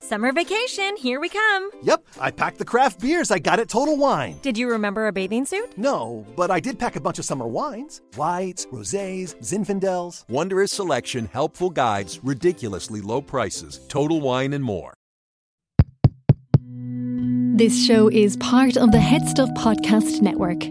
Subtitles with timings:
[0.00, 1.70] Summer vacation, here we come.
[1.82, 4.38] Yep, I packed the craft beers I got at Total Wine.
[4.42, 5.76] Did you remember a bathing suit?
[5.76, 8.00] No, but I did pack a bunch of summer wines.
[8.14, 10.24] Whites, rosés, Zinfandels.
[10.28, 14.94] Wondrous selection, helpful guides, ridiculously low prices, Total Wine and more.
[17.56, 20.62] This show is part of the Head Stuff Podcast Network.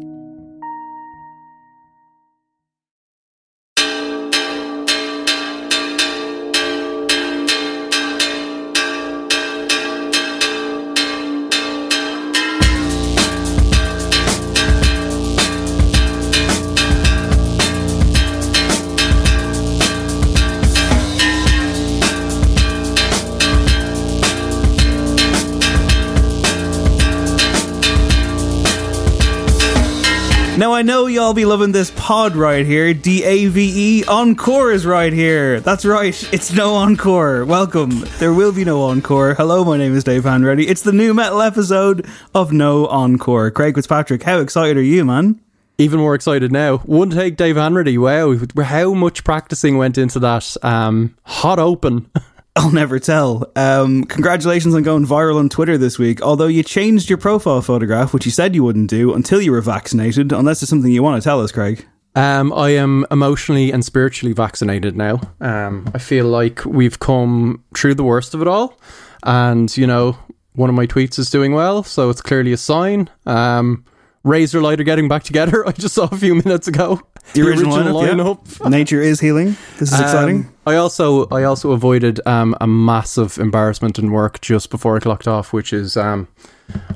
[31.17, 32.93] Y'all be loving this pod right here.
[32.93, 35.59] D A V E Encore is right here.
[35.59, 36.13] That's right.
[36.31, 37.43] It's no encore.
[37.43, 38.05] Welcome.
[38.19, 39.33] There will be no encore.
[39.33, 40.69] Hello, my name is Dave Hanratty.
[40.69, 42.05] It's the new metal episode
[42.35, 43.49] of No Encore.
[43.49, 45.41] Craig Fitzpatrick, how excited are you, man?
[45.79, 46.77] Even more excited now.
[46.77, 47.97] One take, Dave Hanratty.
[47.97, 50.55] Wow, how much practicing went into that?
[50.61, 52.11] Um, hot open.
[52.57, 53.51] I'll never tell.
[53.55, 56.23] Um, congratulations on going viral on Twitter this week.
[56.23, 59.61] Although you changed your profile photograph, which you said you wouldn't do until you were
[59.61, 61.85] vaccinated, unless there's something you want to tell us, Craig.
[62.15, 65.21] Um, I am emotionally and spiritually vaccinated now.
[65.39, 68.75] Um, I feel like we've come through the worst of it all,
[69.21, 70.17] and you know,
[70.53, 73.07] one of my tweets is doing well, so it's clearly a sign.
[73.27, 73.85] Um,
[74.25, 75.63] Razorlight are getting back together.
[75.67, 77.01] I just saw a few minutes ago.
[77.33, 78.69] The original, lineup, yeah.
[78.69, 79.57] Nature is healing.
[79.77, 80.45] This is exciting.
[80.45, 84.99] Um, I also I also avoided um, a massive embarrassment in work just before I
[84.99, 86.27] clocked off, which is um,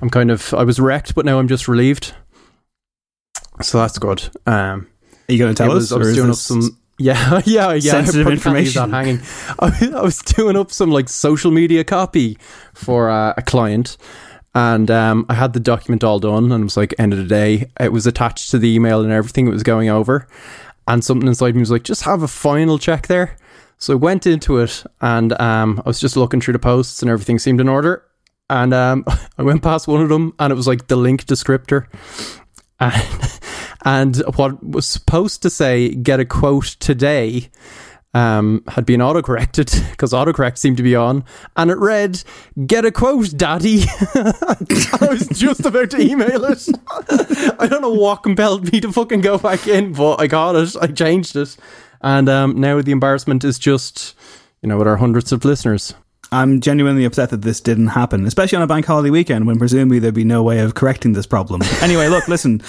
[0.02, 2.14] I'm kind of I was wrecked, but now I'm just relieved.
[3.62, 4.30] So that's good.
[4.47, 4.88] Um,
[5.30, 5.96] Are you going to tell was, us?
[5.96, 6.78] I was doing up some.
[6.97, 7.91] Yeah, yeah, yeah.
[7.91, 8.91] Sensitive I probably can't information.
[8.91, 9.22] Hanging.
[9.59, 12.38] I, I was doing up some like social media copy
[12.74, 13.97] for uh, a client,
[14.53, 17.25] and um, I had the document all done, and it was like end of the
[17.25, 17.69] day.
[17.79, 20.28] It was attached to the email and everything it was going over,
[20.88, 23.38] and something inside me was like, just have a final check there.
[23.78, 27.09] So I went into it, and um, I was just looking through the posts, and
[27.09, 28.03] everything seemed in order.
[28.50, 29.06] And um,
[29.38, 31.88] I went past one of them, and it was like the link descriptor,
[32.79, 33.40] and
[33.85, 37.50] and what was supposed to say "get a quote today."
[38.13, 41.23] Um, had been autocorrected because autocorrect seemed to be on,
[41.55, 42.23] and it read,
[42.66, 43.83] "Get a quote, Daddy."
[44.16, 46.67] I was just about to email it.
[47.59, 50.75] I don't know what compelled me to fucking go back in, but I got it.
[50.81, 51.55] I changed it,
[52.01, 54.16] and um, now the embarrassment is just,
[54.61, 55.93] you know, with our hundreds of listeners.
[56.33, 59.99] I'm genuinely upset that this didn't happen, especially on a bank holiday weekend when presumably
[59.99, 61.61] there'd be no way of correcting this problem.
[61.81, 62.61] Anyway, look, listen,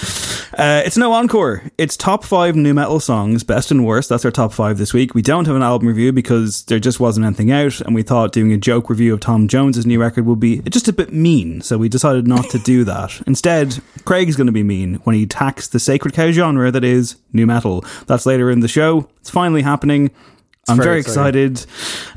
[0.57, 1.63] uh, it's no encore.
[1.77, 4.09] It's top five new metal songs, best and worst.
[4.09, 5.15] That's our top five this week.
[5.15, 8.33] We don't have an album review because there just wasn't anything out, and we thought
[8.33, 11.61] doing a joke review of Tom Jones's new record would be just a bit mean,
[11.61, 13.21] so we decided not to do that.
[13.27, 17.17] Instead, Craig's going to be mean when he attacks the sacred cow genre that is
[17.35, 17.85] new metal.
[18.07, 19.11] That's later in the show.
[19.21, 20.11] It's finally happening.
[20.69, 21.53] I'm very very excited.
[21.55, 21.67] It's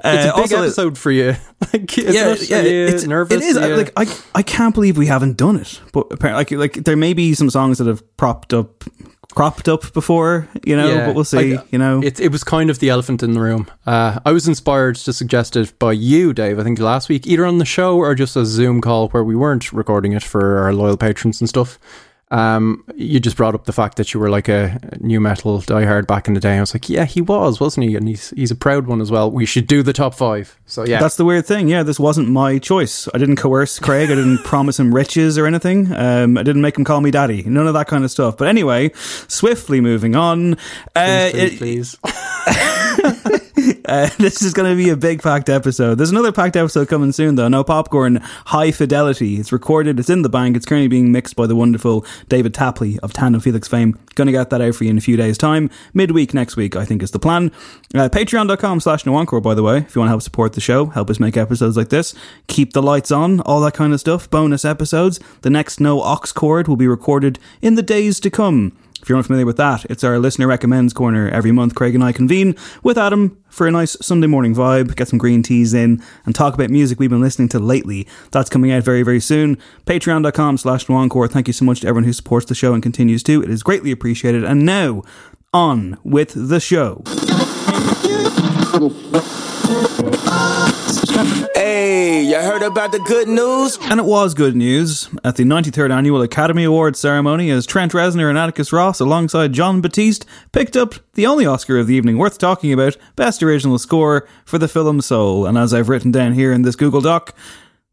[0.03, 1.35] a Uh, big also- episode for you.
[1.73, 3.37] like, yeah, yeah, it's nervous.
[3.37, 3.75] It is Yeah.
[3.75, 4.05] like I,
[4.35, 5.81] I can't believe we haven't done it.
[5.93, 8.83] But apparently, like, like there may be some songs that have propped up
[9.33, 12.01] cropped up before, you know, Yeah, but we'll see, I- you know.
[12.01, 13.67] It, it was kind of the elephant in the room.
[13.85, 17.45] Uh, I was inspired to suggest it by you, Dave, I think last week, either
[17.45, 20.71] on the show or just a Zoom call where we weren't recording it for our
[20.71, 21.77] loyal patrons and stuff.
[22.31, 26.07] Um, you just brought up the fact that you were like a new metal diehard
[26.07, 26.57] back in the day.
[26.57, 27.95] I was like, yeah, he was, wasn't he?
[27.95, 29.29] And he's he's a proud one as well.
[29.29, 30.57] We should do the top five.
[30.65, 31.67] So yeah, That's the weird thing.
[31.67, 33.07] Yeah, this wasn't my choice.
[33.13, 34.09] I didn't coerce Craig.
[34.09, 35.93] I didn't promise him riches or anything.
[35.93, 37.43] Um, I didn't make him call me daddy.
[37.43, 38.37] None of that kind of stuff.
[38.37, 38.91] But anyway,
[39.27, 40.55] swiftly moving on.
[40.95, 41.97] Uh, please, please.
[43.87, 45.95] Uh, this is going to be a big packed episode.
[45.95, 47.47] There's another packed episode coming soon, though.
[47.47, 49.35] No popcorn, high fidelity.
[49.35, 49.99] It's recorded.
[49.99, 50.55] It's in the bank.
[50.55, 53.97] It's currently being mixed by the wonderful David Tapley of Tandem Felix fame.
[54.15, 55.69] Going to get that out for you in a few days' time.
[55.93, 57.51] Midweek next week, I think, is the plan.
[57.93, 60.87] Uh, Patreon.com slash no by the way, if you want to help support the show,
[60.87, 62.13] help us make episodes like this,
[62.47, 64.29] keep the lights on, all that kind of stuff.
[64.29, 65.19] Bonus episodes.
[65.41, 68.73] The next No Ox Chord will be recorded in the days to come.
[69.05, 71.75] If you're unfamiliar with that, it's our listener recommends corner every month.
[71.75, 75.43] Craig and I convene with Adam for a nice Sunday morning vibe, get some green
[75.43, 78.07] teas in, and talk about music we've been listening to lately.
[78.31, 79.59] That's coming out very, very soon.
[79.85, 81.27] Patreon.com slash Encore.
[81.27, 83.43] Thank you so much to everyone who supports the show and continues to.
[83.43, 84.43] It is greatly appreciated.
[84.43, 85.03] And now,
[85.53, 87.03] on with the show.
[91.55, 93.79] Hey, you heard about the good news?
[93.81, 98.29] And it was good news at the 93rd Annual Academy Awards ceremony as Trent Reznor
[98.29, 102.37] and Atticus Ross, alongside Jon Batiste, picked up the only Oscar of the evening worth
[102.37, 105.47] talking about Best Original Score for the film Soul.
[105.47, 107.35] And as I've written down here in this Google Doc,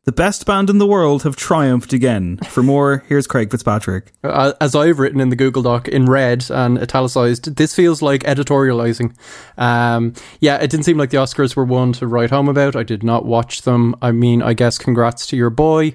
[0.04, 2.38] the best band in the world have triumphed again.
[2.48, 4.12] For more, here's Craig Fitzpatrick.
[4.24, 8.22] Uh, as I've written in the Google Doc in red and italicized, this feels like
[8.24, 9.14] editorializing.
[9.56, 12.74] Um, yeah, it didn't seem like the Oscars were one to write home about.
[12.74, 13.94] I did not watch them.
[14.02, 15.94] I mean, I guess congrats to your boy.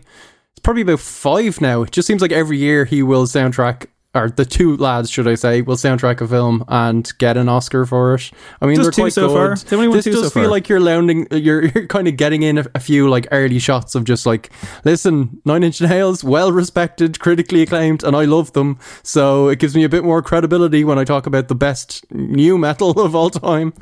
[0.52, 1.82] It's probably about five now.
[1.82, 3.88] It just seems like every year he will soundtrack,
[4.18, 7.86] or the two lads, should I say, will soundtrack a film and get an Oscar
[7.86, 8.32] for it.
[8.62, 9.34] I mean, Just they're two quite so good.
[9.34, 9.56] far.
[9.56, 10.52] They've only won this does so feel far.
[10.52, 13.96] like you're lounging, you're, you're kind of getting in a, a few like early shots
[13.96, 14.50] of just like,
[14.84, 18.80] listen, Nine Inch Nails, well respected, critically acclaimed, and I love them.
[19.04, 22.58] So it gives me a bit more credibility when I talk about the best new
[22.58, 23.74] metal of all time.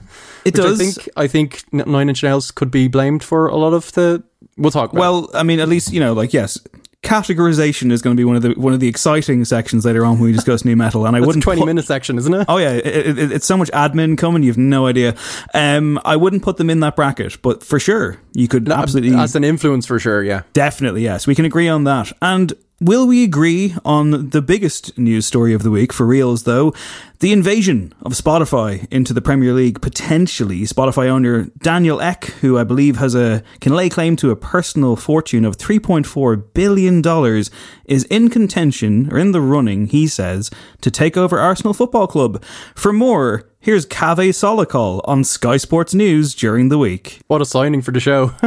[0.43, 0.79] It does.
[0.79, 4.23] I think I think Nine Inch Nails could be blamed for a lot of the.
[4.57, 4.93] We'll talk.
[4.93, 5.01] About it.
[5.01, 6.59] Well, I mean, at least you know, like yes,
[7.05, 10.15] categorization is going to be one of the one of the exciting sections later on
[10.15, 11.05] when we discuss new metal.
[11.05, 12.45] And I That's wouldn't twenty put- minute section, isn't it?
[12.49, 14.43] Oh yeah, it, it, it's so much admin coming.
[14.43, 15.15] You've no idea.
[15.53, 19.35] Um, I wouldn't put them in that bracket, but for sure, you could absolutely, as
[19.35, 20.23] an influence for sure.
[20.23, 20.41] Yeah.
[20.53, 22.11] definitely, yes, we can agree on that.
[22.21, 25.93] And will we agree on the biggest news story of the week?
[25.93, 26.73] For reals, though,
[27.19, 29.81] the invasion of Spotify into the Premier League.
[29.81, 34.35] Potentially, Spotify owner Daniel Ek, who I believe has a can lay claim to a
[34.35, 37.49] personal fortune of three point four billion dollars,
[37.85, 39.87] is in contention or in the running.
[39.87, 40.51] He says
[40.81, 42.43] to take over Arsenal Football Club.
[42.75, 43.49] For more.
[43.65, 47.19] Here's Kaveh Solhekol on Sky Sports News during the week.
[47.25, 48.31] What a signing for the show.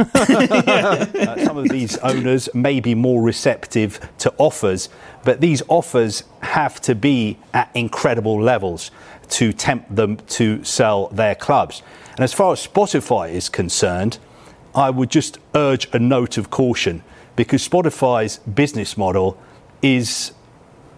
[1.19, 4.87] Uh, some of these owners may be more receptive to offers,
[5.23, 8.91] but these offers have to be at incredible levels
[9.29, 11.81] to tempt them to sell their clubs.
[12.11, 14.17] And as far as Spotify is concerned,
[14.73, 17.03] I would just urge a note of caution
[17.35, 19.37] because Spotify's business model
[19.81, 20.33] is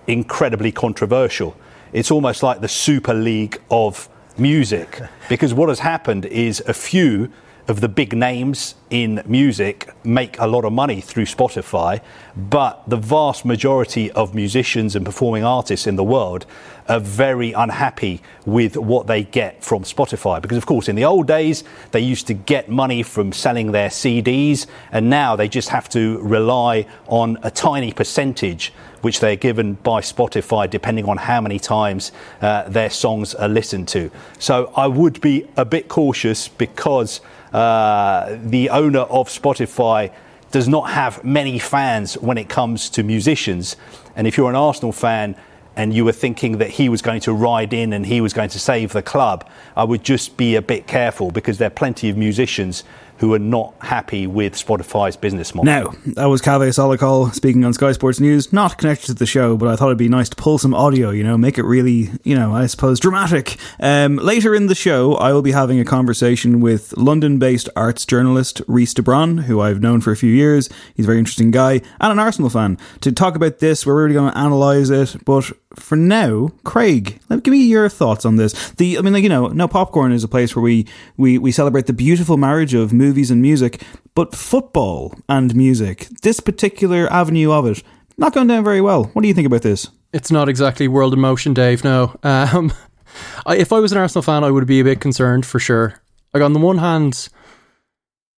[0.07, 1.55] incredibly controversial.
[1.93, 7.31] It's almost like the Super League of music because what has happened is a few
[7.71, 12.01] of the big names in music make a lot of money through Spotify,
[12.35, 16.45] but the vast majority of musicians and performing artists in the world
[16.89, 20.41] are very unhappy with what they get from Spotify.
[20.41, 23.89] Because, of course, in the old days, they used to get money from selling their
[23.89, 29.73] CDs, and now they just have to rely on a tiny percentage which they're given
[29.75, 34.11] by Spotify depending on how many times uh, their songs are listened to.
[34.39, 37.21] So I would be a bit cautious because
[37.53, 40.13] uh, the owner of Spotify
[40.51, 43.77] does not have many fans when it comes to musicians.
[44.15, 45.35] And if you're an Arsenal fan,
[45.75, 48.49] and you were thinking that he was going to ride in and he was going
[48.49, 52.09] to save the club, I would just be a bit careful because there are plenty
[52.09, 52.83] of musicians
[53.21, 55.71] who are not happy with Spotify's business model.
[55.71, 59.57] Now, that was Kaveh Solhekol speaking on Sky Sports News, not connected to the show,
[59.57, 62.09] but I thought it'd be nice to pull some audio, you know, make it really,
[62.23, 63.57] you know, I suppose dramatic.
[63.79, 68.07] Um, later in the show, I will be having a conversation with London based arts
[68.07, 70.67] journalist Reese DeBron, who I've known for a few years.
[70.95, 72.79] He's a very interesting guy and an Arsenal fan.
[73.01, 77.43] To talk about this, we're really going to analyse it, but for now, Craig, let-
[77.43, 78.71] give me your thoughts on this.
[78.71, 80.85] The, I mean, like you know, no popcorn is a place where we
[81.17, 83.81] we we celebrate the beautiful marriage of movies and music,
[84.15, 87.83] but football and music, this particular avenue of it,
[88.17, 89.05] not going down very well.
[89.13, 89.89] What do you think about this?
[90.13, 91.83] It's not exactly world in motion, Dave.
[91.83, 92.15] No.
[92.23, 92.73] Um,
[93.45, 96.01] I, if I was an Arsenal fan, I would be a bit concerned for sure.
[96.33, 97.29] Like on the one hand,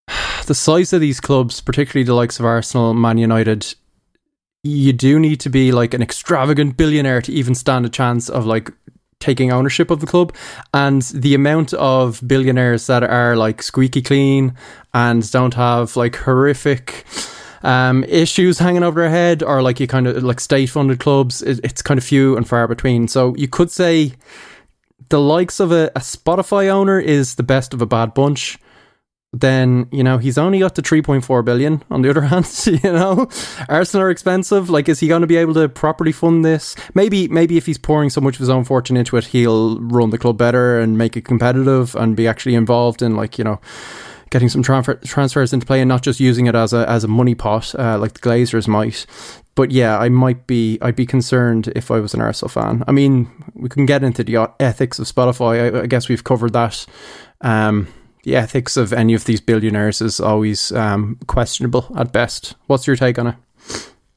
[0.45, 3.75] the size of these clubs, particularly the likes of Arsenal, Man United,
[4.63, 8.45] you do need to be like an extravagant billionaire to even stand a chance of
[8.45, 8.71] like
[9.19, 10.33] taking ownership of the club.
[10.73, 14.55] And the amount of billionaires that are like squeaky clean
[14.93, 17.05] and don't have like horrific
[17.63, 21.41] um, issues hanging over their head or like you kind of like state funded clubs
[21.41, 23.07] it, it's kind of few and far between.
[23.07, 24.13] So you could say
[25.09, 28.57] the likes of a, a spotify owner is the best of a bad bunch
[29.33, 33.27] then you know he's only got the 3.4 billion on the other hand you know?
[33.67, 34.69] Arsenal are expensive.
[34.69, 36.75] Like is he going to be able to properly fund this?
[36.93, 40.11] Maybe maybe if he's pouring so much of his own fortune into it he'll run
[40.11, 43.59] the club better and make it competitive and be actually involved in like you know
[44.29, 47.07] getting some transfer, transfers into play and not just using it as a as a
[47.07, 49.05] money pot uh, like the glazers might.
[49.55, 52.83] But yeah i might be i'd be concerned if i was an arsenal fan.
[52.87, 55.75] I mean we can get into the ethics of spotify.
[55.75, 56.85] I, I guess we've covered that.
[57.41, 57.87] Um
[58.23, 62.55] the ethics of any of these billionaires is always um, questionable at best.
[62.67, 63.35] What's your take on it?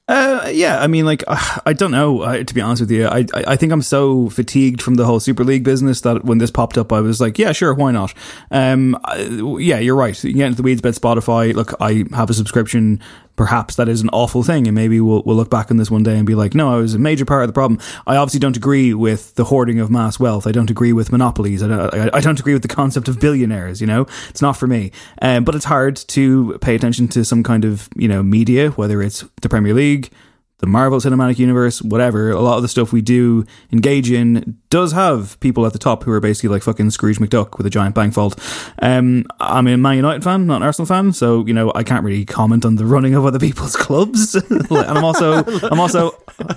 [0.08, 2.20] Uh, yeah, I mean, like, uh, I don't know.
[2.20, 5.04] Uh, to be honest with you, I, I I think I'm so fatigued from the
[5.04, 7.90] whole Super League business that when this popped up, I was like, yeah, sure, why
[7.90, 8.14] not?
[8.52, 9.22] Um, I,
[9.58, 10.22] yeah, you're right.
[10.22, 11.52] You get into the weeds about Spotify.
[11.52, 13.02] Look, I have a subscription
[13.36, 16.02] perhaps that is an awful thing, and maybe we'll we'll look back on this one
[16.02, 17.80] day and be like, no, I was a major part of the problem.
[18.06, 20.46] I obviously don't agree with the hoarding of mass wealth.
[20.46, 21.62] I don't agree with monopolies.
[21.62, 23.80] I don't, I, I don't agree with the concept of billionaires.
[23.80, 24.90] You know, it's not for me.
[25.22, 29.02] Um, but it's hard to pay attention to some kind of you know media, whether
[29.02, 30.10] it's the Premier League
[30.58, 34.92] the Marvel Cinematic Universe, whatever, a lot of the stuff we do engage in does
[34.92, 37.94] have people at the top who are basically like fucking Scrooge McDuck with a giant
[37.94, 38.40] bank vault.
[38.80, 42.04] Um, I'm a Man United fan, not an Arsenal fan, so you know I can't
[42.04, 44.34] really comment on the running of other people's clubs.
[44.50, 46.12] and I'm also I'm also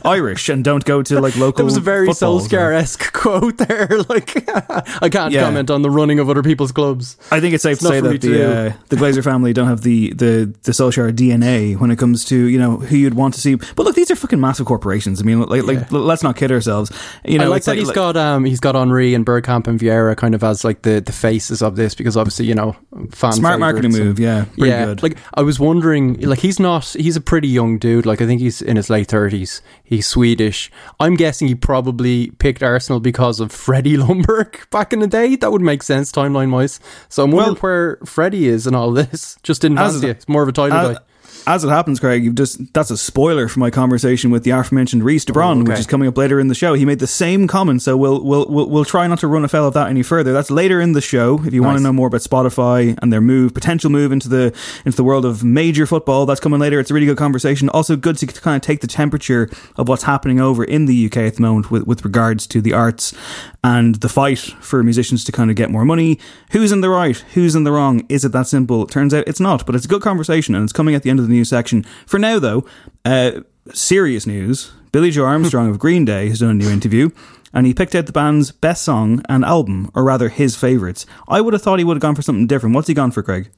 [0.06, 1.58] Irish and don't go to like local.
[1.58, 3.90] There was a very Solskjaer esque quote there.
[4.08, 4.50] Like
[5.04, 5.44] I can't yeah.
[5.44, 7.18] comment on the running of other people's clubs.
[7.32, 9.82] I think it's safe it's to say that the uh, the Glazer family don't have
[9.82, 13.42] the the the Solskjaer DNA when it comes to you know who you'd want to
[13.42, 15.20] see, but look, these are fucking massive corporations.
[15.22, 15.88] I mean, like, like yeah.
[15.90, 16.92] let's not kid ourselves.
[17.26, 19.68] You know, I like that like, he's like, got um he's got Henry and Bergkamp
[19.68, 22.76] and Vieira kind of as like the, the faces of this because obviously you know
[23.12, 24.20] fan smart marketing move.
[24.20, 24.86] Yeah, yeah.
[24.86, 25.04] Good.
[25.04, 28.06] Like I was wondering, like he's not he's a pretty young dude.
[28.06, 29.62] Like I think he's in his late thirties.
[29.84, 30.72] He's Swedish.
[31.00, 35.36] I'm guessing he probably picked Arsenal because of Freddie Ljungberg back in the day.
[35.36, 36.80] That would make sense timeline wise.
[37.10, 39.38] So I'm wondering well, where Freddie is and all this.
[39.44, 40.18] Just didn't fancy it.
[40.18, 41.04] It's more of a title as, guy
[41.48, 45.04] as it happens, Craig, you've just that's a spoiler for my conversation with the aforementioned
[45.04, 45.72] Reese de Bron, oh, okay.
[45.72, 46.74] which is coming up later in the show.
[46.74, 49.68] He made the same comment, so we'll, we'll we'll we'll try not to run afoul
[49.68, 50.34] of that any further.
[50.34, 51.44] That's later in the show.
[51.46, 51.68] If you nice.
[51.68, 54.56] want to know more about Spotify and their move, potential move into the
[54.86, 56.80] into the world of major football, that's coming later.
[56.80, 57.70] It's a really good conversation.
[57.70, 61.18] Also, good to kind of take the temperature of what's happening over in the UK
[61.18, 63.14] at the moment with with regards to the arts
[63.64, 66.20] and the fight for musicians to kind of get more money.
[66.52, 67.18] Who's in the right?
[67.34, 68.06] Who's in the wrong?
[68.10, 68.84] Is it that simple?
[68.84, 71.10] It Turns out it's not, but it's a good conversation and it's coming at the
[71.10, 71.86] end of the news section.
[72.06, 72.66] For now, though,
[73.06, 73.42] uh,
[73.74, 74.72] serious news.
[74.92, 77.12] Billie Joe Armstrong of Green Day has done a new interview
[77.54, 81.06] and he picked out the band's best song and album, or rather his favourites.
[81.28, 82.76] I would have thought he would have gone for something different.
[82.76, 83.50] What's he gone for, Craig?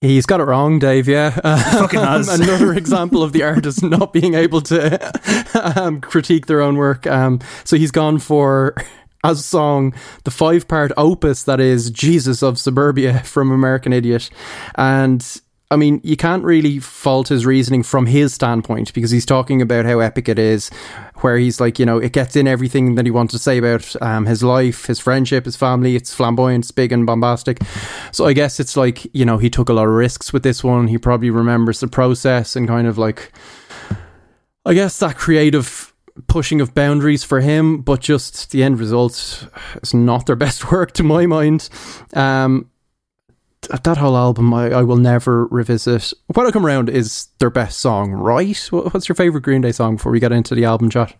[0.00, 1.08] He's got it wrong, Dave.
[1.08, 6.76] Yeah, um, another example of the artist not being able to um, critique their own
[6.76, 7.06] work.
[7.06, 8.74] Um, so he's gone for
[9.24, 14.28] as a song the five part opus that is Jesus of Suburbia from American Idiot,
[14.74, 15.40] and
[15.74, 19.84] I mean, you can't really fault his reasoning from his standpoint because he's talking about
[19.84, 20.70] how epic it is,
[21.16, 24.00] where he's like, you know, it gets in everything that he wants to say about
[24.00, 25.96] um, his life, his friendship, his family.
[25.96, 27.58] It's flamboyant, it's big and bombastic.
[28.12, 30.62] So I guess it's like, you know, he took a lot of risks with this
[30.62, 30.86] one.
[30.86, 33.32] He probably remembers the process and kind of like,
[34.64, 35.92] I guess that creative
[36.28, 39.48] pushing of boundaries for him, but just the end result
[39.82, 41.68] is not their best work to my mind.
[42.14, 42.70] Um,
[43.68, 46.12] that whole album I, I will never revisit.
[46.32, 48.56] When I Come Around is their best song, right?
[48.70, 51.14] What's your favourite Green Day song before we get into the album chat?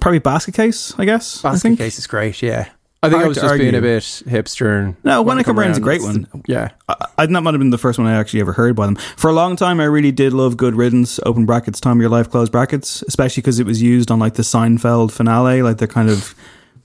[0.00, 1.42] Probably Basket Case, I guess.
[1.42, 2.68] Basket I Case is great, yeah.
[3.02, 3.64] I think Hard I was just argue.
[3.64, 4.78] being a bit hipster.
[4.78, 6.26] And no, When, when I Come, Around is a great one.
[6.46, 6.70] Yeah.
[6.88, 8.96] I, I, that might have been the first one I actually ever heard by them.
[8.96, 12.08] For a long time, I really did love Good Riddance, open brackets, Time of Your
[12.08, 15.86] Life, close brackets, especially because it was used on like the Seinfeld finale, like the
[15.86, 16.34] kind of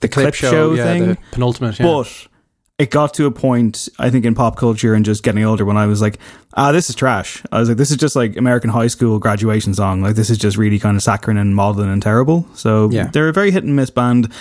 [0.00, 1.18] the clip, clip, show, show yeah, thing.
[1.32, 1.86] penultimate, yeah.
[1.86, 2.26] But
[2.80, 5.76] it got to a point, I think, in pop culture and just getting older when
[5.76, 6.18] I was like,
[6.54, 7.42] ah, this is trash.
[7.52, 10.00] I was like, this is just like American high school graduation song.
[10.00, 12.48] Like, this is just really kind of saccharine and maudlin and terrible.
[12.54, 13.08] So yeah.
[13.08, 14.32] they're a very hit and miss band.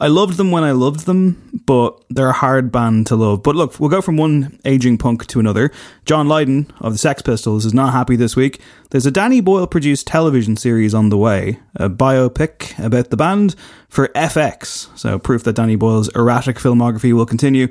[0.00, 3.42] I loved them when I loved them, but they're a hard band to love.
[3.42, 5.72] But look, we'll go from one aging punk to another.
[6.04, 8.60] John Lydon of the Sex Pistols is not happy this week.
[8.90, 13.56] There's a Danny Boyle produced television series on the way, a biopic about the band
[13.88, 14.96] for FX.
[14.96, 17.66] So proof that Danny Boyle's erratic filmography will continue.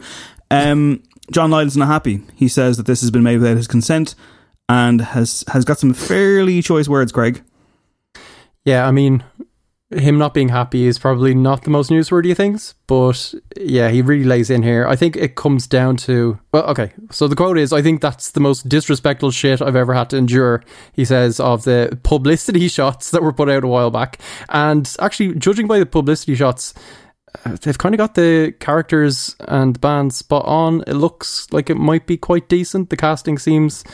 [0.52, 2.24] Um, John Lydon's not happy.
[2.36, 4.16] He says that this has been made without his consent
[4.68, 7.42] and has has got some fairly choice words, Greg.
[8.66, 9.24] Yeah, I mean,
[9.90, 14.26] him not being happy is probably not the most newsworthy things, but yeah, he really
[14.26, 14.86] lays in here.
[14.86, 16.92] I think it comes down to well, okay.
[17.10, 20.18] So the quote is, "I think that's the most disrespectful shit I've ever had to
[20.18, 24.94] endure." He says of the publicity shots that were put out a while back, and
[25.00, 26.74] actually, judging by the publicity shots.
[27.46, 30.84] uh, They've kind of got the characters and the band spot on.
[30.86, 32.90] It looks like it might be quite decent.
[32.90, 33.86] The casting seems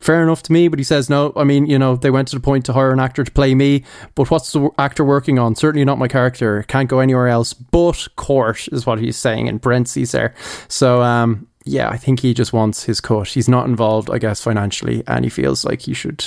[0.00, 1.32] fair enough to me, but he says no.
[1.36, 3.54] I mean, you know, they went to the point to hire an actor to play
[3.54, 5.54] me, but what's the actor working on?
[5.54, 6.62] Certainly not my character.
[6.68, 10.34] Can't go anywhere else but court, is what he's saying in parentheses there.
[10.68, 13.28] So, um, yeah, I think he just wants his cut.
[13.28, 16.24] He's not involved, I guess, financially, and he feels like he should.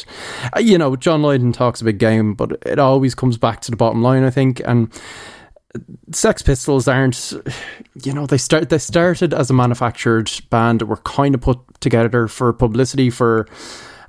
[0.55, 3.71] uh, You know, John Lydon talks a big game, but it always comes back to
[3.71, 4.91] the bottom line, I think, and.
[6.11, 7.33] Sex Pistols aren't,
[8.03, 11.59] you know, they start they started as a manufactured band that were kind of put
[11.79, 13.47] together for publicity for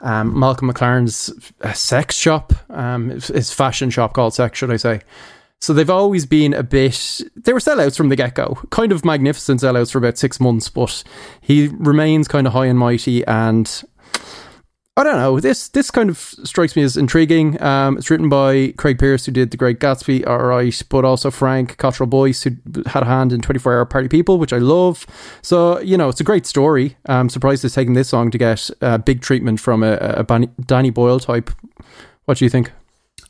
[0.00, 5.00] um, Malcolm McLaren's uh, sex shop, um, his fashion shop called Sex, should I say?
[5.61, 7.21] So they've always been a bit.
[7.37, 10.69] They were sellouts from the get go, kind of magnificent sellouts for about six months,
[10.69, 11.04] but
[11.40, 13.85] he remains kind of high and mighty and
[14.94, 15.40] I don't know.
[15.40, 17.61] This this kind of strikes me as intriguing.
[17.62, 21.30] Um, it's written by Craig Pearce, who did The Great Gatsby, all right, but also
[21.30, 22.50] Frank Cottrell Boyce, who
[22.84, 25.06] had a hand in 24 Hour Party People, which I love.
[25.40, 26.99] So, you know, it's a great story.
[27.06, 30.90] I'm surprised it's taken this long to get uh, big treatment from a, a Danny
[30.90, 31.50] Boyle type.
[32.26, 32.70] What do you think?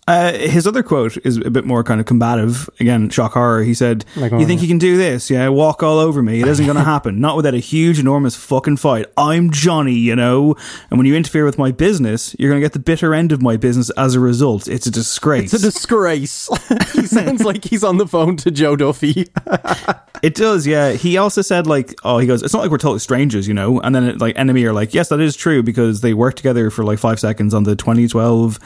[0.09, 2.69] Uh, his other quote is a bit more kind of combative.
[2.81, 3.63] Again, shock horror.
[3.63, 5.31] He said, Like, "You think you can do this?
[5.31, 6.41] Yeah, walk all over me.
[6.41, 7.21] It isn't going to happen.
[7.21, 9.07] Not without a huge, enormous fucking fight.
[9.17, 10.57] I'm Johnny, you know.
[10.91, 13.41] And when you interfere with my business, you're going to get the bitter end of
[13.43, 14.67] my business as a result.
[14.67, 15.55] It's a disgrace.
[15.55, 16.49] It's a disgrace.
[16.93, 19.29] he sounds like he's on the phone to Joe Duffy.
[20.23, 20.93] It does, yeah.
[20.93, 23.81] He also said like, oh, he goes, it's not like we're totally strangers, you know.
[23.81, 26.71] And then it, like enemy are like, yes, that is true because they worked together
[26.71, 28.61] for like five seconds on the 2012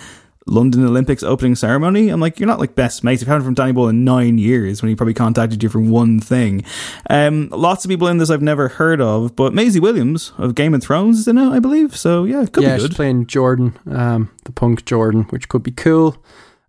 [0.47, 2.09] London Olympics opening ceremony.
[2.09, 3.21] I'm like, you're not like best mates.
[3.21, 5.81] You've had him from Danny Boyle in nine years when he probably contacted you for
[5.81, 6.65] one thing.
[7.11, 10.73] Um, lots of people in this I've never heard of, but Maisie Williams of Game
[10.75, 11.97] of Thrones is in it, I believe.
[11.97, 15.73] So yeah, could yeah, be she's playing Jordan, um, the punk Jordan, which could be
[15.73, 16.23] cool.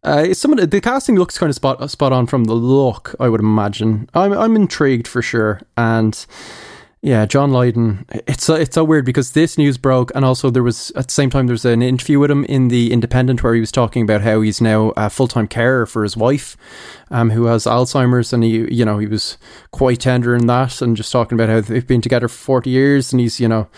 [0.04, 3.16] Uh, some of the, the casting looks kind of spot spot on from the look.
[3.20, 4.10] I would imagine.
[4.14, 6.26] I'm I'm intrigued for sure, and
[7.08, 8.06] yeah, John Lydon.
[8.28, 11.14] It's so, it's so weird because this news broke, and also there was at the
[11.14, 14.04] same time there was an interview with him in the Independent where he was talking
[14.04, 16.58] about how he's now a full time carer for his wife,
[17.10, 19.38] um, who has Alzheimer's, and he you know he was
[19.72, 23.14] quite tender in that, and just talking about how they've been together for forty years,
[23.14, 23.70] and he's you know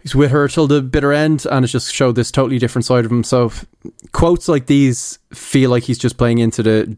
[0.00, 3.04] he's with her till the bitter end, and it just showed this totally different side
[3.04, 3.24] of him.
[3.24, 3.50] So
[4.12, 6.96] quotes like these feel like he's just playing into the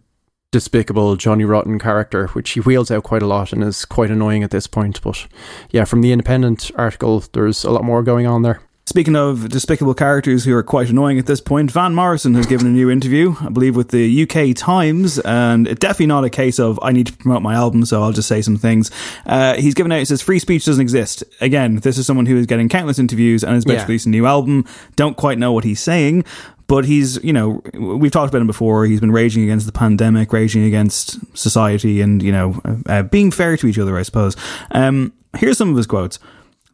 [0.55, 4.45] despicable Johnny Rotten character, which he wheels out quite a lot and is quite annoying
[4.45, 5.03] at this point.
[5.03, 5.27] But
[5.71, 8.61] yeah, from the Independent article, there's a lot more going on there.
[8.87, 12.67] Speaking of despicable characters who are quite annoying at this point, Van Morrison has given
[12.67, 16.61] a new interview, I believe, with the UK Times, and it's definitely not a case
[16.61, 18.91] of I need to promote my album, so I'll just say some things.
[19.25, 21.25] Uh, he's given out, it says free speech doesn't exist.
[21.41, 23.81] Again, this is someone who is getting countless interviews and is about Yeah.
[23.81, 24.67] to release a new album.
[24.97, 26.25] Don't quite know what he's saying.
[26.67, 28.87] But he's, you know, we've talked about him before.
[28.87, 33.57] He's been raging against the pandemic, raging against society, and, you know, uh, being fair
[33.57, 34.35] to each other, I suppose.
[34.71, 36.19] Um, here's some of his quotes.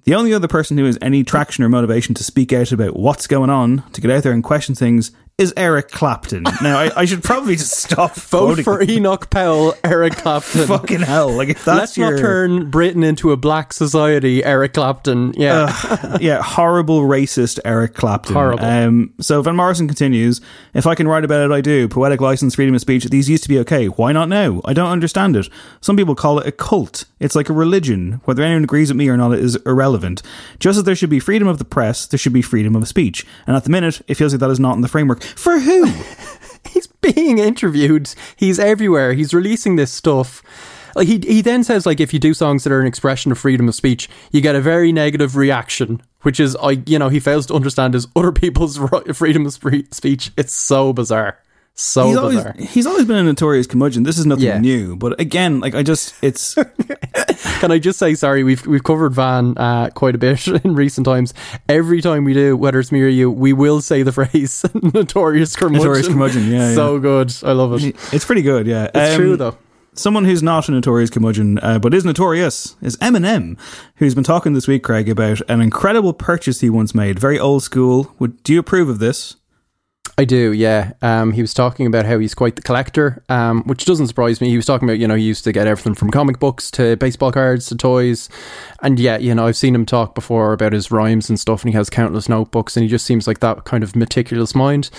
[0.04, 3.26] The only other person who has any traction or motivation to speak out about what's
[3.26, 6.44] going on, to get out there and question things, is Eric Clapton.
[6.62, 8.64] Now, I, I should probably just stop Vote voting.
[8.64, 10.66] for Enoch Powell, Eric Clapton.
[10.66, 11.30] Fucking hell!
[11.30, 15.32] Like if that's Let's your not turn Britain into a black society, Eric Clapton.
[15.36, 15.74] Yeah.
[15.84, 18.34] Ugh, yeah, horrible racist Eric Clapton.
[18.34, 18.64] Horrible.
[18.64, 20.40] Um, so Van Morrison continues:
[20.74, 21.88] If I can write about it, I do.
[21.88, 23.04] Poetic license, freedom of speech.
[23.06, 23.86] These used to be okay.
[23.86, 24.60] Why not now?
[24.66, 25.48] I don't understand it.
[25.80, 27.06] Some people call it a cult.
[27.18, 28.20] It's like a religion.
[28.24, 30.22] Whether anyone agrees with me or not is irrelevant.
[30.58, 33.26] Just as there should be freedom of the press, there should be freedom of speech.
[33.46, 35.22] And at the minute, it feels like that is not in the framework.
[35.36, 35.86] For who?
[36.70, 38.14] he's being interviewed.
[38.36, 39.14] He's everywhere.
[39.14, 40.42] He's releasing this stuff.
[40.94, 43.38] Like he he then says like if you do songs that are an expression of
[43.38, 47.20] freedom of speech, you get a very negative reaction, which is I you know he
[47.20, 48.78] fails to understand is other people's
[49.14, 50.32] freedom of speech.
[50.36, 51.38] It's so bizarre,
[51.74, 54.02] so he's always he's always been a notorious curmudgeon.
[54.02, 54.58] This is nothing Yeah.
[54.58, 54.96] new.
[54.96, 56.54] But again, like I just it's
[57.60, 58.44] Can I just say sorry?
[58.44, 61.32] We've we've covered Van uh, quite a bit in recent times.
[61.68, 65.56] Every time we do, whether it's me or you, we will say the phrase "notorious
[65.56, 67.32] curmudgeon." Notorious curmudgeon, yeah, so good.
[67.42, 67.94] I love it.
[68.12, 68.66] it's pretty good.
[68.66, 69.56] Yeah, It's Um, true though.
[69.94, 73.58] someone who's not a notorious curmudgeon, uh, but is notorious, is Eminem,
[73.96, 77.18] who's been talking this week, Craig, about an incredible purchase he once made.
[77.18, 78.14] Very old school.
[78.18, 79.36] Would do you approve of this?
[80.20, 80.92] I do, yeah.
[81.00, 84.50] Um, he was talking about how he's quite the collector, um, which doesn't surprise me.
[84.50, 86.96] He was talking about, you know, he used to get everything from comic books to
[86.96, 88.28] baseball cards to toys.
[88.82, 91.72] And yeah, you know, I've seen him talk before about his rhymes and stuff, and
[91.72, 94.90] he has countless notebooks, and he just seems like that kind of meticulous mind.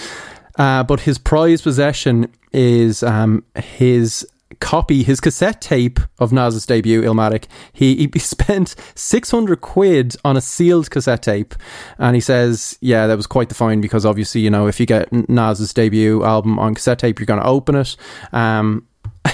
[0.57, 4.27] Uh, but his prized possession is um, his
[4.59, 7.45] copy, his cassette tape of Nas's debut, Illmatic.
[7.73, 11.55] He, he spent 600 quid on a sealed cassette tape.
[11.97, 14.85] And he says, yeah, that was quite the find because obviously, you know, if you
[14.85, 17.95] get Nas's debut album on cassette tape, you're going to open it.
[18.31, 18.87] Um,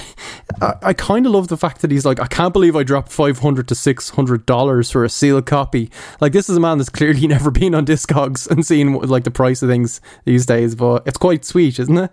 [0.60, 3.12] I, I kind of love the fact that he's like, I can't believe I dropped
[3.12, 5.90] five hundred to six hundred dollars for a sealed copy.
[6.20, 9.30] Like this is a man that's clearly never been on Discogs and seen like the
[9.30, 12.10] price of things these days, but it's quite sweet, isn't it?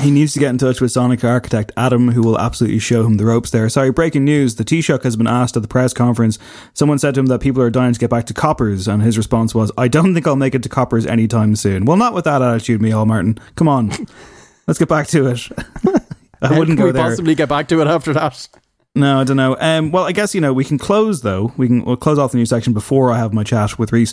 [0.00, 3.18] He needs to get in touch with Sonic architect Adam, who will absolutely show him
[3.18, 3.68] the ropes there.
[3.68, 4.56] Sorry, breaking news.
[4.56, 6.38] The Taoiseach has been asked at the press conference.
[6.74, 9.16] Someone said to him that people are dying to get back to coppers, and his
[9.16, 11.84] response was, I don't think I'll make it to coppers anytime soon.
[11.84, 13.38] Well, not with that attitude, Micheál Martin.
[13.54, 13.92] Come on.
[14.66, 15.48] Let's get back to it.
[16.42, 17.02] I wouldn't go we there.
[17.02, 18.48] possibly get back to it after that?
[18.96, 19.56] No, I don't know.
[19.60, 21.52] Um, well, I guess you know we can close though.
[21.56, 24.12] We can we'll close off the news section before I have my chat with Reese.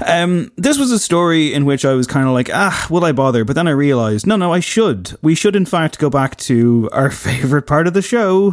[0.00, 3.12] Um, this was a story in which I was kind of like, ah, will I
[3.12, 3.44] bother?
[3.44, 5.12] But then I realised, no, no, I should.
[5.20, 8.50] We should in fact go back to our favourite part of the show.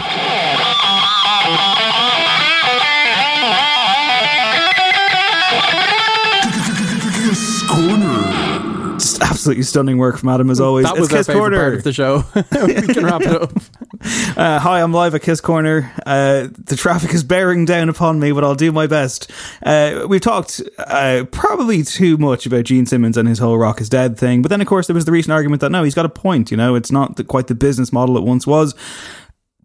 [9.41, 10.85] Absolutely stunning work from Adam as always.
[10.85, 11.57] That was it's Kiss Corner.
[11.57, 12.23] part of the show.
[12.35, 13.51] we can wrap it up.
[14.03, 15.93] Uh, hi, I'm live at Kiss Corner.
[16.07, 19.29] Uh, the traffic is bearing down upon me, but I'll do my best.
[19.61, 23.89] Uh, we've talked uh, probably too much about Gene Simmons and his whole rock is
[23.89, 26.07] dead thing, but then of course there was the recent argument that no, he's got
[26.07, 26.49] a point.
[26.49, 28.73] You know, it's not the, quite the business model it once was.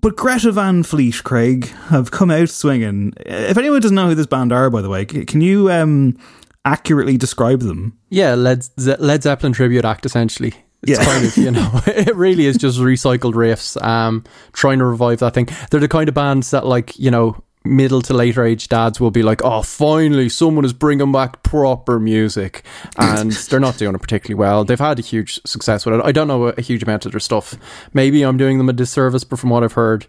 [0.03, 3.15] But Greta Van Fleet, Craig, have come out swinging.
[3.25, 6.19] If anyone doesn't know who this band are, by the way, can you um,
[6.67, 7.97] accurately describe them?
[8.11, 10.53] Yeah, Led, Ze- Led Zeppelin tribute act, essentially.
[10.83, 11.05] It's Yeah.
[11.05, 15.33] kind of, you know, it really is just recycled riffs, um, trying to revive that
[15.33, 15.49] thing.
[15.71, 19.11] They're the kind of bands that, like, you know, middle to later age dads will
[19.11, 22.63] be like, oh, finally, someone is bringing back proper music.
[22.97, 24.65] And they're not doing it particularly well.
[24.65, 26.03] They've had a huge success with it.
[26.05, 27.57] I don't know a huge amount of their stuff.
[27.93, 30.07] Maybe I'm doing them a disservice, but from what I've heard,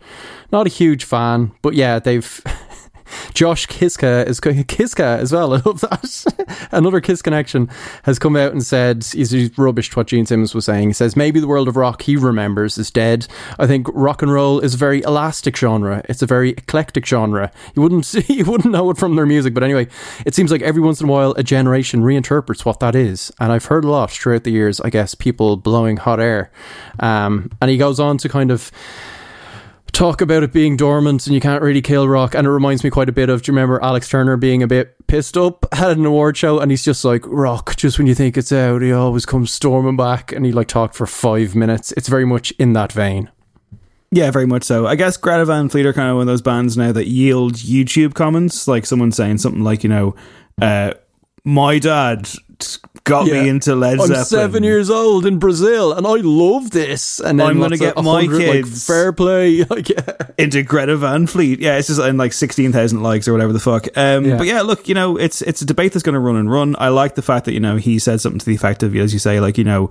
[0.51, 1.51] not a huge fan.
[1.63, 2.41] But yeah, they've.
[3.33, 5.53] Josh Kiszka is Kiska as well.
[5.57, 6.67] I love that.
[6.71, 7.69] Another Kiss connection
[8.03, 10.89] has come out and said he's, rubbish to what Gene Simmons was saying.
[10.89, 13.27] He says maybe the world of rock he remembers is dead.
[13.59, 16.01] I think rock and roll is a very elastic genre.
[16.09, 17.51] It's a very eclectic genre.
[17.75, 19.87] You wouldn't you wouldn't know it from their music, but anyway,
[20.25, 23.31] it seems like every once in a while a generation reinterprets what that is.
[23.39, 24.79] And I've heard a lot throughout the years.
[24.81, 26.51] I guess people blowing hot air.
[26.99, 28.71] Um, and he goes on to kind of
[29.97, 32.89] talk about it being dormant and you can't really kill rock and it reminds me
[32.91, 35.97] quite a bit of do you remember alex turner being a bit pissed up had
[35.97, 38.91] an award show and he's just like rock just when you think it's out he
[38.91, 42.73] always comes storming back and he like talked for five minutes it's very much in
[42.73, 43.31] that vein
[44.11, 44.85] Yeah, very much so.
[44.85, 47.55] I guess Greta Van Fleet are kind of one of those bands now that yield
[47.55, 50.15] YouTube comments, like someone saying something like, you know,
[50.61, 50.93] uh,
[51.43, 52.29] my dad
[53.03, 53.41] got Yeah.
[53.43, 54.25] me into Led I'm Zeppelin.
[54.25, 58.01] seven years old in Brazil and I love this and then I'm gonna get my
[58.23, 60.01] 100, like, kids- fair play like yeah.
[60.37, 61.59] into Greta Van Fleet.
[61.59, 63.87] Yeah, it's just in like sixteen thousand likes or whatever the fuck.
[63.97, 64.37] Um, Yeah.
[64.37, 66.75] But yeah, look, you know, it's it's a debate that's going to run and run.
[66.79, 69.13] I like the fact that you know he said something to the effect of, as
[69.13, 69.89] you say, like you know,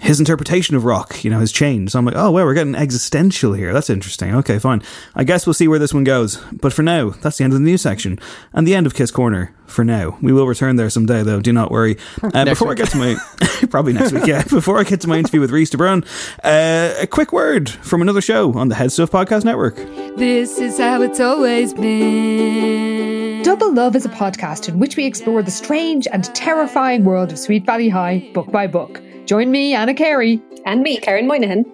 [0.00, 1.92] his interpretation of rock, you know, has changed.
[1.92, 3.72] So I'm like, oh well, we're getting existential here.
[3.72, 4.34] That's interesting.
[4.36, 4.82] Okay, fine.
[5.14, 6.38] I guess we'll see where this one goes.
[6.52, 8.18] But for now, that's the end of the news section
[8.52, 9.52] and the end of Kiss Corner.
[9.66, 11.40] For now, we will return there someday, though.
[11.40, 11.96] Do not worry.
[12.34, 12.80] Uh, before week.
[12.80, 13.16] I get to my
[13.70, 14.42] probably next week, yeah.
[14.42, 16.04] Before I get to my interview with Reese DeBrun,
[16.44, 19.76] uh, a quick word from another show on the Head Stuff Podcast Network.
[20.16, 23.42] This is how it's always been.
[23.42, 27.38] Double Love is a podcast in which we explore the strange and terrifying world of
[27.38, 29.00] Sweet Valley High book by book.
[29.24, 30.42] Join me, Anna Carey.
[30.66, 31.64] And me, Karen Moynihan.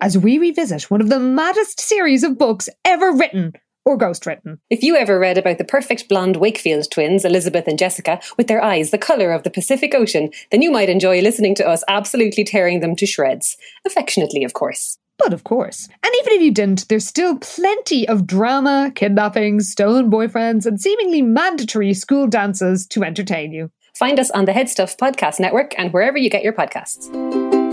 [0.00, 4.58] As we revisit one of the maddest series of books ever written or ghostwritten.
[4.70, 8.62] If you ever read about the perfect blonde Wakefield twins, Elizabeth and Jessica, with their
[8.62, 12.44] eyes the colour of the Pacific Ocean, then you might enjoy listening to us absolutely
[12.44, 13.56] tearing them to shreds.
[13.86, 14.98] Affectionately, of course.
[15.18, 15.88] But of course.
[16.02, 21.22] And even if you didn't, there's still plenty of drama, kidnappings, stolen boyfriends, and seemingly
[21.22, 23.70] mandatory school dances to entertain you.
[23.94, 27.63] Find us on the Head Stuff Podcast Network and wherever you get your podcasts.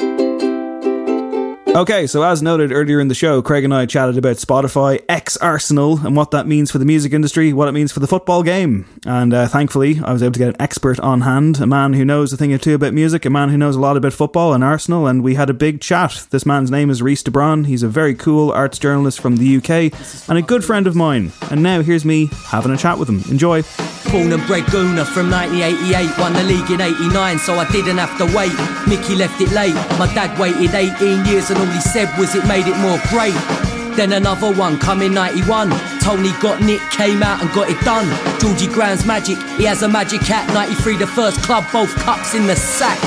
[1.74, 5.38] Okay, so as noted earlier in the show, Craig and I chatted about Spotify, ex
[5.38, 8.44] Arsenal, and what that means for the music industry, what it means for the football
[8.44, 8.86] game.
[9.06, 12.04] And uh, thankfully, I was able to get an expert on hand, a man who
[12.04, 14.54] knows a thing or two about music, a man who knows a lot about football
[14.54, 16.28] and Arsenal, and we had a big chat.
[16.30, 17.64] This man's name is Rhys de Brain.
[17.64, 21.32] He's a very cool arts journalist from the UK and a good friend of mine.
[21.50, 23.24] And now here's me having a chat with him.
[23.32, 23.64] Enjoy.
[24.10, 28.18] Born and bred Gooner from 1988, won the league in 89, so I didn't have
[28.18, 28.54] to wait.
[28.88, 32.46] Mickey left it late, my dad waited 18 years and all he said was it
[32.48, 33.81] made it more great.
[33.96, 35.70] Then another one come in 91.
[36.00, 38.08] Tony got Nick, came out and got it done.
[38.40, 40.52] Georgie Ground's magic, he has a magic hat.
[40.54, 43.00] 93, the first club, both cups in the sack.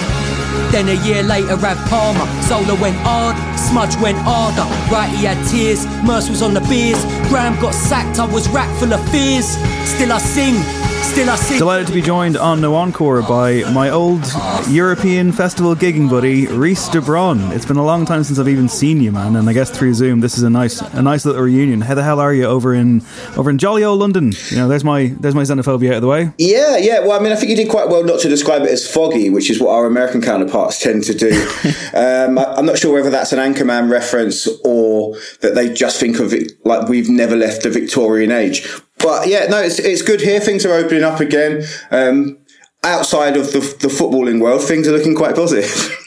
[0.71, 2.27] Then a year later, Rav Palmer.
[2.43, 4.63] Zola went hard, Smudge went harder.
[4.93, 5.87] Right, he had tears.
[6.05, 7.03] Merce was on the beers.
[7.29, 9.47] Graham got sacked, I was racked full of fears.
[9.89, 10.85] Still I sing.
[11.15, 14.25] Delighted to be joined on No Encore by my old
[14.69, 17.39] European festival gigging buddy, Rhys de Brain.
[17.53, 19.95] It's been a long time since I've even seen you, man, and I guess through
[19.95, 21.81] Zoom this is a nice a nice little reunion.
[21.81, 23.03] How the hell are you over in
[23.37, 24.33] over in jolly old London?
[24.51, 26.33] You know, there's my there's my xenophobia out of the way.
[26.39, 27.01] Yeah, yeah.
[27.01, 29.31] Well, I mean, I think you did quite well not to describe it as foggy,
[29.31, 31.31] which is what our American counterparts tend to do.
[31.95, 36.19] um, I, I'm not sure whether that's an Anchorman reference or that they just think
[36.19, 38.69] of it like we've never left the Victorian age.
[38.99, 40.41] But yeah, no, it's it's good here.
[40.41, 41.65] Things are opening up again.
[41.91, 42.39] Um,
[42.85, 46.01] outside of the, the footballing world, things are looking quite positive.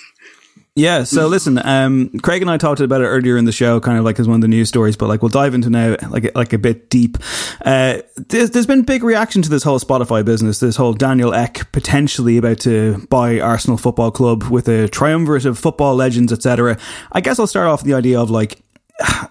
[0.77, 3.97] Yeah, so listen, um, Craig and I talked about it earlier in the show, kind
[3.97, 6.35] of like as one of the news stories, but like we'll dive into now, like
[6.35, 7.17] like a bit deep.
[7.65, 11.71] Uh, there's, there's been big reaction to this whole Spotify business, this whole Daniel Ek
[11.71, 16.77] potentially about to buy Arsenal Football Club with a triumvirate of football legends, etc.
[17.11, 18.61] I guess I'll start off the idea of like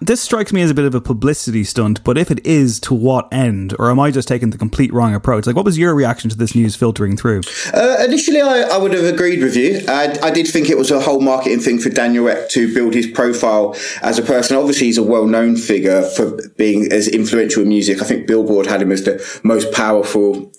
[0.01, 2.93] this strikes me as a bit of a publicity stunt, but if it is, to
[2.93, 3.73] what end?
[3.77, 5.45] Or am I just taking the complete wrong approach?
[5.45, 7.41] Like, what was your reaction to this news filtering through?
[7.73, 9.81] Uh, initially, I, I, would have agreed with you.
[9.87, 12.93] I, I, did think it was a whole marketing thing for Daniel Ek to build
[12.93, 14.55] his profile as a person.
[14.55, 18.01] Obviously, he's a well known figure for being as influential in music.
[18.01, 20.51] I think Billboard had him as the most powerful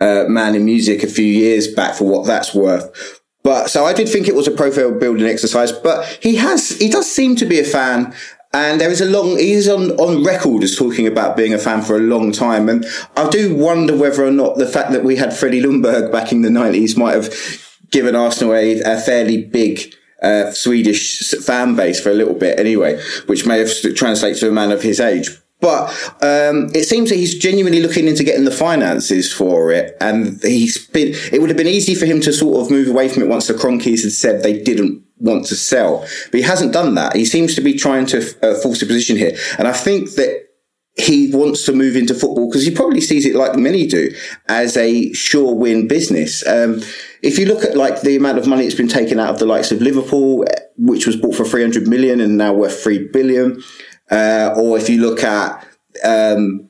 [0.00, 3.20] uh, man in music a few years back for what that's worth.
[3.46, 6.88] But so I did think it was a profile building exercise, but he has, he
[6.88, 8.12] does seem to be a fan
[8.56, 11.82] and there is a long, he's on, on record as talking about being a fan
[11.82, 12.70] for a long time.
[12.70, 16.32] And I do wonder whether or not the fact that we had Freddie Ljungberg back
[16.32, 17.34] in the 90s might have
[17.90, 22.98] given Arsenal a, a fairly big uh, Swedish fan base for a little bit anyway,
[23.26, 25.28] which may have translated to a man of his age.
[25.60, 25.88] But
[26.22, 30.86] um, it seems that he's genuinely looking into getting the finances for it, and he's
[30.88, 31.14] been.
[31.32, 33.46] It would have been easy for him to sort of move away from it once
[33.46, 37.16] the Kroenkes had said they didn't want to sell, but he hasn't done that.
[37.16, 40.46] He seems to be trying to uh, force a position here, and I think that
[40.96, 44.14] he wants to move into football because he probably sees it like many do
[44.48, 46.46] as a sure win business.
[46.46, 46.80] Um,
[47.22, 49.46] if you look at like the amount of money that's been taken out of the
[49.46, 50.44] likes of Liverpool,
[50.78, 53.62] which was bought for 300 million and now worth 3 billion,
[54.10, 55.66] uh, or if you look at
[56.04, 56.68] um,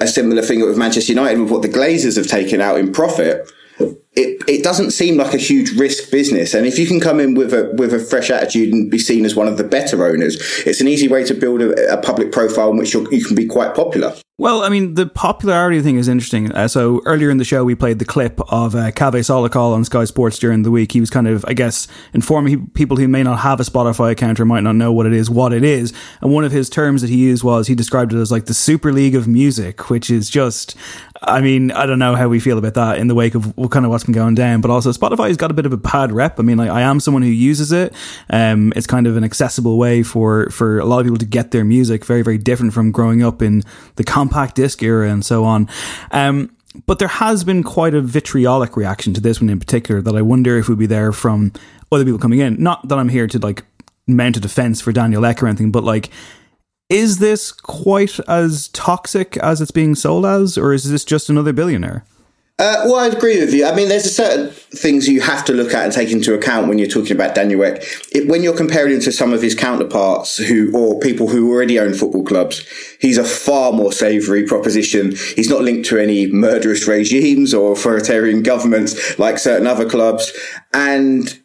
[0.00, 3.50] a similar thing with Manchester United with what the Glazers have taken out in profit,
[3.78, 6.54] it, it doesn't seem like a huge risk business.
[6.54, 9.24] And if you can come in with a with a fresh attitude and be seen
[9.24, 12.32] as one of the better owners, it's an easy way to build a, a public
[12.32, 14.14] profile in which you can be quite popular.
[14.40, 16.52] Well, I mean, the popularity thing is interesting.
[16.52, 19.84] Uh, so earlier in the show, we played the clip of uh, Kaveh Solhekol on
[19.84, 20.92] Sky Sports during the week.
[20.92, 24.38] He was kind of, I guess, informing people who may not have a Spotify account
[24.38, 25.92] or might not know what it is, what it is.
[26.20, 28.54] And one of his terms that he used was he described it as like the
[28.54, 30.76] Super League of music, which is just,
[31.20, 33.72] I mean, I don't know how we feel about that in the wake of what
[33.72, 34.60] kind of what's been going down.
[34.60, 36.38] But also, Spotify's got a bit of a bad rep.
[36.38, 37.92] I mean, like, I am someone who uses it.
[38.30, 41.50] Um, it's kind of an accessible way for for a lot of people to get
[41.50, 42.04] their music.
[42.04, 43.64] Very, very different from growing up in
[43.96, 45.68] the compact disc era and so on.
[46.10, 46.54] Um,
[46.86, 50.22] but there has been quite a vitriolic reaction to this one in particular that I
[50.22, 51.52] wonder if would be there from
[51.90, 52.62] other people coming in.
[52.62, 53.64] Not that I'm here to like
[54.06, 56.10] mount a defense for Daniel Ek or anything, but like
[56.88, 61.52] is this quite as toxic as it's being sold as, or is this just another
[61.52, 62.04] billionaire?
[62.60, 63.64] Uh, well, I agree with you.
[63.64, 66.66] I mean, there's a certain things you have to look at and take into account
[66.66, 67.84] when you're talking about Daniel Ek.
[68.10, 71.78] It, when you're comparing him to some of his counterparts who, or people who already
[71.78, 72.66] own football clubs,
[73.00, 75.12] he's a far more savoury proposition.
[75.36, 80.32] He's not linked to any murderous regimes or authoritarian governments like certain other clubs.
[80.74, 81.38] And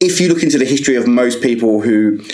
[0.00, 2.24] if you look into the history of most people who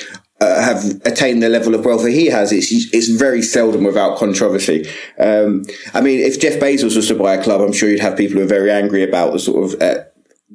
[0.42, 4.18] uh, have attained the level of wealth that he has, it's it's very seldom without
[4.18, 4.88] controversy.
[5.18, 8.16] Um, I mean, if Jeff Bezos was to buy a club, I'm sure you'd have
[8.16, 10.05] people who are very angry about the sort of uh,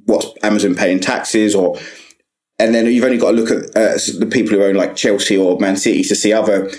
[0.06, 1.80] what's Amazon paying taxes, or
[2.60, 5.38] and then you've only got to look at uh, the people who own like Chelsea
[5.38, 6.70] or Man City to see other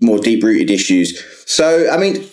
[0.00, 1.22] more deep rooted issues.
[1.46, 2.26] So, I mean,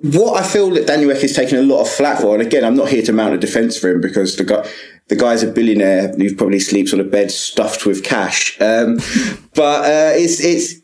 [0.00, 2.64] what I feel that Daniel Ek is taking a lot of flack for, and again,
[2.64, 4.68] I'm not here to mount a defence for him because the guy,
[5.08, 8.60] the guy's a billionaire who probably sleeps on a bed stuffed with cash.
[8.60, 8.98] Um,
[9.54, 10.80] but uh, it's it's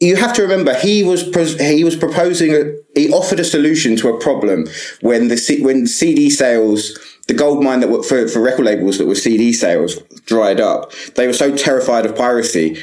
[0.00, 1.22] you have to remember he was
[1.60, 4.66] he was proposing a, he offered a solution to a problem
[5.00, 9.06] when the when CD sales the gold mine that were for, for record labels that
[9.06, 10.92] were CD sales dried up.
[11.14, 12.78] They were so terrified of piracy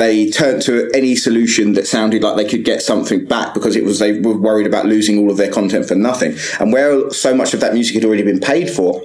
[0.00, 3.84] they turned to any solution that sounded like they could get something back because it
[3.84, 6.34] was they were worried about losing all of their content for nothing.
[6.58, 9.04] And where so much of that music had already been paid for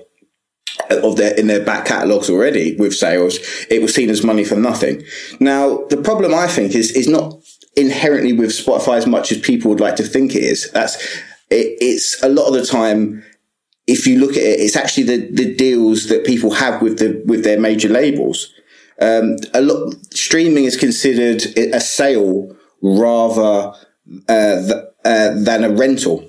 [0.89, 3.37] of their in their back catalogs already with sales,
[3.69, 5.03] it was seen as money for nothing.
[5.39, 7.37] Now, the problem I think is is not
[7.75, 10.71] inherently with Spotify as much as people would like to think it is.
[10.71, 10.95] That's
[11.49, 13.23] it, it's a lot of the time
[13.87, 17.21] if you look at it, it's actually the, the deals that people have with the
[17.25, 18.53] with their major labels.
[18.99, 23.73] Um, a lot streaming is considered a sale rather
[24.29, 26.27] uh, th- uh, than a rental,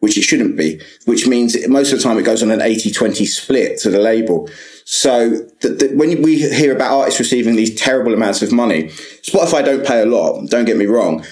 [0.00, 0.80] which it shouldn't be.
[1.06, 4.48] Which means most of the time it goes on an 80-20 split to the label.
[4.84, 5.30] So
[5.60, 8.84] the, the, when we hear about artists receiving these terrible amounts of money,
[9.22, 10.48] Spotify don't pay a lot.
[10.48, 11.24] Don't get me wrong,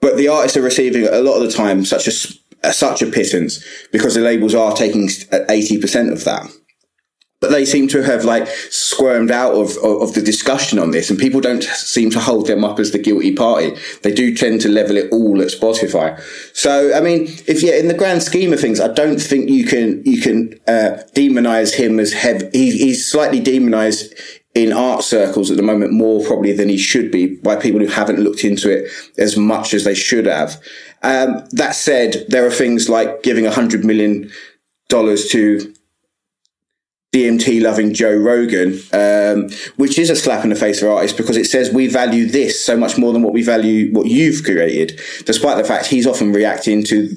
[0.00, 3.64] but the artists are receiving a lot of the time such a such a pittance
[3.92, 6.50] because the labels are taking 80% uh, of that
[7.40, 11.08] but they seem to have like squirmed out of, of, of, the discussion on this
[11.08, 13.76] and people don't seem to hold them up as the guilty party.
[14.02, 16.20] They do tend to level it all at Spotify.
[16.52, 19.64] So, I mean, if yeah, in the grand scheme of things, I don't think you
[19.64, 22.48] can, you can, uh, demonize him as heavy.
[22.52, 24.14] He, he's slightly demonized
[24.54, 27.86] in art circles at the moment more probably than he should be by people who
[27.86, 30.60] haven't looked into it as much as they should have.
[31.02, 34.32] Um, that said, there are things like giving a hundred million
[34.88, 35.72] dollars to
[37.12, 41.36] DMT loving Joe Rogan, um, which is a slap in the face for artists because
[41.36, 45.00] it says we value this so much more than what we value what you've created,
[45.24, 47.10] despite the fact he's often reacting to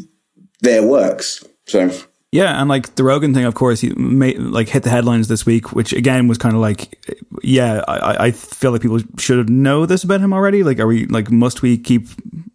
[0.62, 1.44] their works.
[1.68, 1.92] So.
[2.32, 5.46] Yeah, and like the Rogan thing, of course, he made, like hit the headlines this
[5.46, 6.98] week, which again was kind of like,
[7.44, 10.64] yeah, I, I feel like people should know this about him already.
[10.64, 12.08] Like, are we like, must we keep,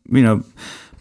[0.08, 0.42] you know,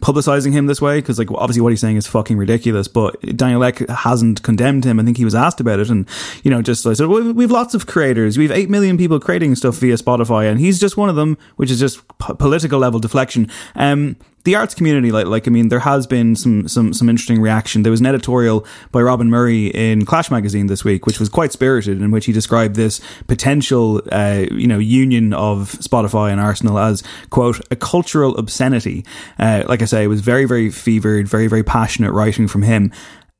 [0.00, 3.64] publicizing him this way because like obviously what he's saying is fucking ridiculous but Daniel
[3.64, 5.00] Ek hasn't condemned him.
[5.00, 6.06] I think he was asked about it and
[6.42, 8.36] you know just like said well, we've lots of creators.
[8.36, 11.70] We've 8 million people creating stuff via Spotify and he's just one of them which
[11.70, 13.50] is just p- political level deflection.
[13.74, 17.42] Um the arts community, like, like I mean, there has been some some some interesting
[17.42, 17.82] reaction.
[17.82, 21.52] There was an editorial by Robin Murray in Clash magazine this week, which was quite
[21.52, 26.78] spirited, in which he described this potential, uh, you know, union of Spotify and Arsenal
[26.78, 29.04] as quote a cultural obscenity.
[29.38, 32.92] Uh, like I say, it was very very fevered, very very passionate writing from him.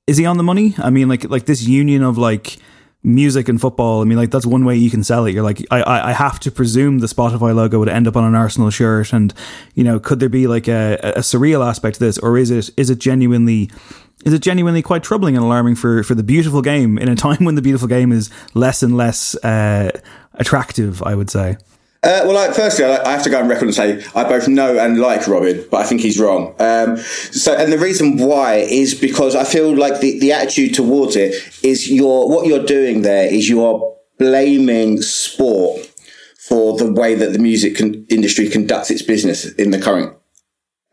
[0.06, 0.74] Is he on the money?
[0.78, 2.58] I mean, like like this union of like
[3.06, 4.02] music and football.
[4.02, 5.32] I mean, like that's one way you can sell it.
[5.32, 8.34] You're like, I, I have to presume the Spotify logo would end up on an
[8.34, 9.32] Arsenal shirt, and
[9.74, 12.70] you know, could there be like a, a surreal aspect to this, or is it
[12.76, 13.70] is it genuinely
[14.24, 17.44] is it genuinely quite troubling and alarming for for the beautiful game in a time
[17.44, 19.90] when the beautiful game is less and less uh,
[20.34, 21.02] attractive?
[21.02, 21.56] I would say.
[22.06, 24.78] Uh, well, like, firstly, I, have to go on record and say I both know
[24.78, 26.54] and like Robin, but I think he's wrong.
[26.60, 31.16] Um, so, and the reason why is because I feel like the, the attitude towards
[31.16, 33.80] it is you're what you're doing there is you are
[34.20, 35.84] blaming sport
[36.38, 40.16] for the way that the music con- industry conducts its business in the current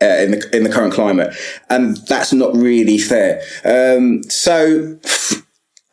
[0.02, 1.32] uh, in the in the current climate,
[1.70, 3.40] and that's not really fair.
[3.64, 4.98] Um, so.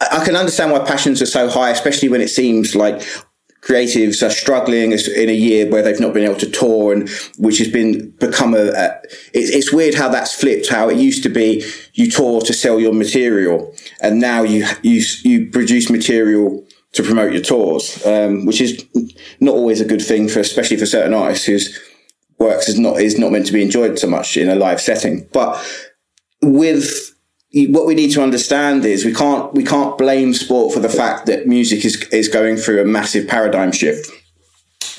[0.10, 3.04] I can understand why passions are so high, especially when it seems like
[3.62, 7.60] creatives are struggling in a year where they've not been able to tour and which
[7.60, 9.02] has been become a, a
[9.34, 12.80] it's, it's, weird how that's flipped how it used to be you tour to sell
[12.80, 13.72] your material
[14.02, 18.84] and now you you you produce material to promote your tours um, which is
[19.40, 21.80] not always a good thing for especially for certain artists whose
[22.42, 25.28] works is not is not meant to be enjoyed so much in a live setting.
[25.32, 25.64] But
[26.42, 27.11] with
[27.54, 31.26] what we need to understand is we can't we can't blame sport for the fact
[31.26, 34.10] that music is is going through a massive paradigm shift.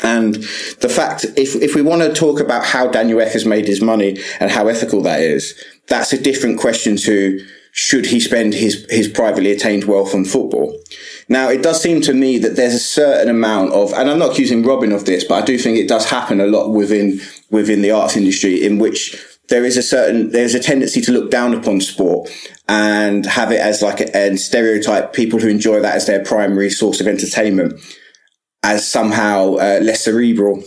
[0.04, 0.34] And
[0.80, 3.80] the fact, if, if we want to talk about how Daniel Ek has made his
[3.80, 5.54] money and how ethical that is,
[5.86, 10.76] that's a different question to should he spend his, his privately attained wealth on football?
[11.28, 14.32] Now, it does seem to me that there's a certain amount of, and I'm not
[14.32, 17.80] accusing Robin of this, but I do think it does happen a lot within, within
[17.80, 19.16] the arts industry in which
[19.52, 22.30] there is a certain there's a tendency to look down upon sport
[22.68, 26.70] and have it as like a, and stereotype people who enjoy that as their primary
[26.70, 27.78] source of entertainment
[28.62, 30.64] as somehow uh, less cerebral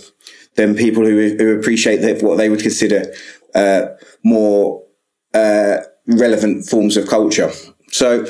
[0.56, 3.12] than people who, who appreciate that what they would consider
[3.56, 3.88] uh,
[4.24, 4.84] more
[5.34, 7.52] uh, relevant forms of culture.
[7.92, 8.28] So.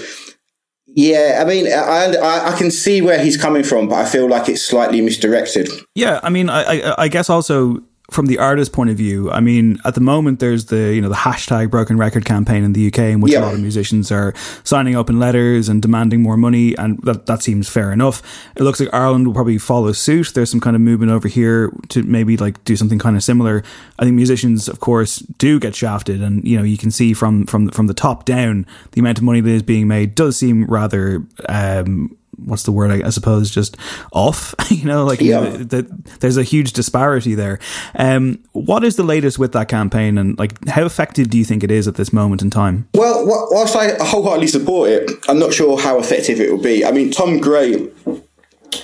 [0.98, 4.48] Yeah, I mean, I, I can see where he's coming from, but I feel like
[4.48, 5.68] it's slightly misdirected.
[5.94, 9.40] Yeah, I mean, I, I, I guess also from the artist point of view, I
[9.40, 12.88] mean, at the moment, there's the you know the hashtag Broken Record campaign in the
[12.88, 13.40] UK, in which Yeah.
[13.40, 14.34] a lot of musicians are
[14.64, 18.22] signing up in letters and demanding more money, and that that seems fair enough.
[18.56, 20.32] It looks like Ireland will probably follow suit.
[20.34, 23.64] There's some kind of movement over here to maybe like do something kind of similar.
[24.00, 27.46] I think musicians, of course, do get shafted, and you know you can see from
[27.48, 30.66] from from the top down the amount of money that is being made does seem
[30.66, 31.24] rather.
[31.50, 32.92] Um, what's the word?
[32.92, 33.78] I, I suppose just
[34.12, 34.54] off.
[34.70, 35.42] you know, like Yeah.
[35.42, 37.60] the, the, there's a huge disparity there.
[37.96, 41.64] Um, what is the latest with that campaign, and like how effective do you think
[41.64, 42.88] it is at this moment in time?
[42.94, 46.86] Well, wh- whilst I wholeheartedly support it, I'm not sure how effective it will be.
[46.86, 47.90] I mean, Tom Gray,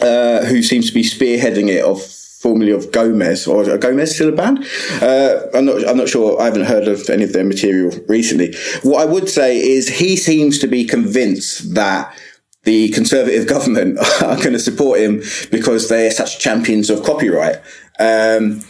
[0.02, 2.02] uh, who seems to be spearheading it, of
[2.42, 4.66] formerly of Gomez, or Gomez still a band?
[5.02, 5.88] Uh, I'm not.
[5.88, 6.40] I'm not sure.
[6.42, 8.56] I haven't heard of any of their material recently.
[8.84, 12.18] What I would say is he seems to be convinced that.
[12.64, 17.58] The Conservative government are going to support him because they're such champions of copyright.
[18.00, 18.62] Um,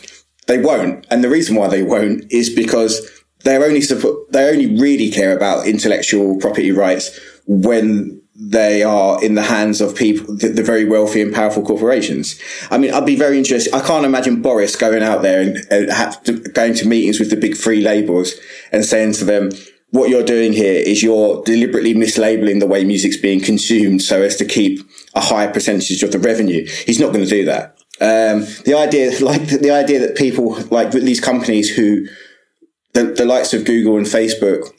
[0.48, 3.10] they won't, and the reason why they won't is because
[3.44, 9.36] they're only support, they only really care about intellectual property rights when they are in
[9.36, 12.39] the hands of people, the, the very wealthy and powerful corporations.
[12.72, 13.74] I mean, I'd be very interested.
[13.74, 17.36] I can't imagine Boris going out there and, and to, going to meetings with the
[17.36, 18.34] big three labels
[18.72, 19.52] and saying to them,
[19.92, 24.38] what you're doing here is you're deliberately mislabeling the way music's being consumed so as
[24.38, 24.80] to keep
[25.14, 26.66] a higher percentage of the revenue.
[26.86, 27.78] He's not going to do that.
[28.00, 32.08] Um, the idea, like the, idea that people, like these companies who,
[32.94, 34.70] the, the likes of Google and Facebook,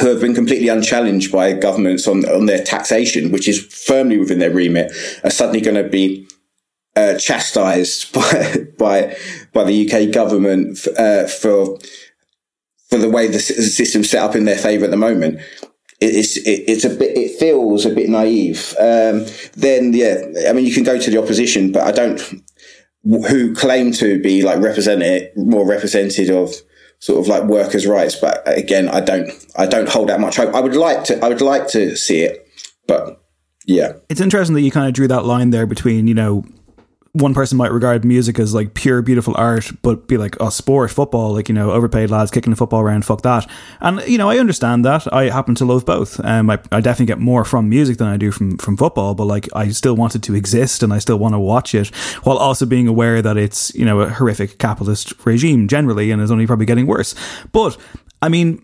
[0.00, 4.38] who have been completely unchallenged by governments on, on their taxation, which is firmly within
[4.38, 4.92] their remit,
[5.24, 6.28] are suddenly going to be
[6.94, 9.16] uh, chastised by, by,
[9.52, 11.78] by the UK government, uh, for,
[12.90, 15.40] for the way the system's set up in their favour at the moment.
[16.00, 18.74] It- It's it, it's a bit it feels a bit naive.
[18.78, 19.26] Um,
[19.56, 22.20] then yeah, I mean you can go to the opposition, but I don't
[23.04, 26.52] who claim to be like represented more represented of
[27.00, 28.16] sort of like workers' rights.
[28.16, 30.54] But again, I don't I don't hold that much hope.
[30.54, 32.46] I would like to I would like to see it,
[32.86, 33.20] but
[33.66, 33.92] yeah.
[34.08, 36.44] It's interesting that you kind of drew that line there between, you know,
[37.12, 40.90] one person might regard music as like pure, beautiful art, but be like, oh, sport,
[40.90, 43.48] football, like, you know, overpaid lads kicking the football around, fuck that.
[43.80, 45.12] And, you know, I understand that.
[45.12, 46.22] I happen to love both.
[46.24, 49.24] Um, I, I definitely get more from music than I do from, from football, but
[49.24, 51.88] like, I still want it to exist and I still want to watch it
[52.24, 56.30] while also being aware that it's, you know, a horrific capitalist regime generally and is
[56.30, 57.14] only probably getting worse.
[57.52, 57.76] But,
[58.20, 58.62] I mean,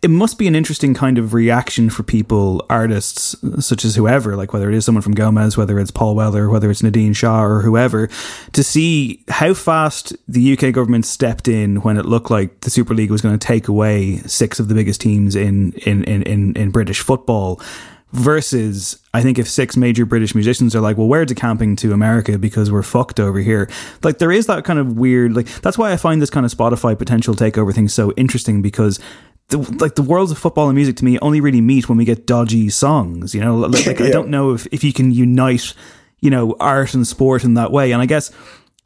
[0.00, 4.52] it must be an interesting kind of reaction for people, artists such as whoever, like
[4.52, 7.62] whether it is someone from Gomez, whether it's Paul Weller, whether it's Nadine Shah or
[7.62, 8.08] whoever,
[8.52, 12.94] to see how fast the UK government stepped in when it looked like the Super
[12.94, 16.56] League was going to take away six of the biggest teams in in in in,
[16.56, 17.60] in British football.
[18.10, 22.38] Versus, I think if six major British musicians are like, well, we're decamping to America
[22.38, 23.68] because we're fucked over here.
[24.02, 26.50] Like, there is that kind of weird, like, that's why I find this kind of
[26.50, 28.98] Spotify potential takeover thing so interesting because
[29.48, 32.04] the, like the worlds of football and music to me only really meet when we
[32.04, 33.34] get dodgy songs.
[33.34, 35.74] You know, like, like I don't know if, if you can unite,
[36.20, 37.92] you know, art and sport in that way.
[37.92, 38.30] And I guess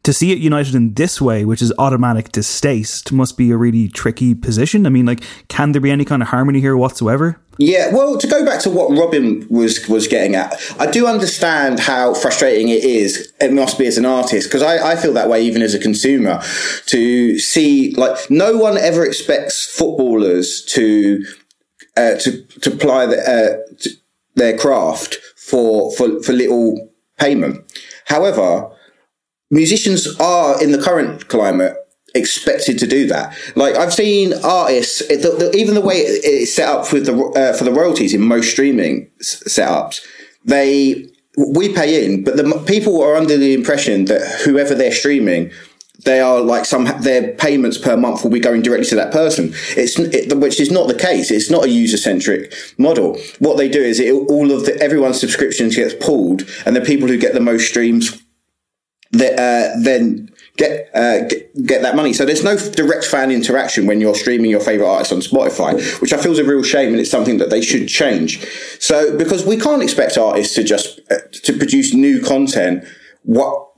[0.05, 3.89] to see it united in this way, which is automatic distaste, must be a really
[3.89, 4.87] tricky position.
[4.87, 7.41] I mean, like, can there be any kind of harmony here whatsoever?
[7.59, 11.81] Yeah, well, to go back to what Robin was was getting at, I do understand
[11.81, 13.33] how frustrating it is.
[13.41, 15.79] It must be as an artist because I, I feel that way even as a
[15.79, 16.43] consumer
[16.87, 21.25] to see like no one ever expects footballers to
[21.97, 23.91] uh, to to apply the, uh, to
[24.35, 27.71] their craft for for for little payment.
[28.07, 28.71] However,
[29.51, 31.77] musicians are in the current climate
[32.15, 33.37] expected to do that.
[33.57, 37.15] Like I've seen artists, the, the, even the way it- it's set up with the
[37.17, 40.01] uh, for the royalties in most streaming s- setups,
[40.45, 41.09] they
[41.57, 45.51] we pay in, but the people are under the impression that whoever they're streaming.
[46.05, 49.53] They are like some their payments per month will be going directly to that person.
[49.77, 51.31] It's it, which is not the case.
[51.31, 53.17] It's not a user centric model.
[53.39, 57.17] What they do is all of the everyone's subscriptions gets pulled, and the people who
[57.19, 58.21] get the most streams
[59.13, 62.13] that uh, then get, uh, get get that money.
[62.13, 66.13] So there's no direct fan interaction when you're streaming your favorite artist on Spotify, which
[66.13, 68.45] I feel is a real shame, and it's something that they should change.
[68.79, 72.85] So because we can't expect artists to just uh, to produce new content.
[73.25, 73.69] What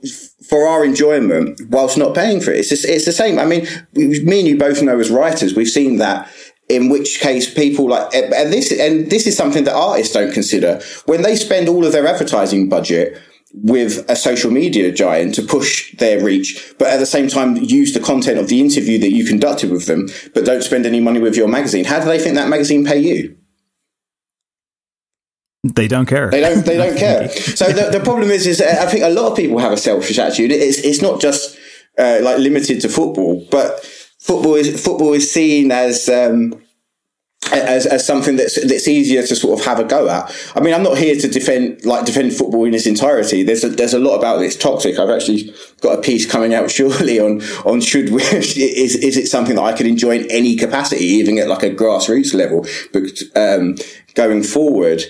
[0.49, 2.57] for our enjoyment whilst not paying for it?
[2.57, 3.37] It's just, it's the same.
[3.37, 6.31] I mean, me and you both know as writers, we've seen that
[6.67, 10.81] in which case people like and this and this is something that artists don't consider
[11.05, 13.21] when they spend all of their advertising budget
[13.63, 17.93] with a social media giant to push their reach, but at the same time use
[17.93, 21.19] the content of the interview that you conducted with them, but don't spend any money
[21.19, 21.85] with your magazine.
[21.85, 23.37] How do they think that magazine pay you?
[25.73, 26.29] They don't care.
[26.29, 26.63] They don't.
[26.63, 27.29] They don't care.
[27.55, 30.19] So the, the problem is, is I think a lot of people have a selfish
[30.19, 30.51] attitude.
[30.51, 31.57] It's it's not just
[31.97, 33.83] uh, like limited to football, but
[34.19, 36.61] football is football is seen as um,
[37.51, 40.33] as, as something that's that's easier to sort of have a go at.
[40.55, 43.43] I mean, I'm not here to defend like defend football in its entirety.
[43.43, 44.97] There's a, there's a lot about it's toxic.
[44.99, 49.27] I've actually got a piece coming out shortly on on should we, is is it
[49.27, 53.21] something that I could enjoy in any capacity, even at like a grassroots level, but
[53.35, 53.75] um,
[54.15, 55.03] going forward.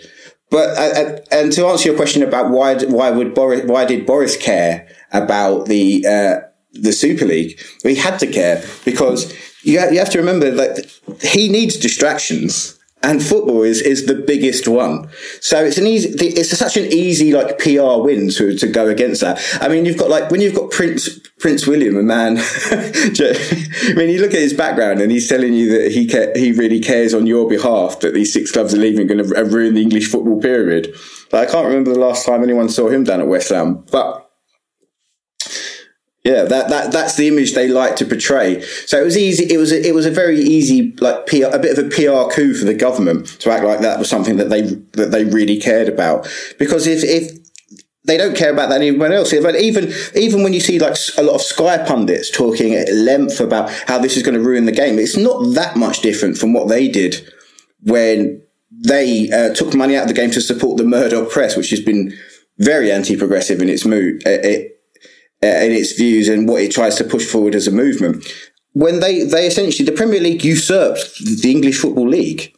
[0.51, 4.05] But uh, uh and to answer your question about why why would Boris why did
[4.05, 7.59] Boris care about the uh, the Super League?
[7.83, 9.33] He had to care because
[9.66, 10.91] you have, you have to remember that
[11.22, 15.07] he needs distractions and football is, is the biggest one.
[15.39, 19.22] So it's an easy, it's such an easy like PR win to, to go against
[19.22, 19.39] that.
[19.61, 22.38] I mean, you've got like, when you've got Prince, Prince William, a man,
[22.72, 26.51] I mean, you look at his background and he's telling you that he ca- he
[26.51, 29.82] really cares on your behalf that these six clubs are leaving going to ruin the
[29.82, 30.36] English football.
[30.36, 34.24] Like, I can't remember the last time anyone saw him down at West Ham, but
[36.26, 38.59] yeah, that, that that's the image they like to portray.
[38.61, 39.45] So it was easy.
[39.53, 42.34] It was a, it was a very easy like PR, a bit of a PR
[42.34, 44.63] coup for the government to act like that was something that they
[44.93, 46.28] that they really cared about.
[46.57, 47.45] Because if if
[48.05, 49.34] they don't care about that anyone else.
[49.34, 53.69] Even even when you see like a lot of Sky pundits talking at length about
[53.88, 56.69] how this is going to ruin the game, it's not that much different from what
[56.69, 57.28] they did
[57.82, 61.69] when they uh, took money out of the game to support the Murdoch press, which
[61.69, 62.13] has been
[62.57, 63.86] very anti-progressive in its.
[63.86, 64.74] It, uh,
[65.45, 68.25] in its views and what it tries to push forward as a movement.
[68.73, 72.53] When they, they essentially, the Premier League usurped the English Football League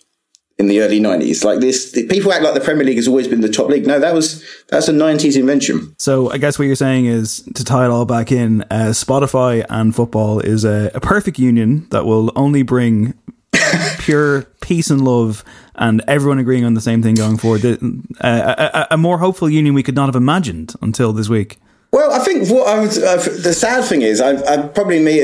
[0.57, 1.43] in the early 90s.
[1.43, 3.85] Like this, people act like the Premier League has always been the top league.
[3.85, 5.93] No, that was, that's a 90s invention.
[5.99, 9.63] So I guess what you're saying is to tie it all back in, uh, Spotify
[9.69, 13.13] and football is a, a perfect union that will only bring
[13.99, 15.43] pure peace and love
[15.75, 17.63] and everyone agreeing on the same thing going forward.
[17.63, 17.77] Uh,
[18.19, 21.59] a, a, more hopeful union we could not have imagined until this week.
[21.97, 25.17] Well, I think what I would, uh, the sad thing is, I, I probably me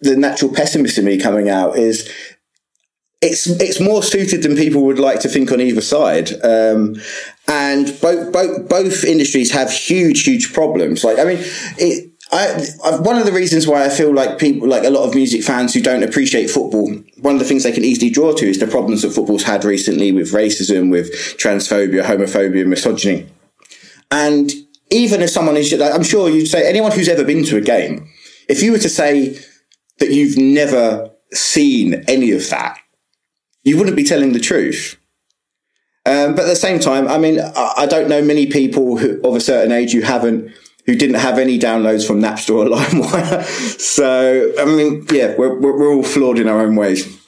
[0.00, 2.08] the natural pessimist in me coming out is
[3.20, 6.30] it's it's more suited than people would like to think on either side.
[6.44, 6.94] Um,
[7.48, 11.02] and both both both industries have huge huge problems.
[11.02, 11.38] Like I mean,
[11.78, 15.08] it, I, I, one of the reasons why I feel like people, like a lot
[15.08, 18.32] of music fans who don't appreciate football, one of the things they can easily draw
[18.34, 23.26] to is the problems that football's had recently with racism, with transphobia, homophobia, misogyny.
[24.12, 24.52] And
[24.90, 28.08] even if someone is, I'm sure you'd say anyone who's ever been to a game,
[28.48, 29.38] if you were to say
[29.98, 32.78] that you've never seen any of that,
[33.62, 34.98] you wouldn't be telling the truth.
[36.06, 39.20] Um, but at the same time, I mean, I, I don't know many people who,
[39.22, 40.52] of a certain age who haven't,
[40.84, 43.42] who didn't have any downloads from Napster or LimeWire.
[43.80, 47.23] so, I mean, yeah, we're, we're all flawed in our own ways.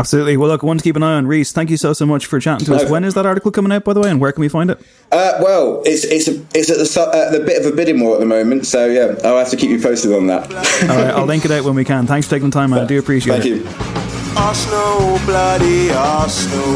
[0.00, 0.38] Absolutely.
[0.38, 1.26] Well, look, one to keep an eye on.
[1.26, 2.90] Reese, thank you so so much for chatting to us.
[2.90, 4.80] When is that article coming out, by the way, and where can we find it?
[5.12, 8.14] Uh, well, it's it's a, it's at the, uh, the bit of a bidding war
[8.14, 10.50] at the moment, so yeah, I'll have to keep you posted on that.
[10.50, 12.06] All right, I'll link it out when we can.
[12.06, 12.72] Thanks for taking the time.
[12.72, 13.62] I do appreciate thank it.
[13.62, 14.40] Thank you.
[14.40, 16.74] Arsenal, bloody Arsenal.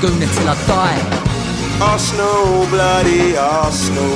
[0.00, 1.80] Gonna till I die.
[1.82, 4.14] Arsenal, bloody Arsenal.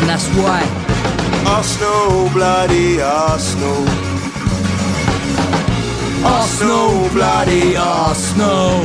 [0.00, 0.64] And that's why.
[1.46, 4.09] Arsenal, bloody Arsenal.
[6.24, 8.82] Arsenal, bloody Arsenal.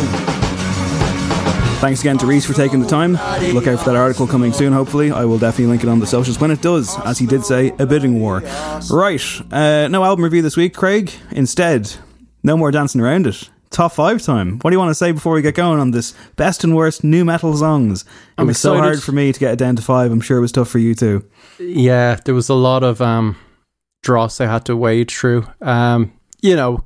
[1.79, 3.13] Thanks again to Reese for taking the time.
[3.53, 5.11] Look out for that article coming soon, hopefully.
[5.11, 7.73] I will definitely link it on the socials when it does, as he did say,
[7.77, 8.41] a bidding war.
[8.89, 9.21] Right,
[9.51, 11.11] uh, no album review this week, Craig.
[11.31, 11.93] Instead,
[12.43, 13.49] no more dancing around it.
[13.69, 14.59] Top five time.
[14.59, 17.03] What do you want to say before we get going on this best and worst
[17.03, 18.03] new metal songs?
[18.03, 18.07] It
[18.37, 18.77] I'm was excited.
[18.77, 20.11] so hard for me to get it down to five.
[20.11, 21.29] I'm sure it was tough for you too.
[21.59, 23.35] Yeah, there was a lot of um,
[24.01, 25.45] dross I had to wade through.
[25.61, 26.13] Um,
[26.45, 26.83] you know,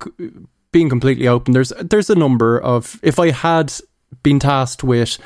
[0.72, 3.74] being completely open, there's there's a number of if I had
[4.24, 5.18] been tasked with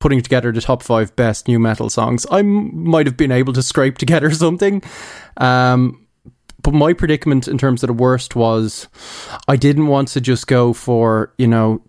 [0.00, 3.52] putting together the top five best new metal songs, I m- might have been able
[3.52, 4.82] to scrape together something.
[5.36, 6.06] Um,
[6.62, 8.88] but my predicament in terms of the worst was
[9.46, 11.80] I didn't want to just go for you know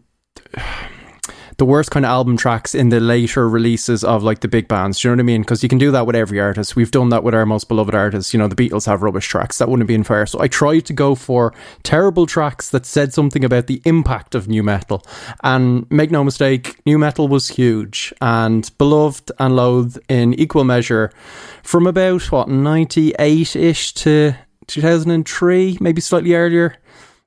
[1.59, 4.99] the worst kind of album tracks in the later releases of like the big bands.
[4.99, 5.41] Do you know what I mean?
[5.41, 6.77] Because you can do that with every artist.
[6.77, 8.33] We've done that with our most beloved artists.
[8.33, 9.57] You know, the Beatles have rubbish tracks.
[9.57, 10.25] That wouldn't be unfair.
[10.25, 11.53] So I tried to go for
[11.83, 15.05] terrible tracks that said something about the impact of new metal.
[15.43, 21.11] And make no mistake, new metal was huge and beloved and loathed in equal measure
[21.61, 24.33] from about what 98 ish to
[24.67, 26.77] 2003, maybe slightly earlier.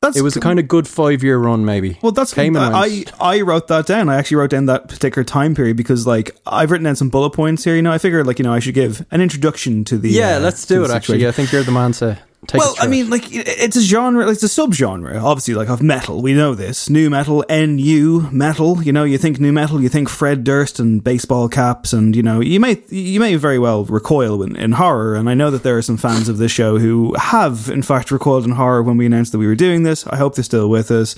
[0.03, 1.97] That's it was a kind of good five year run, maybe.
[2.03, 3.13] Well, that's Came and I went.
[3.21, 4.09] I wrote that down.
[4.09, 7.31] I actually wrote down that particular time period because, like, I've written down some bullet
[7.31, 7.77] points here.
[7.77, 10.11] You know, I figured, like, you know, I should give an introduction to the.
[10.11, 10.91] yeah, uh, let's do it.
[10.91, 11.29] Actually, situation.
[11.29, 12.19] I think you're the man to.
[12.53, 16.21] Well, I mean, like it's a genre, it's a subgenre, obviously, like of metal.
[16.23, 16.91] We know this.
[16.91, 18.83] New metal, NU metal.
[18.83, 22.23] You know, you think new metal, you think Fred Durst and baseball caps, and you
[22.23, 25.15] know, you may you may very well recoil in, in horror.
[25.15, 28.11] And I know that there are some fans of this show who have, in fact,
[28.11, 30.05] recoiled in horror when we announced that we were doing this.
[30.09, 31.15] I hope they're still with us.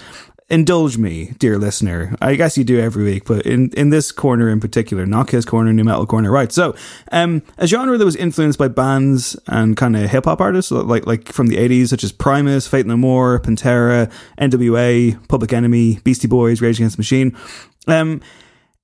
[0.50, 2.14] Indulge me, dear listener.
[2.20, 5.46] I guess you do every week, but in, in this corner in particular, not his
[5.46, 6.52] corner, new metal corner, right?
[6.52, 6.76] So,
[7.12, 11.06] um, a genre that was influenced by bands and kind of hip hop artists, like
[11.06, 16.28] like from the eighties, such as Primus, Faith No More, Pantera, N.W.A., Public Enemy, Beastie
[16.28, 17.34] Boys, Rage Against the Machine.
[17.86, 18.20] Um,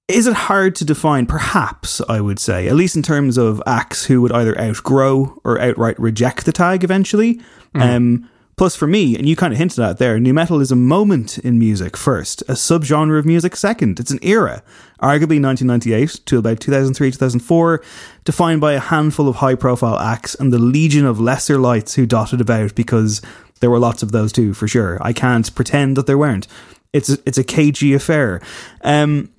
[0.08, 1.26] is it hard to define?
[1.26, 5.60] Perhaps I would say, at least in terms of acts who would either outgrow or
[5.60, 7.38] outright reject the tag eventually.
[7.74, 8.30] Um,
[8.60, 11.38] plus, for me, and you kind of hinted at there, new metal is a moment
[11.38, 13.98] in music first, a subgenre of music second.
[13.98, 14.62] It's an era,
[15.00, 17.82] arguably 1998 to about 2003, 2004,
[18.24, 22.42] defined by a handful of high-profile acts and the legion of lesser lights who dotted
[22.42, 23.22] about because
[23.60, 24.98] there were lots of those too, for sure.
[25.00, 26.46] I can't pretend that there weren't.
[26.92, 28.42] It's a, it's a cagey affair.
[28.82, 29.30] Um,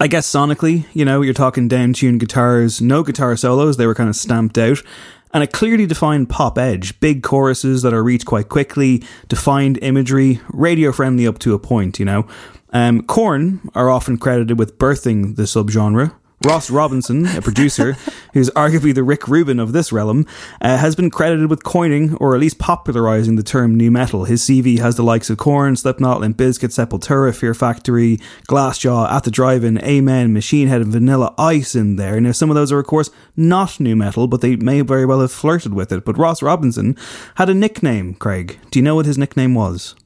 [0.00, 3.94] I guess sonically, you know, you're talking down tuned guitars, no guitar solos, they were
[3.94, 4.82] kind of stamped out.
[5.32, 10.40] And a clearly defined pop edge, big choruses that are reached quite quickly, defined imagery,
[10.48, 12.26] radio friendly up to a point, you know.
[12.72, 16.14] Um, Korn are often credited with birthing the subgenre.
[16.44, 17.94] Ross Robinson, a producer
[18.32, 20.24] who's arguably the Rick Rubin of this realm,
[20.60, 24.24] uh, has been credited with coining or at least popularizing the term new metal.
[24.24, 28.18] His CV has the likes of Korn, Slipknot, Limp Bizkit, Sepultura, Fear Factory,
[28.48, 32.20] Glassjaw, At the Drive-In, Amen, Machine Head, and Vanilla Ice in there.
[32.20, 35.20] Now, some of those are, of course, not new metal, but they may very well
[35.20, 36.04] have flirted with it.
[36.04, 36.96] But Ross Robinson
[37.34, 38.60] had a nickname, Craig.
[38.70, 39.96] Do you know what his nickname was?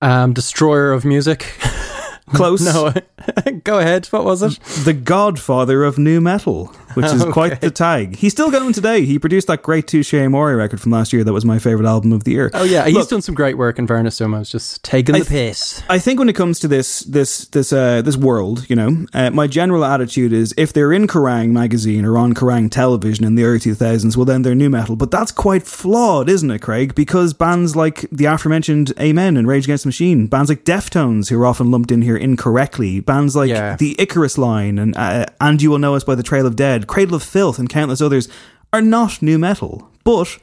[0.00, 1.54] Um, Destroyer of music.
[2.34, 2.62] Close.
[2.64, 2.92] no,
[3.64, 4.06] go ahead.
[4.06, 4.58] What was it?
[4.84, 7.32] The Godfather of New Metal, which is Okay.
[7.32, 8.16] quite the tag.
[8.16, 9.04] He's still going today.
[9.04, 11.22] He produced that great Touche Amore record from last year.
[11.24, 12.50] That was my favorite album of the year.
[12.54, 14.34] Oh yeah, he's Look, done some great work in fairness to him.
[14.34, 15.82] I was just taking the I th- piss.
[15.88, 19.30] I think when it comes to this this this uh, this world, you know, uh,
[19.30, 23.44] my general attitude is if they're in Kerrang magazine or on Kerrang television in the
[23.44, 24.96] early 2000s, well then they're new metal.
[24.96, 26.94] But that's quite flawed, isn't it, Craig?
[26.94, 31.40] Because bands like the aforementioned Amen and Rage Against the Machine, bands like Deftones, who
[31.40, 33.76] are often lumped in here incorrectly, bands like Yeah.
[33.76, 36.79] the Icarus line and uh, and You Will Know Us by the Trail of Dead,
[36.86, 38.28] Cradle of Filth, and countless others
[38.72, 40.38] are not new metal, but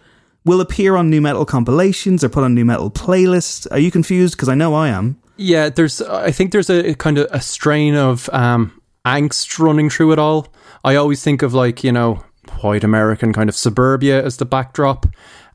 [0.46, 3.68] will appear on new metal compilations or put on new metal playlists.
[3.72, 4.36] Are you confused?
[4.36, 5.20] Because I know I am.
[5.36, 6.02] Yeah, there's.
[6.02, 10.48] I think there's a kind of a strain of um, angst running through it all.
[10.84, 12.24] I always think of like you know
[12.62, 15.06] white American kind of suburbia as the backdrop.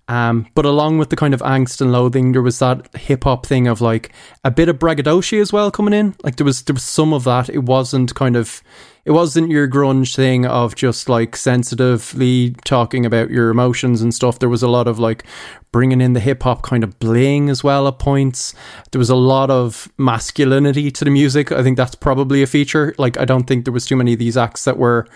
[0.08, 3.46] Um, but along with the kind of angst and loathing, there was that hip hop
[3.46, 4.12] thing of like
[4.44, 6.14] a bit of braggadocio as well coming in.
[6.22, 7.48] Like there was there was some of that.
[7.48, 8.62] It wasn't kind of
[9.04, 14.38] it wasn't your grunge thing of just like sensitively talking about your emotions and stuff.
[14.38, 15.24] There was a lot of like
[15.72, 18.54] bringing in the hip hop kind of bling as well at points.
[18.90, 21.50] There was a lot of masculinity to the music.
[21.52, 22.94] I think that's probably a feature.
[22.98, 25.06] Like I don't think there was too many of these acts that were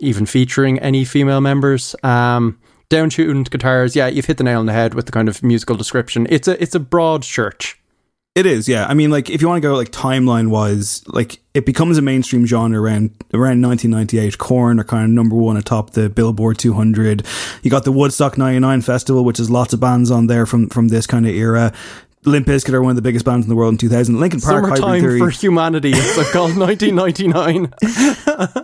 [0.00, 1.96] even featuring any female members.
[2.02, 2.58] Um,
[2.88, 3.96] down tuned guitars.
[3.96, 6.26] Yeah, you've hit the nail on the head with the kind of musical description.
[6.30, 7.80] It's a it's a broad church.
[8.34, 8.86] It is, yeah.
[8.86, 12.02] I mean, like if you want to go like timeline wise, like it becomes a
[12.02, 14.36] mainstream genre around around 1998.
[14.36, 17.26] Korn are kind of number one atop the Billboard 200.
[17.62, 20.88] You got the Woodstock 99 festival, which has lots of bands on there from from
[20.88, 21.72] this kind of era.
[22.26, 24.20] Limp Bizkit are one of the biggest bands in the world in 2000.
[24.20, 25.92] Linkin Park, Hybrid Summertime Theory, for humanity.
[25.94, 27.72] It's like called 1999.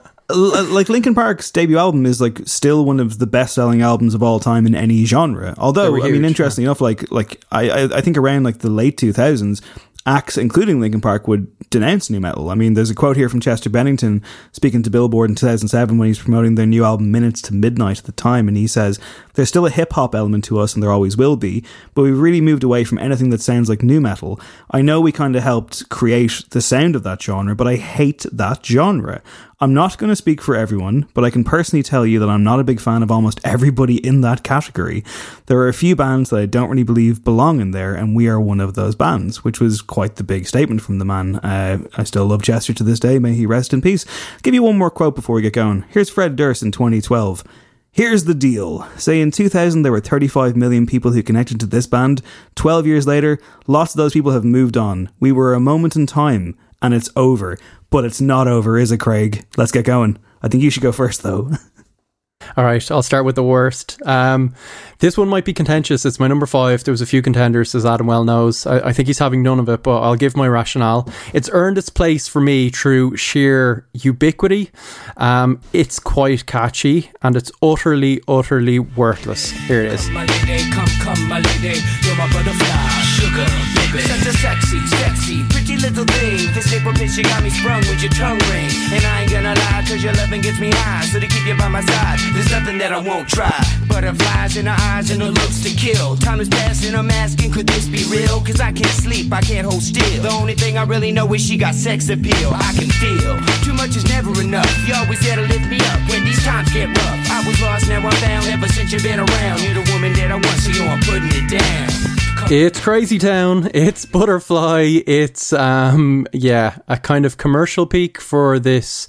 [0.33, 3.83] L- uh, like Linkin Park's debut album is like still one of the best selling
[3.83, 5.55] albums of all time in any genre.
[5.59, 8.59] Although, were I mean, huge, interestingly enough, like like I, I I think around like
[8.59, 9.63] the late two thousands,
[10.07, 12.51] acts including Linkin Park would denounce new metal.
[12.51, 16.09] I mean, there's a quote here from Chester Bennington speaking to Billboard in 2007 when
[16.09, 18.99] he's promoting their new album Minutes to Midnight at the time, and he says
[19.35, 21.65] there's still a hip hop element to us, and there always will be,
[21.95, 24.41] but we've really moved away from anything that sounds like new metal.
[24.71, 28.27] I know we kind of helped create the sound of that genre, but I hate
[28.33, 29.23] that genre.
[29.63, 32.43] I'm not going to speak for everyone, but I can personally tell you that I'm
[32.43, 35.05] not a big fan of almost everybody in that category.
[35.47, 38.27] There are a few bands that I don't really believe belong in there, and we
[38.27, 41.37] are one of those bands, which was quite the big statement from the man.
[41.37, 43.21] Uh, I still love Chester to this day.
[43.21, 44.05] May he rest in peace.
[44.33, 45.85] I'll give you one more quote before we get going.
[45.91, 47.45] Here's Fred Durst in 2012.
[47.93, 48.89] Here's the deal.
[48.97, 52.21] Say in 2000 there were 35 million people who connected to this band.
[52.57, 53.39] 12 years later,
[53.69, 55.09] lots of those people have moved on.
[55.21, 57.57] We were a moment in time and it's over.
[57.93, 59.45] But it's not over, is it, Craig?
[59.59, 60.19] Let's get going.
[60.43, 61.51] I think you should go first though.
[62.57, 64.01] All right, I'll start with the worst.
[64.05, 64.55] Um,
[64.99, 66.05] this one might be contentious.
[66.05, 66.83] It's my number five.
[66.85, 68.67] There was a few contenders, as Adam well knows.
[68.67, 71.09] I, I, think he's having none of it, but I'll give my rationale.
[71.33, 74.71] It's earned its place for me through sheer ubiquity.
[75.19, 79.51] Um, it's quite catchy, and it's utterly, utterly worthless.
[79.51, 80.09] Here it is.
[80.11, 83.47] My lady, come, come, my lady, you're my butterfly, sugar,
[83.79, 84.03] baby.
[84.03, 86.51] Such a sexy, sexy, pretty little thing.
[86.55, 88.71] This April bitch, you got me sprung with your tongue ring.
[88.91, 91.07] And I ain't gonna lie, cause your loving gets me high.
[91.07, 93.55] So to keep you by my side, there's nothing that I won't try.
[93.87, 96.17] Butterflies in her eyes and her looks to kill.
[96.17, 98.41] Time is passing, I'm asking, could this be real?
[98.43, 100.23] Cause I can't sleep, I can't hold still.
[100.23, 102.51] The only thing I really know is she got sex appeal.
[102.51, 104.71] I can feel too much is never enough.
[104.87, 107.21] You always there to lift me up when these times get rough.
[107.31, 108.47] I was lost, now I'm found.
[108.47, 111.31] Ever since you've been around, you're the woman that I want, so yo, I'm putting
[111.31, 112.32] it down.
[112.51, 113.71] It's Crazy Town.
[113.73, 115.01] It's Butterfly.
[115.07, 119.09] It's um yeah, a kind of commercial peak for this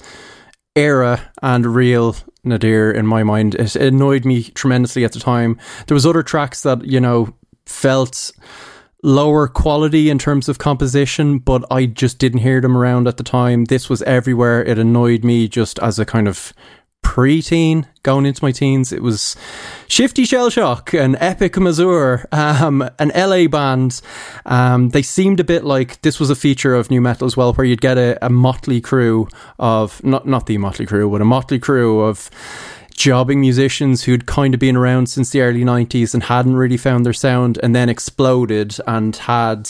[0.76, 3.56] era and real Nadir in my mind.
[3.56, 5.60] It annoyed me tremendously at the time.
[5.88, 8.32] There was other tracks that, you know, felt
[9.04, 13.24] lower quality in terms of composition, but I just didn't hear them around at the
[13.24, 13.66] time.
[13.66, 14.64] This was everywhere.
[14.64, 16.54] It annoyed me just as a kind of
[17.04, 19.36] pre-teen going into my teens it was
[19.88, 24.02] shifty shell shock and epic mazur um, an la band.
[24.46, 27.54] Um, they seemed a bit like this was a feature of new metal as well
[27.54, 29.28] where you'd get a, a motley crew
[29.60, 32.30] of not not the Mötley Crüe but a motley crew of
[32.96, 37.06] jobbing musicians who'd kind of been around since the early 90s and hadn't really found
[37.06, 39.70] their sound and then exploded and had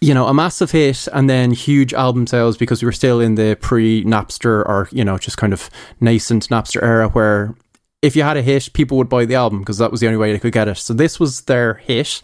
[0.00, 3.34] you know, a massive hit and then huge album sales because we were still in
[3.34, 5.68] the pre Napster or, you know, just kind of
[6.00, 7.54] nascent Napster era where
[8.02, 10.16] if you had a hit, people would buy the album because that was the only
[10.16, 10.78] way they could get it.
[10.78, 12.22] So this was their hit.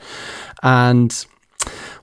[0.62, 1.26] And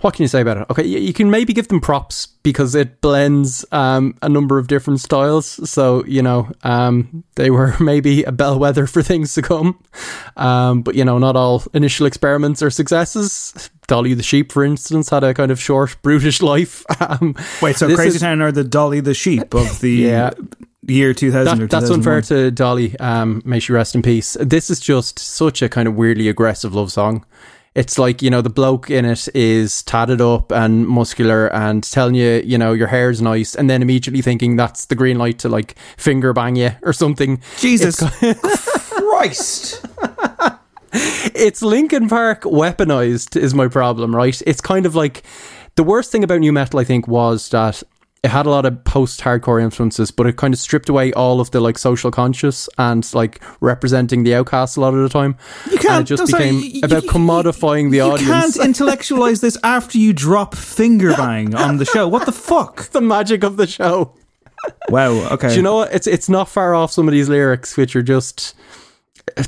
[0.03, 0.67] what can you say about it?
[0.69, 4.99] Okay, you can maybe give them props because it blends um, a number of different
[4.99, 5.69] styles.
[5.69, 9.81] So, you know, um, they were maybe a bellwether for things to come.
[10.35, 13.69] Um, but, you know, not all initial experiments are successes.
[13.87, 16.83] Dolly the Sheep, for instance, had a kind of short, brutish life.
[16.99, 19.91] Um, Wait, so Crazy is, Town are the Dolly the Sheep of the.
[19.91, 20.31] yeah.
[20.85, 22.99] Year 2000 that, That's unfair to Dolly.
[22.99, 24.35] Um, may she rest in peace.
[24.41, 27.23] This is just such a kind of weirdly aggressive love song
[27.75, 32.15] it's like you know the bloke in it is tatted up and muscular and telling
[32.15, 35.49] you you know your hair's nice and then immediately thinking that's the green light to
[35.49, 37.41] like finger bang you or something.
[37.57, 37.99] Jesus
[38.91, 39.85] christ.
[41.35, 44.39] It's linkin park weaponized is my problem right?
[44.45, 45.23] It's kind of like
[45.75, 47.81] the worst thing about nu metal i think was that
[48.23, 51.51] it had a lot of post-hardcore influences, but it kind of stripped away all of
[51.51, 55.37] the like social conscious and like representing the outcasts a lot of the time.
[55.69, 55.85] You can't.
[55.91, 58.21] And it just became sorry, you, about you, commodifying the you audience.
[58.21, 62.07] You can't intellectualize this after you drop finger bang on the show.
[62.07, 62.83] What the fuck?
[62.91, 64.15] the magic of the show.
[64.87, 65.11] Wow.
[65.33, 65.49] Okay.
[65.49, 65.93] Do you know what?
[65.93, 68.55] It's it's not far off some of these lyrics, which are just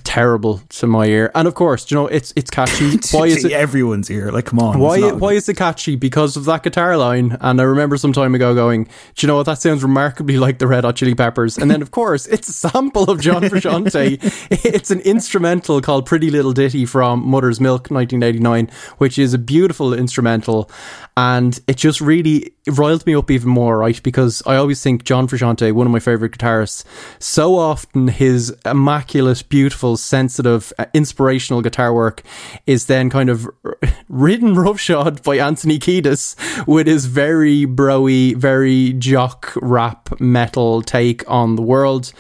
[0.03, 1.31] terrible to my ear.
[1.36, 2.97] And of course, you know, it's it's catchy.
[3.11, 4.31] Why is it everyone's ear?
[4.31, 4.79] Like, come on.
[4.79, 5.95] Why why is it catchy?
[5.95, 7.38] Because of that guitar line.
[7.41, 9.45] And I remember some time ago going, Do you know what?
[9.45, 11.57] That sounds remarkably like the Red Hot Chili Peppers.
[11.57, 14.19] And then, of course, it's a sample of John Frusciante.
[14.65, 19.93] it's an instrumental called Pretty Little Ditty from Mother's Milk, 1989, which is a beautiful
[19.93, 20.69] instrumental.
[21.18, 24.01] And it just really riled me up even more, right?
[24.03, 26.84] Because I always think John Frusciante, one of my favorite guitarists,
[27.20, 32.22] so often his immaculate, beautiful, sensitive, uh, inspirational guitar work
[32.68, 33.47] is then kind of
[34.09, 36.36] ridden roughshod by Anthony Kiedis
[36.68, 42.11] with his very broy, very jock rap metal take on the world.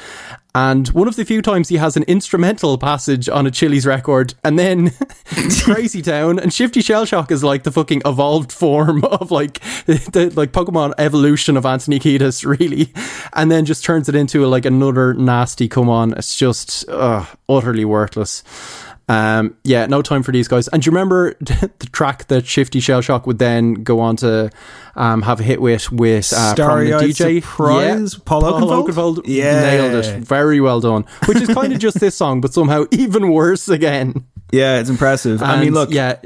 [0.55, 4.35] And one of the few times he has an instrumental passage on a Chili's record,
[4.41, 4.91] and then
[5.63, 10.31] Crazy Town and Shifty Shell Shock is like the fucking evolved form of like the
[10.33, 12.93] like Pokemon evolution of Anthony Kiedis, really,
[13.33, 16.13] and then just turns it into like another nasty come on.
[16.13, 18.41] It's just uh, utterly worthless.
[19.07, 20.67] Um, yeah, no time for these guys.
[20.69, 24.49] And do you remember the track that Shifty Shell Shock would then go on to
[24.95, 28.19] um, have a hit with with uh, Starry Eyed Surprise, yeah.
[28.25, 29.21] Paul, Paul Oakenfold?
[29.25, 30.23] Yeah, nailed it.
[30.23, 31.05] Very well done.
[31.27, 34.25] Which is kind of just this song, but somehow even worse again.
[34.51, 35.41] Yeah, it's impressive.
[35.41, 36.19] And I mean, look, yeah.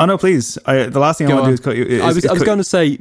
[0.00, 0.58] Oh no, please!
[0.64, 1.50] I, the last thing I want on.
[1.50, 1.84] to do is cut you.
[1.84, 2.96] Is, I was, I was going to say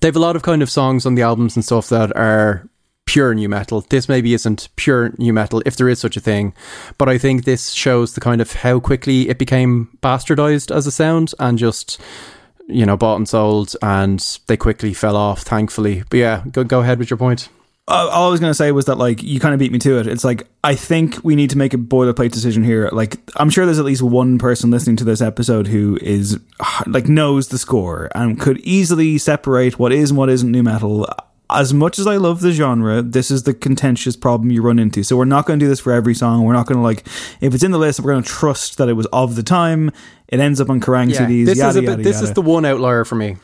[0.00, 2.68] they have a lot of kind of songs on the albums and stuff that are
[3.06, 3.80] pure new metal.
[3.88, 6.52] This maybe isn't pure new metal, if there is such a thing,
[6.98, 10.92] but I think this shows the kind of how quickly it became bastardized as a
[10.92, 12.00] sound and just
[12.68, 15.42] you know bought and sold, and they quickly fell off.
[15.42, 17.48] Thankfully, but yeah, go go ahead with your point.
[17.88, 19.78] Uh, all I was going to say was that like you kind of beat me
[19.78, 20.08] to it.
[20.08, 22.88] It's like I think we need to make a boilerplate decision here.
[22.90, 26.40] Like I'm sure there's at least one person listening to this episode who is
[26.88, 31.06] like knows the score and could easily separate what is and what isn't new metal.
[31.50, 35.02] As much as I love the genre, this is the contentious problem you run into.
[35.02, 36.44] So we're not going to do this for every song.
[36.44, 37.06] We're not going to like
[37.40, 39.90] if it's in the list, we're going to trust that it was of the time.
[40.28, 41.46] It ends up on Kerrang Yeah, CDs.
[41.46, 42.28] this yada, is a bit, yada, this yada.
[42.28, 43.36] is the one outlier for me.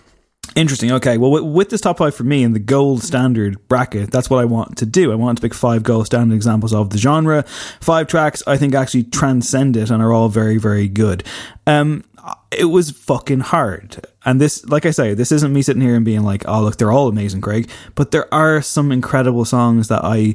[0.56, 0.92] Interesting.
[0.92, 1.16] Okay.
[1.16, 4.38] Well, with, with this top five for me in the gold standard bracket, that's what
[4.38, 5.12] I want to do.
[5.12, 7.44] I want to pick five gold standard examples of the genre.
[7.80, 11.24] Five tracks I think actually transcend it and are all very, very good.
[11.66, 12.04] Um,
[12.50, 14.04] it was fucking hard.
[14.24, 16.76] And this, like I say, this isn't me sitting here and being like, oh, look,
[16.76, 17.68] they're all amazing, Craig.
[17.94, 20.34] But there are some incredible songs that I,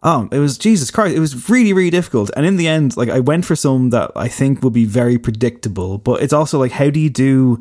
[0.00, 1.16] Oh, it was Jesus Christ.
[1.16, 2.30] It was really, really difficult.
[2.36, 5.18] And in the end, like I went for some that I think will be very
[5.18, 7.58] predictable, but it's also like, how do you do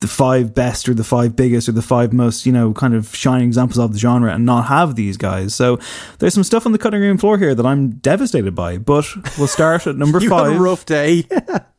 [0.00, 3.14] the five best or the five biggest or the five most, you know, kind of
[3.16, 5.54] shining examples of the genre and not have these guys?
[5.54, 5.78] So
[6.18, 9.06] there's some stuff on the cutting room floor here that I'm devastated by, but
[9.38, 10.60] we'll start at number five.
[10.60, 11.24] rough day.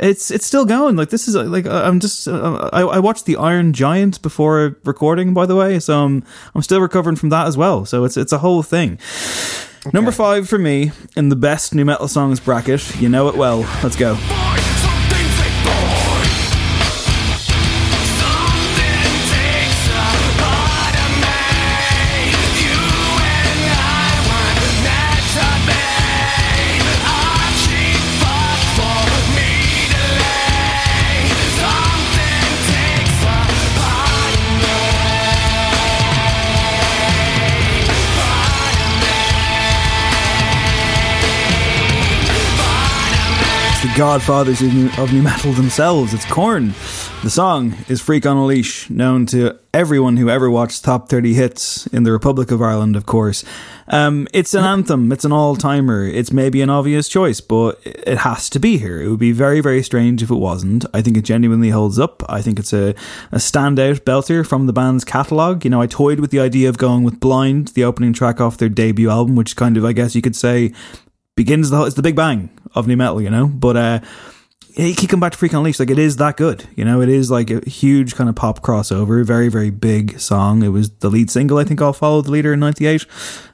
[0.00, 0.96] it's it's still going.
[0.96, 4.20] Like this is uh, like uh, I'm just uh, I, I watched the Iron Giant
[4.20, 6.22] before recording, by the way, so I'm
[6.54, 7.84] I'm still recovering from that as well.
[7.84, 8.98] So it's it's a whole thing.
[9.92, 13.00] Number five for me in the best new metal songs bracket.
[13.00, 13.60] You know it well.
[13.82, 14.16] Let's go.
[43.98, 46.14] Godfathers of new, metal themselves.
[46.14, 46.68] It's Korn.
[47.24, 51.34] The song is Freak on a Leash, known to everyone who ever watched Top 30
[51.34, 53.44] Hits in the Republic of Ireland, of course.
[53.88, 55.10] Um, it's an anthem.
[55.10, 56.04] It's an all-timer.
[56.04, 59.02] It's maybe an obvious choice, but it has to be here.
[59.02, 60.84] It would be very, very strange if it wasn't.
[60.94, 62.22] I think it genuinely holds up.
[62.28, 62.90] I think it's a,
[63.32, 65.64] a standout belter from the band's catalogue.
[65.64, 68.58] You know, I toyed with the idea of going with Blind, the opening track off
[68.58, 70.72] their debut album, which kind of, I guess you could say,
[71.38, 73.46] begins the it's the big bang of new metal, you know.
[73.46, 74.00] But uh,
[74.86, 77.00] you keep coming back to Freak Leash, like it is that good, you know.
[77.00, 80.62] It is like a huge kind of pop crossover, very very big song.
[80.62, 81.82] It was the lead single, I think.
[81.82, 83.04] I'll follow the leader in '98.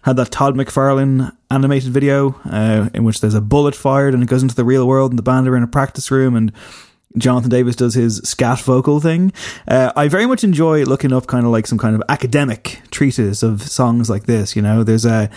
[0.03, 4.29] Had that Todd McFarlane animated video uh, in which there's a bullet fired and it
[4.29, 6.53] goes into the real world, and the band are in a practice room and.
[7.17, 9.33] Jonathan Davis does his scat vocal thing.
[9.69, 13.45] Uh, I very much enjoy looking up kind of like some kind of academic treatise
[13.45, 14.57] of songs like this.
[14.57, 15.31] You know, there's a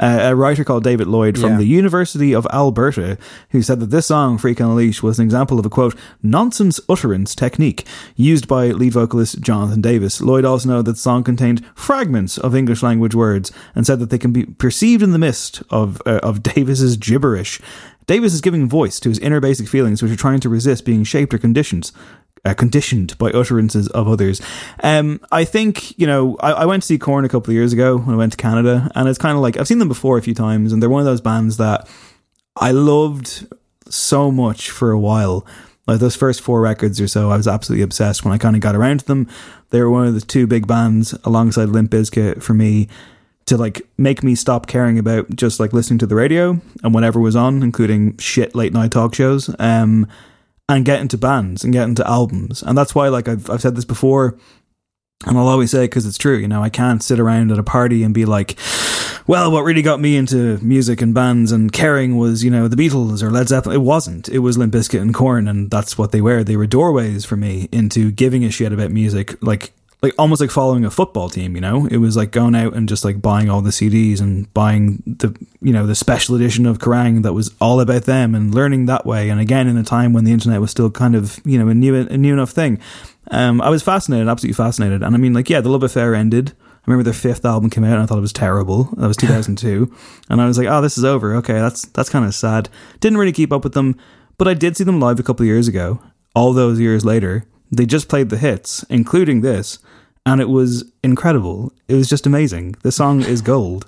[0.00, 1.56] a writer called David Lloyd from Yeah.
[1.58, 3.18] the University of Alberta
[3.50, 5.94] who said that this song, Freak on a Leash, was an example of a quote,
[6.22, 7.86] nonsense utterance technique
[8.16, 10.20] used by lead vocalist Jonathan Davis.
[10.20, 14.10] Lloyd also noted that the song contained fragments of English language words and said that
[14.10, 17.60] they can be perceived in the mist of, uh, of Davis's gibberish.
[18.06, 21.04] Davis is giving voice to his inner basic feelings, which are trying to resist being
[21.04, 21.92] shaped or conditioned.
[22.42, 24.40] Uh, conditioned by utterances of others.
[24.82, 27.74] Um, I think, you know, I, I went to see Korn a couple of years
[27.74, 30.16] ago when I went to Canada, and it's kind of like I've seen them before
[30.16, 31.86] a few times, and they're one of those bands that
[32.56, 33.46] I loved
[33.90, 35.46] so much for a while.
[35.86, 38.62] Like those first four records or so, I was absolutely obsessed when I kind of
[38.62, 39.28] got around to them.
[39.70, 42.88] They were one of the two big bands alongside Limp Bizkit for me
[43.46, 47.18] to like make me stop caring about just like listening to the radio and whatever
[47.18, 50.06] was on, including shit late night talk shows, um,
[50.76, 52.62] and get into bands and get into albums.
[52.62, 54.38] And that's why, like I've I've said this before,
[55.26, 56.36] and I'll always say because it's true.
[56.36, 58.58] You know, I can't sit around at a party and be like,
[59.26, 62.76] well, what really got me into music and bands and caring was, you know, the
[62.76, 63.76] Beatles or Led Zeppelin.
[63.76, 64.28] It wasn't.
[64.28, 66.42] It was Limp Bizkit and Korn, and that's what they were.
[66.42, 70.50] They were doorways for me into giving a shit about music, like like almost like
[70.50, 71.54] following a football team.
[71.54, 74.52] You know, it was like going out and just like buying all the CDs and
[74.54, 78.54] buying the you know the special edition of Kerrang that was all about them and
[78.54, 79.28] learning that way.
[79.28, 81.74] And again, in a time when the internet was still kind of you know a
[81.74, 82.78] new a new enough thing.
[83.30, 85.02] Um, I was fascinated, absolutely fascinated.
[85.02, 86.52] And I mean, like, yeah, the Love Affair ended.
[86.58, 88.84] I remember their fifth album came out and I thought it was terrible.
[88.96, 89.94] That was 2002.
[90.28, 91.36] and I was like, oh, this is over.
[91.36, 92.68] Okay, that's that's kind of sad.
[93.00, 93.96] Didn't really keep up with them,
[94.38, 96.00] but I did see them live a couple of years ago.
[96.34, 99.78] All those years later, they just played the hits, including this,
[100.26, 101.72] and it was incredible.
[101.88, 102.76] It was just amazing.
[102.82, 103.86] The song is gold.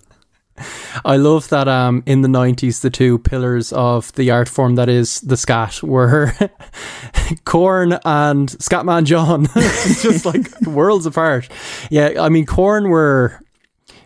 [1.05, 4.89] I love that um, in the 90s, the two pillars of the art form that
[4.89, 6.33] is the scat were
[7.45, 9.49] Korn and Scatman John.
[9.57, 11.49] it's just like worlds apart.
[11.91, 13.41] Yeah, I mean, Korn were.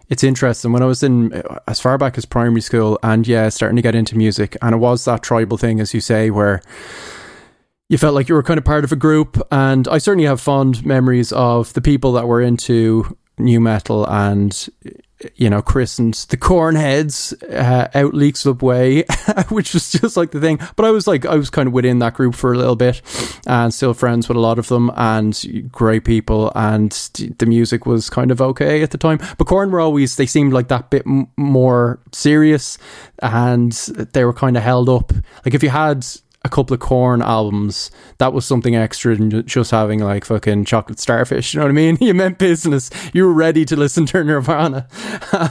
[0.09, 0.70] It's interesting.
[0.70, 3.97] When I was in as far back as primary school, and yeah, starting to get
[3.97, 6.62] into music, and it was that tribal thing, as you say, where
[7.89, 9.41] you felt like you were kind of part of a group.
[9.51, 14.68] And I certainly have fond memories of the people that were into new metal and
[15.34, 19.05] you know, christened the Cornheads uh, out Leixlip Way,
[19.49, 20.59] which was just like the thing.
[20.76, 23.01] But I was like, I was kind of within that group for a little bit
[23.47, 26.53] and still friends with a lot of them and great people.
[26.55, 26.93] And
[27.39, 29.18] the music was kind of okay at the time.
[29.39, 32.76] But Korn were always, they seemed like that bit m- more serious
[33.22, 35.12] and they were kind of held up.
[35.47, 36.07] Like if you had
[36.47, 40.99] a couple of Korn albums, that was something extra than just having like fucking chocolate
[40.99, 41.53] starfish.
[41.53, 41.99] You know what I mean?
[42.07, 42.88] You meant business.
[43.12, 44.86] You were ready to listen to Nirvana.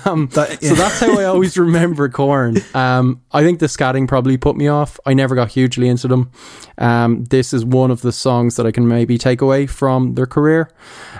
[0.05, 0.69] Um, that, yeah.
[0.69, 2.57] So that's how I always remember Korn.
[2.73, 4.99] Um, I think the scatting probably put me off.
[5.05, 6.31] I never got hugely into them.
[6.77, 10.25] Um, this is one of the songs that I can maybe take away from their
[10.25, 10.69] career.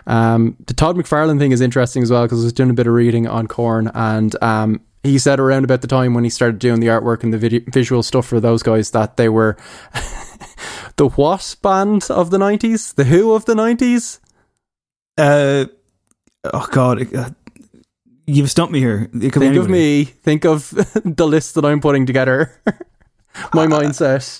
[0.07, 2.87] Um, the Todd McFarlane thing is interesting as well because I was doing a bit
[2.87, 6.59] of reading on Korn and um, he said around about the time when he started
[6.59, 9.57] doing the artwork and the video, visual stuff for those guys that they were
[10.97, 12.95] the what band of the 90s?
[12.95, 14.19] The Who of the 90s?
[15.17, 15.65] Uh,
[16.45, 17.13] oh, God.
[17.15, 17.29] Uh,
[18.25, 19.09] you've stumped me here.
[19.13, 20.05] Think of me.
[20.05, 20.69] Think of
[21.03, 22.59] the list that I'm putting together.
[23.53, 24.39] My uh, mindset.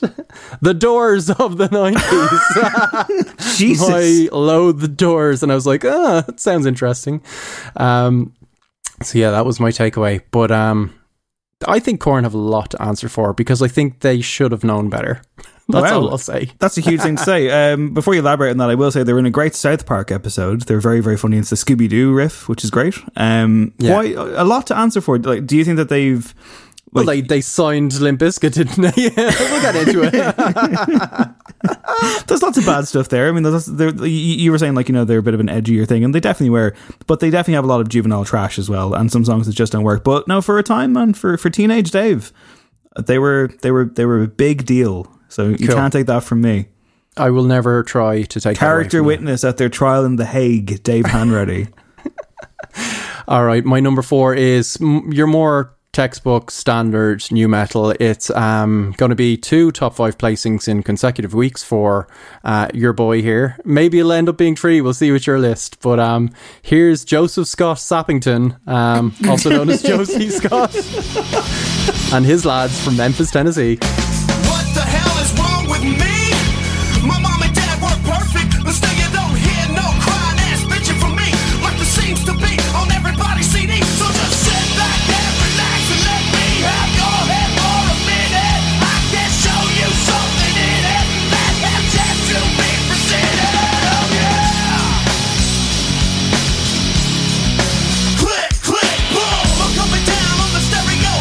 [0.62, 3.58] the doors of the 90s.
[3.58, 3.90] Jesus.
[3.90, 5.44] I load the doors.
[5.44, 7.22] And I was like, ah, that sounds interesting.
[7.76, 8.34] Um,
[9.06, 10.22] so yeah, that was my takeaway.
[10.32, 10.94] But um,
[11.68, 14.64] I think Korn have a lot to answer for because I think they should have
[14.64, 15.22] known better.
[15.68, 16.52] That's well, all I'll say.
[16.60, 17.46] That's a huge thing to say.
[17.56, 20.12] Um, before you elaborate on that, I will say they're in a great South Park
[20.12, 20.62] episode.
[20.64, 21.38] They're very, very funny.
[21.38, 22.96] It's the Scooby Doo riff, which is great.
[23.16, 23.94] Um, yeah.
[23.94, 25.18] Why a lot to answer for?
[25.18, 26.36] Like, do you think that they've
[26.96, 28.94] well, they, they signed Limp Bizkit, didn't they?
[29.04, 30.14] yeah, we'll get into it.
[32.28, 33.28] there's lots of bad stuff there.
[33.28, 35.48] I mean, there's, there, you were saying like you know they're a bit of an
[35.48, 36.74] edgier thing, and they definitely were,
[37.06, 39.54] but they definitely have a lot of juvenile trash as well, and some songs that
[39.54, 40.04] just don't work.
[40.04, 42.32] But no, for a time, man, for for teenage Dave,
[43.06, 45.12] they were they were they were a big deal.
[45.28, 45.76] So you cool.
[45.76, 46.70] can't take that from me.
[47.18, 51.06] I will never try to take character witness at their trial in the Hague, Dave
[51.06, 51.72] Hanratty.
[53.28, 57.92] All right, my number four is you're more textbook standard new metal.
[58.02, 62.10] It's um, going to be two top five placings in consecutive weeks for
[62.44, 63.58] uh, your boy here.
[63.64, 64.82] Maybe it'll end up being three.
[64.82, 65.80] We'll see with your list.
[65.82, 66.32] But um,
[66.62, 70.76] here's Joseph Scott Sappington, um, also known as Josie Scott,
[72.14, 73.80] and his lads from Memphis, Tennessee.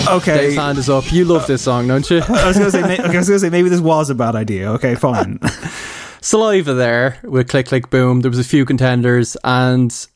[0.15, 0.37] Okay.
[0.37, 1.11] Dave's hand is up.
[1.13, 2.19] You love this song, don't you?
[2.29, 4.37] I was going to say, I was going to say, maybe this was a bad
[4.37, 4.71] idea.
[4.73, 5.41] Okay, fine.
[6.21, 8.21] Saliva there with Click Click Boom.
[8.21, 10.07] There was a few contenders, and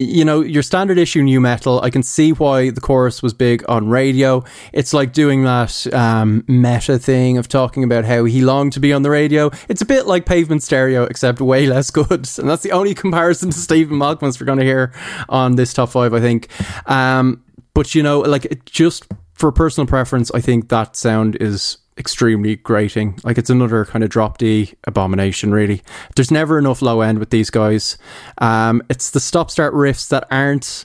[0.00, 3.64] you know, your standard issue new metal, I can see why the chorus was big
[3.68, 4.44] on radio.
[4.72, 8.92] It's like doing that um, meta thing of talking about how he longed to be
[8.92, 9.50] on the radio.
[9.68, 12.28] It's a bit like Pavement Stereo, except way less good.
[12.38, 14.92] And that's the only comparison to Stephen Malkmus we're going to hear
[15.28, 16.48] on this top five, I think.
[16.86, 17.42] Um,
[17.74, 19.04] but, you know, like it just
[19.38, 23.18] for personal preference, I think that sound is extremely grating.
[23.22, 25.82] Like it's another kind of drop D abomination, really.
[26.16, 27.96] There's never enough low end with these guys.
[28.38, 30.84] Um, it's the stop start riffs that aren't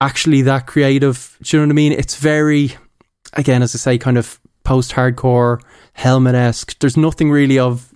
[0.00, 1.36] actually that creative.
[1.42, 1.92] Do you know what I mean?
[1.92, 2.76] It's very,
[3.34, 5.60] again, as I say, kind of post hardcore,
[5.94, 6.78] helmet esque.
[6.78, 7.89] There's nothing really of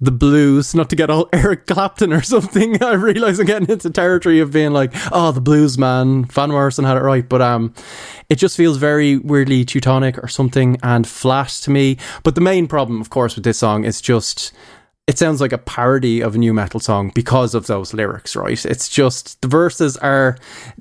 [0.00, 2.82] the blues, not to get all Eric Clapton or something.
[2.82, 6.84] I realize I'm getting into territory of being like, oh, the blues man, Van Morrison
[6.84, 7.74] had it right, but um,
[8.28, 11.96] it just feels very weirdly Teutonic or something and flat to me.
[12.22, 14.52] But the main problem, of course, with this song is just
[15.08, 18.62] it sounds like a parody of a new metal song because of those lyrics, right?
[18.66, 20.36] It's just the verses are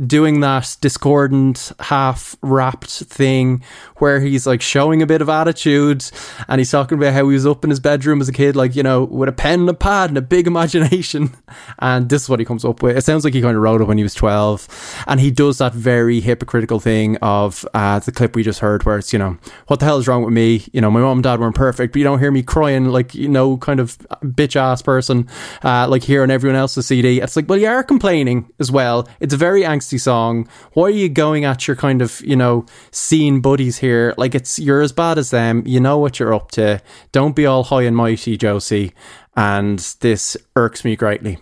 [0.06, 3.64] doing that discordant, half rapped thing
[4.00, 6.04] where he's like showing a bit of attitude
[6.50, 8.76] and he's talking about how he was up in his bedroom as a kid, like,
[8.76, 11.34] you know, with a pen and a pad and a big imagination.
[11.80, 12.98] And this is what he comes up with.
[12.98, 15.04] It sounds like he kind of wrote it when he was 12.
[15.08, 18.98] And he does that very hypocritical thing of uh, the clip we just heard where
[18.98, 20.66] it's, you know, what the hell is wrong with me?
[20.74, 23.16] You know, my mom and dad weren't perfect, but you don't hear me crying like,
[23.16, 25.28] you know, kind of bitch ass person,
[25.63, 27.22] uh, like hearing everyone else's CD.
[27.22, 29.07] It's like, well, you are complaining as well.
[29.20, 30.47] It's a very angsty song.
[30.74, 34.13] Why are you going at your kind of, you know, scene buddies here?
[34.18, 35.63] Like, it's you're as bad as them.
[35.65, 36.82] You know what you're up to.
[37.11, 38.93] Don't be all high and mighty, Josie.
[39.36, 41.38] And this irks me greatly.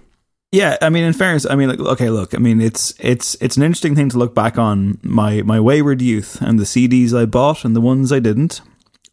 [0.52, 3.58] Yeah, I mean, in fairness, I mean, like, okay, look, I mean, it's it's it's
[3.58, 7.26] an interesting thing to look back on my my wayward youth and the CDs I
[7.26, 8.62] bought and the ones I didn't.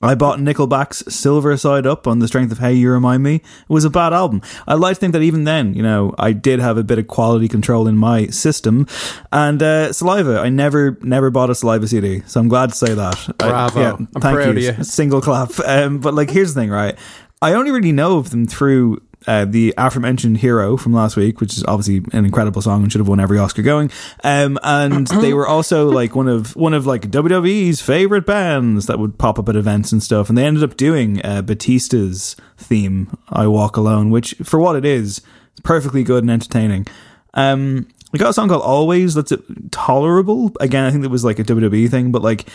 [0.03, 3.37] I bought Nickelback's Silver Side Up on the strength of Hey You Remind Me.
[3.37, 4.43] It was a bad album.
[4.67, 7.07] I like to think that even then, you know, I did have a bit of
[7.07, 8.87] quality control in my system.
[9.31, 12.95] And uh, Saliva, I never, never bought a Saliva CD, so I'm glad to say
[12.95, 13.37] that.
[13.39, 13.81] Bravo.
[13.81, 14.71] I, yeah, I'm thank proud you.
[14.71, 14.85] of you.
[14.85, 15.51] Single clap.
[15.73, 16.99] Um, but like, here's the thing, right?
[17.41, 21.57] I only really know of them through uh, the aforementioned Hero from last week, which
[21.57, 23.91] is obviously an incredible song and should have won every Oscar going.
[24.25, 28.99] Um, and they were also like one of one of like WWE's favorite bands that
[28.99, 30.29] would pop up at events and stuff.
[30.29, 34.85] And they ended up doing uh, Batista's theme, "I Walk Alone," which for what it
[34.85, 36.87] is, is perfectly good and entertaining.
[37.35, 39.33] Um, we got a song called "Always" that's
[39.71, 40.53] tolerable.
[40.61, 42.49] Again, I think it was like a WWE thing, but like.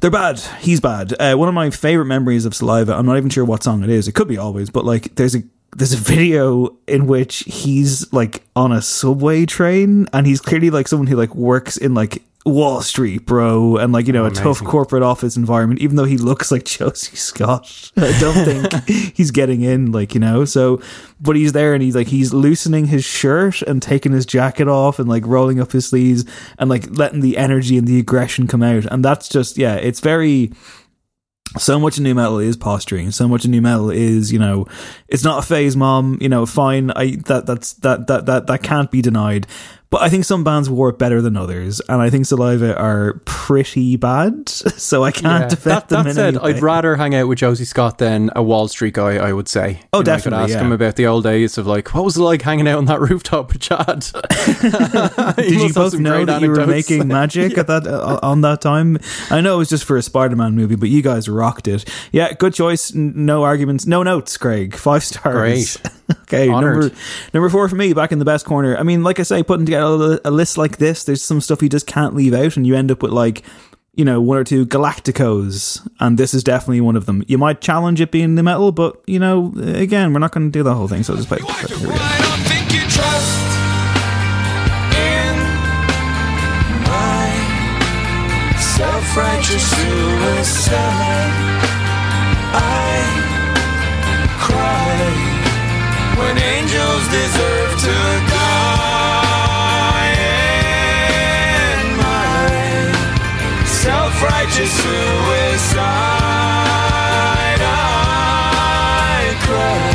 [0.00, 0.38] They're bad.
[0.60, 1.14] He's bad.
[1.18, 2.92] Uh, one of my favorite memories of Saliva.
[2.94, 4.06] I'm not even sure what song it is.
[4.06, 5.42] It could be always, but like there's a
[5.76, 10.88] there's a video in which he's like on a subway train and he's clearly like
[10.88, 14.34] someone who like works in like Wall Street, bro, and like you know a oh,
[14.34, 15.80] tough corporate office environment.
[15.80, 19.92] Even though he looks like Josie Scott, I don't think he's getting in.
[19.92, 20.82] Like you know, so
[21.20, 24.98] but he's there and he's like he's loosening his shirt and taking his jacket off
[24.98, 26.26] and like rolling up his sleeves
[26.58, 28.84] and like letting the energy and the aggression come out.
[28.86, 30.52] And that's just yeah, it's very
[31.58, 33.10] so much of new metal is posturing.
[33.10, 34.66] So much of new metal is, you know,
[35.08, 36.18] it's not a phase, mom.
[36.20, 36.90] You know, fine.
[36.90, 39.46] I that that's that that that that can't be denied.
[39.94, 43.20] But I think some bands wore it better than others, and I think Saliva are
[43.26, 44.48] pretty bad.
[44.76, 45.48] So I can't Yeah.
[45.48, 46.02] defend That, them.
[46.04, 46.50] that in said, any way.
[46.54, 49.16] I'd rather hang out with Josie Scott than a Wall Street guy.
[49.16, 49.80] I would say.
[49.92, 50.66] Oh, You know, I definitely, could ask yeah.
[50.66, 53.00] him about the old days of like, what was it like hanging out on that
[53.08, 54.00] rooftop with Chad?
[55.36, 58.98] Did you both know that you were making magic at that uh, on that time?
[59.30, 61.88] I know it was just for a Spider-Man movie, but you guys rocked it.
[62.12, 62.94] Yeah, good choice.
[62.94, 63.86] N- No arguments.
[63.86, 64.74] No notes, Craig.
[64.74, 65.76] Five stars.
[65.76, 65.90] Great.
[66.34, 66.80] Okay, Honoured.
[66.80, 66.96] number
[67.32, 67.92] number four for me.
[67.92, 68.76] Back in the best corner.
[68.76, 71.62] I mean, like I say, putting together a, a list like this, there's some stuff
[71.62, 73.42] you just can't leave out, and you end up with like.
[73.96, 77.22] You know, one or two Galacticos, and this is definitely one of them.
[77.28, 80.58] You might challenge it being the metal, but you know, again, we're not going to
[80.58, 81.04] do the whole thing.
[81.04, 81.38] So I'll just play.
[81.38, 81.94] Here we
[96.18, 97.94] when angels deserve to
[98.30, 99.34] die.
[101.72, 102.48] In my
[103.66, 105.82] self-righteous suicide,
[107.60, 109.94] I cry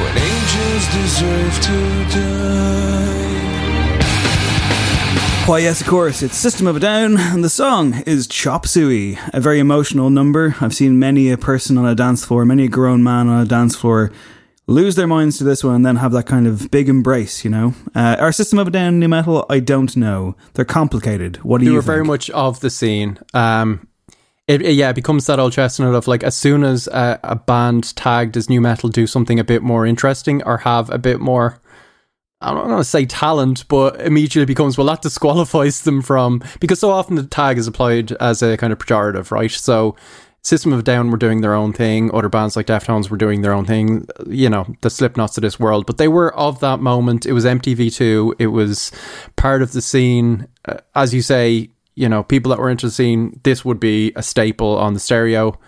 [0.00, 1.78] when angels deserve to
[2.18, 2.44] die.
[5.46, 9.18] Why, yes, of course, it's System of a Down, and the song is Chop Suey,
[9.34, 10.56] a very emotional number.
[10.58, 13.44] I've seen many a person on a dance floor, many a grown man on a
[13.44, 14.10] dance floor
[14.66, 17.50] lose their minds to this one and then have that kind of big embrace, you
[17.50, 17.74] know?
[17.94, 20.36] Uh, our System of a Down new metal, I don't know.
[20.54, 21.36] They're complicated.
[21.44, 21.68] What do you think?
[21.68, 21.86] they you were think?
[21.86, 23.18] very much of the scene.
[23.34, 23.86] Um,
[24.48, 27.36] it, it- yeah, it becomes that old chestnut of like as soon as a, a
[27.36, 31.20] band tagged as new metal do something a bit more interesting or have a bit
[31.20, 31.60] more.
[32.40, 36.78] I'm not going to say talent, but immediately becomes well that disqualifies them from because
[36.78, 39.50] so often the tag is applied as a kind of pejorative, right?
[39.50, 39.96] So
[40.44, 43.54] System of Down were doing their own thing, other bands like Deftones were doing their
[43.54, 47.24] own thing, you know, the Slipknots of this world, but they were of that moment.
[47.24, 48.92] It was MTV2, it was
[49.36, 50.46] part of the scene.
[50.66, 54.12] Uh, as you say, you know, people that were into the scene, this would be
[54.16, 55.58] a staple on the stereo.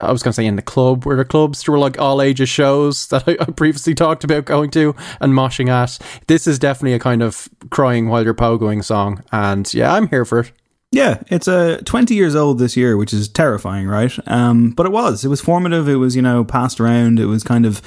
[0.00, 2.20] I was going to say in the club, where the clubs there were like all
[2.20, 5.98] ages shows that I, I previously talked about going to and moshing at.
[6.26, 10.26] This is definitely a kind of crying while you're pogoing song, and yeah, I'm here
[10.26, 10.52] for it.
[10.94, 14.16] Yeah, it's uh, 20 years old this year, which is terrifying, right?
[14.28, 15.24] Um, but it was.
[15.24, 15.88] It was formative.
[15.88, 17.18] It was, you know, passed around.
[17.18, 17.82] It was kind of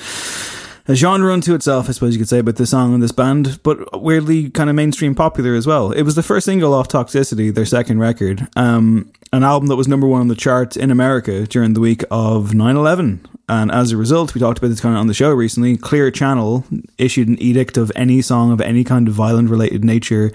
[0.89, 3.63] a genre unto itself, I suppose you could say, about this song and this band,
[3.63, 5.93] but weirdly kind of mainstream popular as well.
[5.93, 9.87] It was the first single off Toxicity, their second record, um, an album that was
[9.87, 13.25] number one on the charts in America during the week of 9 11.
[13.47, 15.77] And as a result, we talked about this kind of on the show recently.
[15.77, 16.65] Clear Channel
[16.97, 20.33] issued an edict of any song of any kind of violent related nature,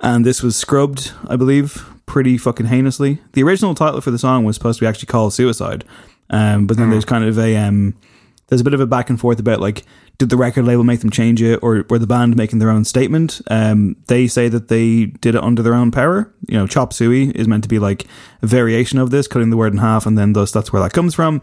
[0.00, 3.20] and this was scrubbed, I believe, pretty fucking heinously.
[3.34, 5.84] The original title for the song was supposed to be actually called Suicide,
[6.28, 7.94] um, but then there's kind of a um,
[8.48, 9.84] there's a bit of a back and forth about like
[10.20, 12.84] did the record label make them change it or were the band making their own
[12.84, 13.40] statement?
[13.50, 16.30] Um, they say that they did it under their own power.
[16.46, 18.06] You know chop suey is meant to be like
[18.42, 20.92] a variation of this cutting the word in half and then thus that's where that
[20.92, 21.40] comes from.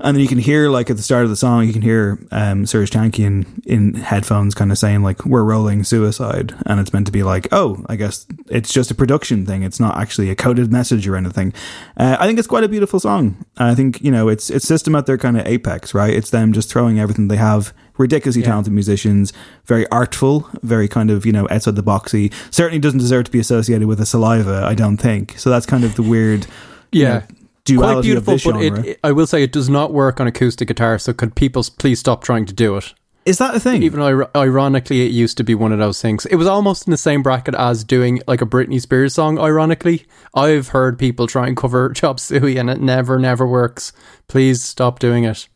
[0.00, 2.18] And then you can hear like at the start of the song you can hear
[2.30, 7.04] um, Serj Tankian in headphones kind of saying like we're rolling suicide and it's meant
[7.04, 9.62] to be like oh I guess it's just a production thing.
[9.62, 11.52] It's not actually a coded message or anything.
[11.98, 13.44] Uh, I think it's quite a beautiful song.
[13.58, 16.14] I think you know it's it's system at their kind of apex right?
[16.14, 19.32] It's them just throwing everything they have ridiculously talented musicians,
[19.66, 22.32] very artful, very kind of, you know, outside the boxy.
[22.50, 25.38] Certainly doesn't deserve to be associated with a saliva, I don't think.
[25.38, 26.46] So that's kind of the weird
[26.92, 27.08] you Yeah.
[27.18, 27.22] know,
[27.64, 30.68] duality quite beautiful, but it, it- I will say it does not work on acoustic
[30.68, 30.98] guitar.
[30.98, 32.94] So could people please stop trying to do it?
[33.24, 33.82] Is that a thing?
[33.82, 36.26] Even ir- ironically, it used to be one of those things.
[36.26, 39.38] It was almost in the same bracket as doing like a Britney Spears song.
[39.38, 40.04] Ironically,
[40.34, 43.94] I've heard people try and cover Chop Suey, and it never, never works.
[44.28, 45.48] Please stop doing it.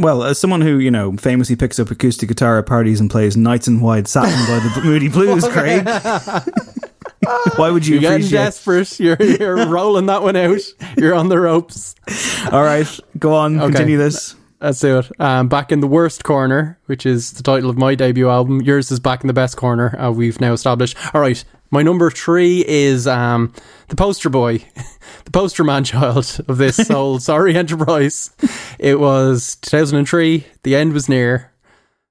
[0.00, 3.36] Well, as someone who, you know, famously picks up acoustic guitar at parties and plays
[3.36, 5.84] Nights in White Satin by the Moody Blues, Craig,
[7.56, 8.98] why would you You're getting appreciate desperate.
[9.00, 10.60] You're, you're rolling that one out.
[10.96, 11.94] You're on the ropes.
[12.50, 13.66] All right, go on, Okay.
[13.72, 14.36] continue this.
[14.60, 15.10] Let's do it.
[15.20, 18.60] Um, back in the worst corner, which is the title of my debut album.
[18.60, 19.98] Yours is back in the best corner.
[19.98, 20.96] Uh, we've now established.
[21.14, 23.52] All right, my number three is um,
[23.88, 24.58] the poster boy,
[25.24, 28.30] the poster man child of this soul sorry enterprise.
[28.78, 30.46] It was 2003.
[30.62, 31.52] The end was near.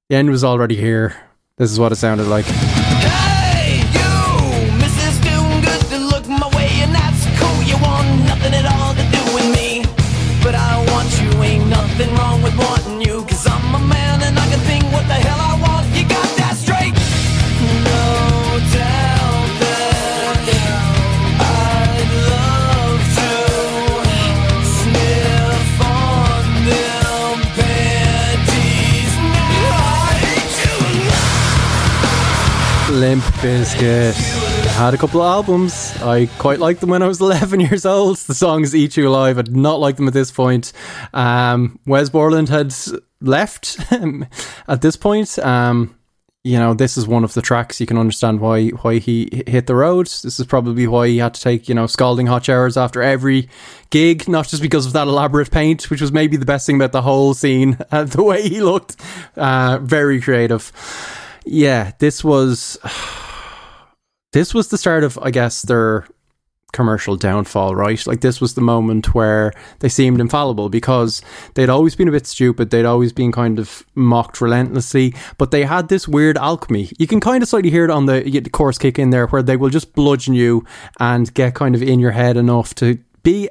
[0.10, 1.16] The end was already here.
[1.58, 2.46] This is what it sounded like.
[33.42, 35.96] Limp Had a couple of albums.
[36.02, 38.18] I quite liked them when I was 11 years old.
[38.18, 40.74] The songs Eat You Alive, I did not like them at this point.
[41.14, 42.76] Um, Wes Borland had
[43.22, 43.80] left
[44.68, 45.40] at this point.
[45.40, 45.96] Um,
[46.44, 49.68] you know, this is one of the tracks you can understand why why he hit
[49.68, 50.08] the road.
[50.08, 53.48] This is probably why he had to take you know scalding hot showers after every
[53.90, 56.92] gig, not just because of that elaborate paint, which was maybe the best thing about
[56.92, 58.98] the whole scene, uh, the way he looked.
[59.38, 60.74] Uh, very creative.
[61.46, 62.78] Yeah, this was
[64.32, 66.06] this was the start of, I guess, their
[66.72, 68.06] commercial downfall, right?
[68.06, 71.22] Like this was the moment where they seemed infallible because
[71.56, 75.64] they'd always been a bit stupid, they'd always been kind of mocked relentlessly, but they
[75.64, 76.92] had this weird alchemy.
[76.98, 79.58] You can kind of slightly hear it on the, chorus kick in there where they
[79.58, 80.66] will just bludgeon you
[81.00, 83.50] and get kind of in your head enough to be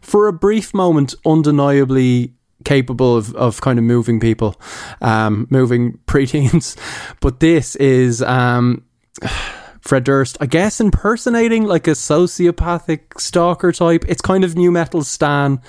[0.00, 2.34] for a brief moment undeniably
[2.64, 4.58] capable of, of kind of moving people,
[5.02, 6.76] um, moving preteens.
[7.20, 8.84] But this is um
[9.84, 14.06] Fred Durst, I guess impersonating like a sociopathic stalker type.
[14.08, 15.60] It's kind of new metal stan,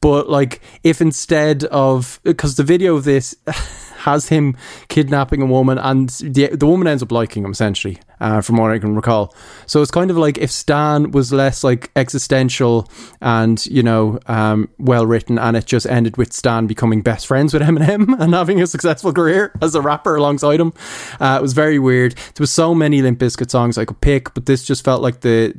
[0.00, 3.34] but like if instead of because the video of this
[4.08, 4.56] has him
[4.88, 8.70] kidnapping a woman and the the woman ends up liking him essentially, uh, from what
[8.70, 9.34] I can recall.
[9.66, 12.88] So it's kind of like if Stan was less like existential
[13.20, 17.52] and you know um, well written, and it just ended with Stan becoming best friends
[17.52, 20.72] with Eminem and having a successful career as a rapper alongside him.
[21.20, 22.12] Uh, it was very weird.
[22.14, 25.20] There was so many Limp Bizkit songs I could pick, but this just felt like
[25.20, 25.54] the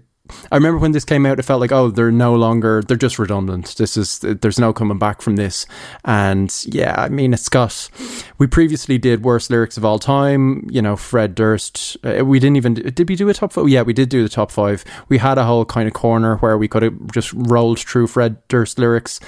[0.51, 3.19] I remember when this came out, it felt like, oh, they're no longer, they're just
[3.19, 3.75] redundant.
[3.77, 5.65] This is, there's no coming back from this.
[6.05, 7.89] And yeah, I mean, it's got,
[8.37, 11.97] we previously did worst lyrics of all time, you know, Fred Durst.
[12.03, 13.69] Uh, we didn't even, did we do a top five?
[13.69, 14.83] Yeah, we did do the top five.
[15.07, 18.47] We had a whole kind of corner where we could have just rolled through Fred
[18.47, 19.19] Durst lyrics.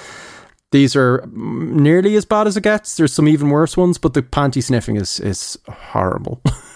[0.72, 2.96] These are nearly as bad as it gets.
[2.96, 6.40] There's some even worse ones, but the panty sniffing is, is horrible.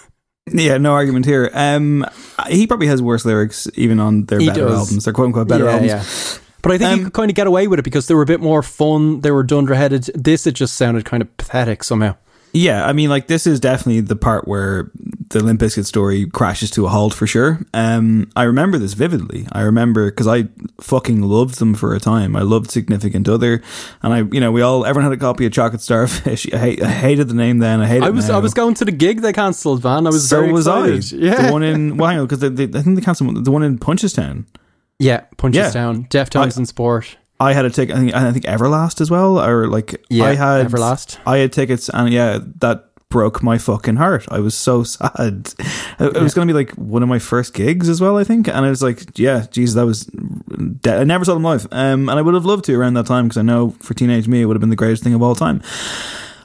[0.53, 1.49] Yeah, no argument here.
[1.53, 2.05] Um,
[2.49, 4.77] he probably has worse lyrics even on their He better does.
[4.79, 5.91] albums, their quote unquote better Yeah, albums.
[5.91, 6.39] yeah.
[6.63, 8.25] But I think you could kind of get away with it because they were a
[8.25, 9.21] bit more fun.
[9.21, 10.09] They were dunderheaded.
[10.15, 12.15] This, it just sounded kind of pathetic somehow.
[12.53, 14.89] Yeah, I mean, like this is definitely the part where
[15.29, 17.59] the Limp Bizkit story crashes to a halt for sure.
[17.73, 19.45] Um, I remember this vividly.
[19.51, 20.47] I remember because I
[20.81, 22.35] fucking loved them for a time.
[22.35, 23.61] I loved Significant Other,
[24.01, 26.47] and I, you know, we all everyone had a copy of Chocolate Starfish.
[26.53, 27.81] I, hate, I hated the name then.
[27.81, 28.03] I hated.
[28.03, 28.37] I it was now.
[28.37, 30.07] I was going to the gig they cancelled, Van.
[30.07, 31.21] I was so was excited.
[31.21, 31.25] I.
[31.25, 33.77] Yeah, the one in well, hang on, because I think they cancelled the one in
[33.77, 34.45] Punchestown.
[34.99, 36.23] yeah, Punchestown, Yeah.
[36.23, 37.17] Deftones and Sport.
[37.39, 37.95] I had a ticket.
[37.95, 41.19] I think I think Everlast as well, or like Yeah, I had Everlast.
[41.25, 44.25] I had tickets, and yeah, that broke my fucking heart.
[44.29, 45.53] I was so sad.
[45.99, 48.23] It, it was going to be like one of my first gigs as well, I
[48.23, 50.05] think, and I was like, yeah, Jesus, that was.
[50.05, 53.05] De- I never saw them live, um, and I would have loved to around that
[53.05, 55.21] time because I know for teenage me it would have been the greatest thing of
[55.21, 55.61] all time.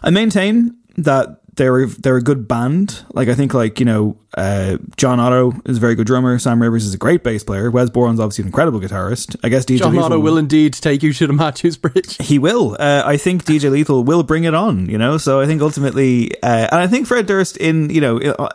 [0.03, 3.05] I maintain that they're they're a good band.
[3.13, 6.39] Like I think like you know uh, John Otto is a very good drummer.
[6.39, 7.71] Sam Rivers is a great bass player.
[7.71, 9.37] Wes Borland's obviously an incredible guitarist.
[9.45, 12.17] I guess DJ John Lethal Otto will indeed take you to the Matthews Bridge.
[12.17, 12.77] he will.
[12.81, 14.89] Uh, I think DJ Lethal will bring it on.
[14.89, 18.19] You know, so I think ultimately, uh, and I think Fred Durst in you know
[18.19, 18.49] uh,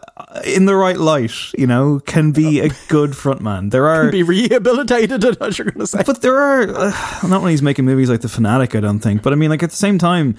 [0.45, 3.69] in the right light, you know, can be a good frontman.
[3.69, 6.01] There are Be rehabilitated, as you're going to say.
[6.03, 8.75] but there are uh, not when he's making movies like The Fanatic.
[8.75, 10.35] I don't think, but I mean, like at the same time.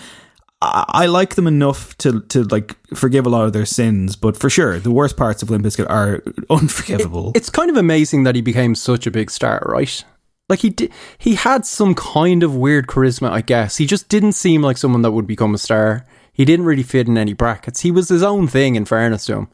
[0.60, 4.36] I I like them enough to to like forgive a lot of their sins, but
[4.36, 7.32] for sure, the worst parts of Limp Bizkit are unforgivable.
[7.34, 10.04] It's kind of amazing that he became such a big star, right?
[10.48, 13.76] Like he did, he had some kind of weird charisma, I guess.
[13.76, 16.06] He just didn't seem like someone that would become a star.
[16.32, 17.80] He didn't really fit in any brackets.
[17.80, 18.74] He was his own thing.
[18.74, 19.48] In fairness to him,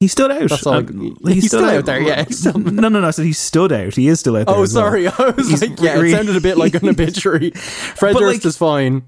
[0.00, 0.48] He stood out.
[0.48, 0.74] That's all.
[0.74, 2.00] Um, he's stood still out there.
[2.00, 2.24] Yeah.
[2.56, 3.06] no, no, no.
[3.06, 3.94] I said he stood out.
[3.94, 4.56] He is still out there.
[4.56, 4.86] Oh, as well.
[4.86, 5.06] sorry.
[5.08, 7.50] I was He's like, yeah, re- it sounded a bit like an obituary.
[7.50, 9.02] Fred Durst like- is fine.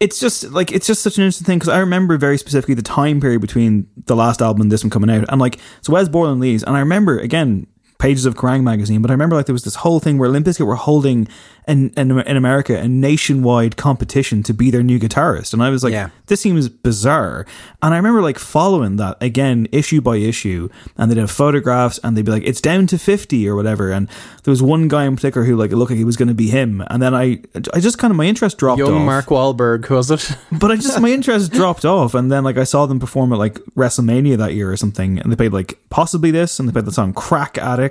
[0.00, 2.82] It's just like it's just such an interesting thing because I remember very specifically the
[2.82, 6.08] time period between the last album and this one coming out, and like so Wes
[6.08, 7.66] Borland leaves, and I remember again
[8.00, 10.46] pages of Kerrang magazine, but I remember like there was this whole thing where Limp
[10.46, 11.28] Bizkit were holding
[11.68, 15.84] in, in in America a nationwide competition to be their new guitarist, and I was
[15.84, 16.08] like, Yeah.
[16.26, 17.46] this seems bizarre,
[17.82, 22.16] and I remember like following that again issue by issue, and they'd have photographs, and
[22.16, 24.08] they'd be like, it's down to fifty or whatever, and
[24.44, 26.34] there was one guy in particular who like it looked like he was going to
[26.34, 27.40] be him, and then I
[27.74, 30.36] I just kind of my interest dropped Young off Mark Wahlberg, who was it?
[30.50, 33.38] but I just my interest dropped off, and then like I saw them perform at
[33.38, 36.86] like WrestleMania that year or something, and they played like possibly this, and they played
[36.86, 37.89] the song "Crack Addict,"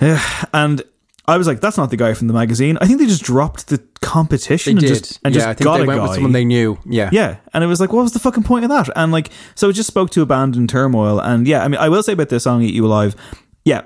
[0.00, 0.20] Eh,
[0.52, 0.82] and
[1.26, 3.68] I was like, "That's not the guy from the magazine." I think they just dropped
[3.68, 6.06] the competition and just and yeah, just I think got they a went guy.
[6.06, 6.78] with someone they knew.
[6.84, 7.10] Yeah.
[7.12, 8.88] Yeah, and it was like, what was the fucking point of that?
[8.94, 11.18] And like, so it just spoke to abandoned turmoil.
[11.18, 13.16] And yeah, I mean, I will say about this song, "Eat You Alive,"
[13.64, 13.82] yeah,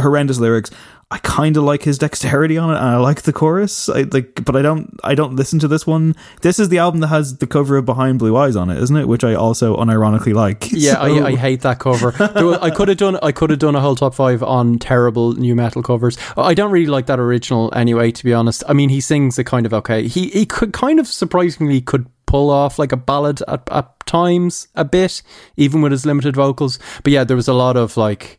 [0.00, 0.70] horrendous lyrics.
[1.10, 3.88] I kind of like his dexterity on it, and I like the chorus.
[3.88, 4.94] I like, but I don't.
[5.02, 6.14] I don't listen to this one.
[6.42, 8.94] This is the album that has the cover of Behind Blue Eyes on it, isn't
[8.94, 9.08] it?
[9.08, 10.70] Which I also unironically like.
[10.72, 12.12] Yeah, So- I, I hate that cover.
[12.18, 15.32] Was- I could have done I could have done a whole top five on terrible
[15.32, 16.18] new metal covers.
[16.36, 18.10] I don't really like that original anyway.
[18.12, 20.06] To be honest, I mean he sings it kind of okay.
[20.08, 24.68] He he could kind of surprisingly could pull off like a ballad at, at times
[24.74, 25.22] a bit,
[25.56, 26.78] even with his limited vocals.
[27.02, 28.38] But yeah, there was a lot of like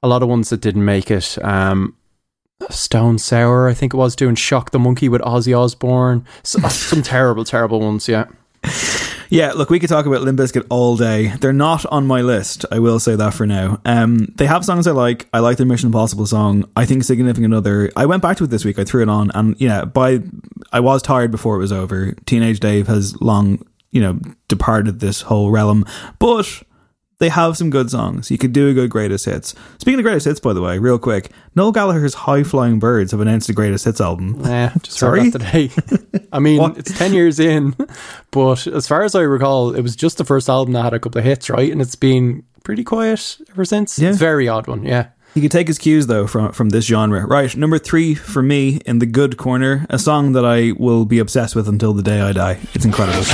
[0.00, 1.36] a lot of ones that didn't make it.
[1.42, 1.96] Um,
[2.70, 6.24] Stone Sour, I think it was doing Shock the Monkey with Ozzy Osbourne.
[6.42, 8.08] So, some terrible, terrible ones.
[8.08, 8.26] Yeah.
[9.30, 11.28] Yeah, look, we could talk about Limp Bizkit all day.
[11.40, 12.64] They're not on my list.
[12.70, 13.80] I will say that for now.
[13.84, 15.28] Um, they have songs I like.
[15.32, 16.70] I like their Mission Impossible song.
[16.76, 17.90] I think Significant Other.
[17.96, 18.78] I went back to it this week.
[18.78, 20.20] I threw it on, and yeah, by
[20.72, 22.12] I was tired before it was over.
[22.26, 25.84] Teenage Dave has long, you know, departed this whole realm,
[26.18, 26.62] but.
[27.18, 28.30] They have some good songs.
[28.30, 29.54] You could do a good greatest hits.
[29.78, 33.20] Speaking of greatest hits, by the way, real quick, Noel Gallagher's High Flying Birds have
[33.20, 34.40] announced a greatest hits album.
[34.44, 35.20] Yeah, just Sorry?
[35.24, 36.26] heard that today.
[36.32, 37.76] I mean, it's 10 years in,
[38.32, 40.98] but as far as I recall, it was just the first album that had a
[40.98, 41.70] couple of hits, right?
[41.70, 43.98] And it's been pretty quiet ever since.
[43.98, 44.08] Yeah.
[44.08, 45.08] It's a very odd one, yeah.
[45.34, 47.26] He could take his cues though from from this genre.
[47.26, 51.18] Right, number three for me in the good corner, a song that I will be
[51.18, 52.60] obsessed with until the day I die.
[52.72, 53.24] It's incredible.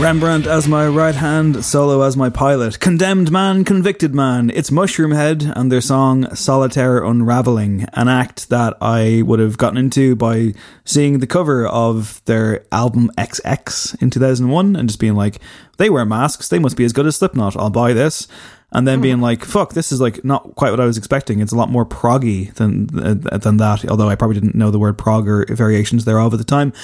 [0.00, 2.78] Rembrandt as my right hand, Solo as my pilot.
[2.78, 4.48] Condemned man, convicted man.
[4.48, 10.14] It's Mushroomhead and their song Solitaire Unraveling, an act that I would have gotten into
[10.14, 10.54] by
[10.84, 15.40] seeing the cover of their album XX in 2001 and just being like,
[15.78, 18.28] they wear masks, they must be as good as Slipknot, I'll buy this.
[18.70, 21.40] And then being like, fuck, this is like not quite what I was expecting.
[21.40, 24.78] It's a lot more proggy than uh, than that, although I probably didn't know the
[24.78, 26.74] word prog or variations thereof at the time.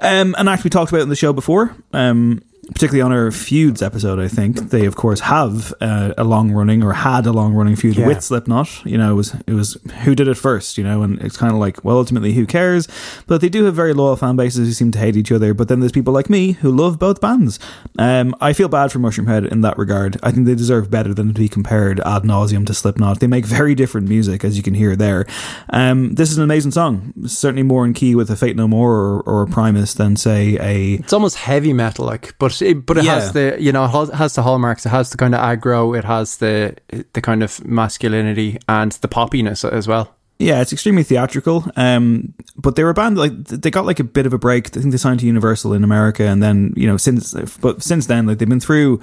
[0.00, 3.82] Um, an act we talked about in the show before, um, particularly on our feuds
[3.82, 7.54] episode, I think they of course have uh, a long running or had a long
[7.54, 8.06] running feud Yeah.
[8.06, 8.84] with Slipknot.
[8.84, 10.78] You know, it was it was who did it first.
[10.78, 12.88] You know, and it's kind of like well, ultimately, who cares?
[13.26, 15.54] But they do have very loyal fan bases who seem to hate each other.
[15.54, 17.58] But then there's people like me who love both bands.
[17.98, 20.18] Um, I feel bad for Mushroomhead in that regard.
[20.22, 23.20] I think they deserve better than to be compared ad nauseum to Slipknot.
[23.20, 25.26] They make very different music, as you can hear there.
[25.70, 27.12] Um, this is an amazing song.
[27.26, 30.56] Certainly more in key with a Faith No More or, or a Primus than say
[30.60, 33.14] a It's almost heavy metal, like, but it, but it Yeah.
[33.14, 34.86] has the you know it has- has the hallmarks.
[34.86, 35.96] It has the kind of aggro.
[35.98, 36.74] It has the
[37.12, 40.14] the kind of masculinity and the poppiness as well.
[40.40, 41.64] Yeah, it's extremely theatrical.
[41.74, 44.68] Um, but they were a band like they got like a bit of a break.
[44.76, 48.06] I think they signed to Universal in America, and then you know since but since
[48.06, 49.00] then like they've been through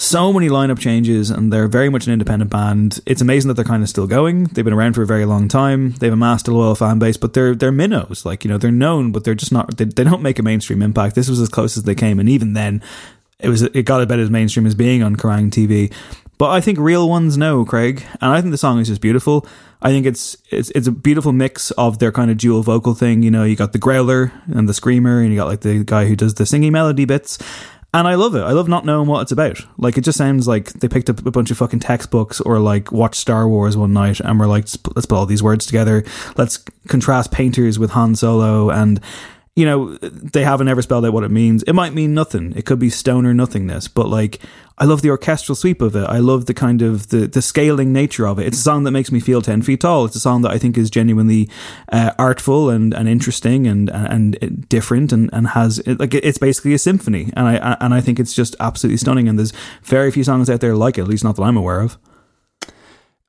[0.00, 3.00] so many lineup changes, and they're very much an independent band.
[3.04, 4.44] It's amazing that they're kind of still going.
[4.44, 5.92] They've been around for a very long time.
[5.92, 8.24] They've amassed a loyal fan base, but they're they're minnows.
[8.24, 9.76] Like you know they're known, but they're just not.
[9.76, 11.16] They, they don't make a mainstream impact.
[11.16, 12.82] This was as close as they came, and even then,
[13.38, 15.92] it was it got about as mainstream as being on Kerrang TV.
[16.38, 19.46] But I think real ones know, Craig, and I think the song is just beautiful.
[19.82, 23.22] I think it's it's it's a beautiful mix of their kind of dual vocal thing.
[23.22, 26.06] You know, you got the growler and the screamer, and you got like the guy
[26.06, 27.38] who does the singing melody bits.
[27.92, 28.42] And I love it.
[28.42, 29.58] I love not knowing what it's about.
[29.76, 32.92] Like it just sounds like they picked up a bunch of fucking textbooks or like
[32.92, 34.64] watched Star Wars one night and were like,
[34.94, 36.04] "Let's put- all these words together.
[36.36, 39.00] Let's contrast painters with Han Solo and
[39.56, 41.62] you know, they haven't ever spelled out what it means.
[41.64, 42.52] It might mean nothing.
[42.56, 44.38] It could be stoner nothingness, but like
[44.78, 46.04] I love the orchestral sweep of it.
[46.04, 48.46] I love the kind of the the scaling nature of it.
[48.46, 50.04] It's a song that makes me feel ten feet tall.
[50.04, 51.50] It's a song that I think is genuinely
[51.92, 56.78] uh, artful and, and interesting and and different and and has like it's basically a
[56.78, 57.32] symphony.
[57.34, 59.28] And I and I think it's just absolutely stunning.
[59.28, 59.52] And there's
[59.82, 61.98] very few songs out there like it, at least not that I'm aware of.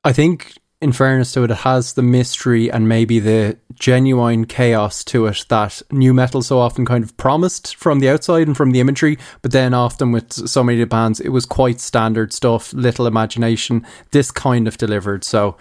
[0.04, 5.04] I think, in fairness to it, it has the mystery and maybe the genuine chaos
[5.04, 8.72] to it that new metal so often kind of promised from the outside and from
[8.72, 13.06] the imagery, but then often with so many bands, it was quite standard stuff, little
[13.06, 13.86] imagination.
[14.10, 15.22] This kind of delivered.
[15.22, 15.56] So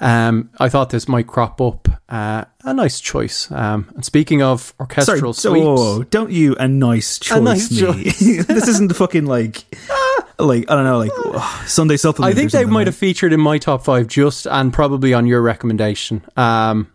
[0.00, 1.85] um, I thought this might crop up.
[2.08, 3.50] Uh, a nice choice.
[3.50, 7.78] Um, and speaking of orchestral Sorry, sweeps, oh, don't you a nice choice nice me.
[7.78, 8.18] choice.
[8.46, 9.64] this isn't the fucking like
[10.38, 12.34] like I don't know like oh, Sunday supplement.
[12.34, 12.86] I think they might like.
[12.86, 16.24] have featured in my top five just and probably on your recommendation.
[16.36, 16.92] Um,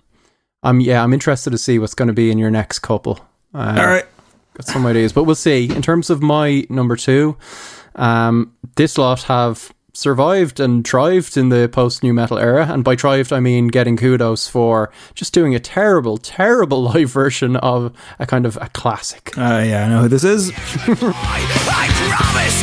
[0.63, 3.19] I'm yeah, I'm interested to see what's going to be in your next couple.
[3.53, 4.05] Uh, All right.
[4.53, 5.69] got some ideas, but we'll see.
[5.69, 7.37] In terms of my number two,
[7.95, 12.95] um, this lot have survived and thrived in the post new metal era, and by
[12.95, 18.25] thrived I mean getting kudos for just doing a terrible, terrible live version of a
[18.25, 19.37] kind of a classic.
[19.37, 20.51] Uh, yeah, I know who this is.
[20.55, 22.61] I promise,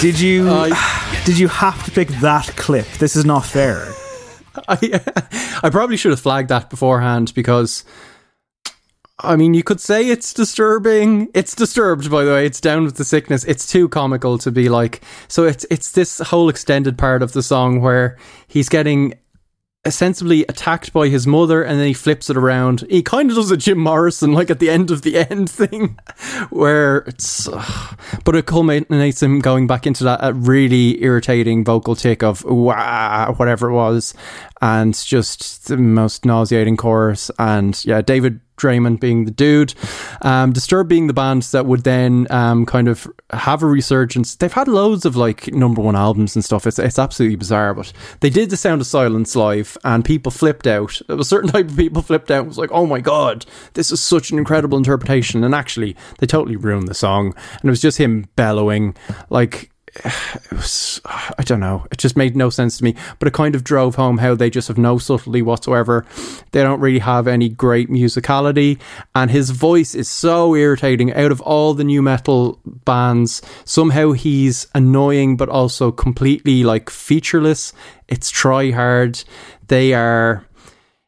[0.00, 0.74] Did you uh,
[1.26, 2.86] did you have to pick that clip?
[2.92, 3.86] This is not fair.
[4.68, 5.00] I,
[5.62, 7.84] I probably should have flagged that beforehand because
[9.18, 11.28] I mean you could say it's disturbing.
[11.34, 13.44] It's disturbed by the way, it's down with the sickness.
[13.44, 17.42] It's too comical to be like so it's it's this whole extended part of the
[17.42, 18.16] song where
[18.48, 19.12] he's getting
[19.86, 22.84] ostensibly attacked by his mother and then he flips it around.
[22.90, 25.98] He kind of does a Jim Morrison like at the end of the end thing
[26.50, 27.48] where it's
[28.24, 33.70] but it culminates him going back into that really irritating vocal tick of wah whatever
[33.70, 34.12] it was
[34.60, 37.30] and just the most nauseating chorus.
[37.38, 39.74] And yeah David Draiman being the dude.
[40.22, 44.34] Um, Disturbed being the band that would then um, kind of have a resurgence.
[44.36, 46.66] They've had loads of like number one albums and stuff.
[46.66, 50.66] It's, it's absolutely bizarre but they did the Sound of Silence live and people flipped
[50.66, 51.00] out.
[51.08, 52.40] A certain type of people flipped out.
[52.40, 55.42] And was like oh my god this is such an incredible interpretation.
[55.42, 57.34] And actually they totally ruined the song.
[57.60, 58.94] And it was just him bellowing
[59.30, 59.69] like
[60.04, 61.86] it was I don't know.
[61.90, 62.94] It just made no sense to me.
[63.18, 66.04] But it kind of drove home how they just have no subtlety whatsoever.
[66.52, 68.78] They don't really have any great musicality.
[69.14, 71.12] And his voice is so irritating.
[71.14, 77.72] Out of all the new metal bands somehow he's annoying but also completely like featureless.
[78.08, 79.22] It's try hard
[79.68, 80.44] they are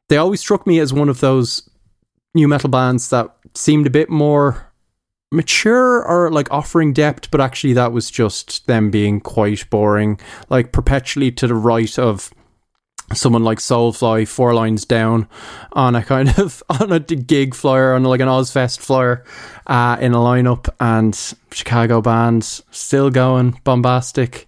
[0.08, 1.68] they always struck me as one of those
[2.34, 4.71] new metal bands that seemed a bit more
[5.32, 10.72] mature or like offering depth, but actually that was just them being quite boring, like
[10.72, 12.30] perpetually to the right of
[13.14, 15.28] someone like Soulfly, four lines down
[15.72, 19.24] on a kind of on a gig flyer, on like an Ozzfest flyer
[19.66, 21.18] uh, in a lineup, and
[21.50, 24.46] Chicago bands still going bombastic.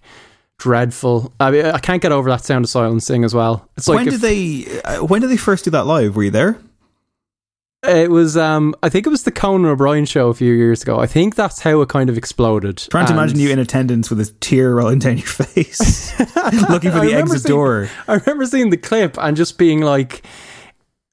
[0.57, 1.33] Dreadful.
[1.37, 3.69] I mean, I can't get over that sound of silence thing as well.
[3.75, 6.15] It's like when if- did they uh, when did they first do that live?
[6.15, 6.57] Were you there?
[7.87, 10.99] It was, um, I think it was the Conan O'Brien show a few years ago.
[10.99, 12.77] I think that's how it kind of exploded.
[12.77, 16.17] Trying to And imagine you in attendance with a tear rolling down your face,
[16.69, 17.89] looking for the exit seeing- door.
[18.07, 20.23] I remember seeing the clip and just being like,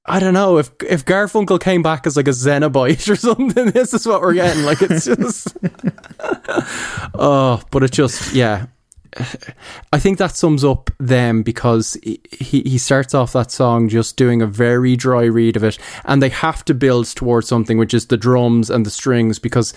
[0.05, 3.71] I don't know if if Garfunkel came back as like a Cenobite or something.
[3.71, 4.65] This is what we're getting.
[4.65, 5.57] Like it's just,
[7.15, 8.67] oh, but it just yeah.
[9.93, 12.21] I think that sums up them because he,
[12.63, 16.31] he starts off that song just doing a very dry read of it, and they
[16.31, 19.75] have to build towards something, which is the drums and the strings, because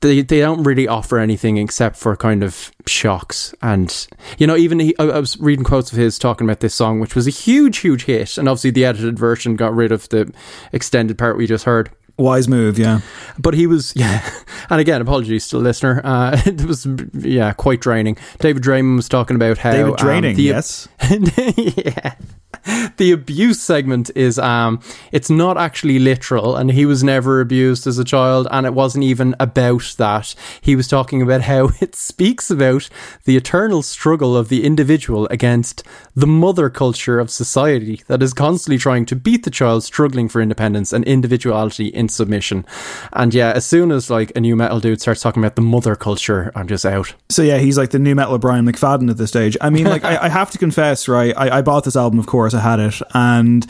[0.00, 4.06] they they don't really offer anything except for kind of shocks and
[4.38, 7.00] you know even he, I, I was reading quotes of his talking about this song,
[7.00, 10.32] which was a huge huge hit, and obviously the edited version got rid of the
[10.72, 11.90] extended part we just heard.
[12.18, 13.00] Wise move, yeah.
[13.38, 14.28] But he was, yeah.
[14.70, 16.02] And again, apologies to the listener.
[16.04, 18.18] Uh, it was, yeah, quite draining.
[18.38, 20.88] David Draiman was talking about how David um, draining, the- yes.
[21.56, 22.14] yeah.
[22.96, 24.80] The abuse segment is um
[25.12, 29.04] it's not actually literal and he was never abused as a child and it wasn't
[29.04, 30.34] even about that.
[30.60, 32.88] He was talking about how it speaks about
[33.24, 35.84] the eternal struggle of the individual against
[36.16, 40.40] the mother culture of society that is constantly trying to beat the child struggling for
[40.40, 42.66] independence and individuality in submission.
[43.12, 45.94] And yeah, as soon as like a new metal dude starts talking about the mother
[45.94, 47.14] culture, I'm just out.
[47.28, 49.56] So yeah, he's like the new metal Brian McFadden at this stage.
[49.60, 51.32] I mean, like I, I have to confess, right?
[51.36, 53.66] I, I bought this album, of course, I had it, and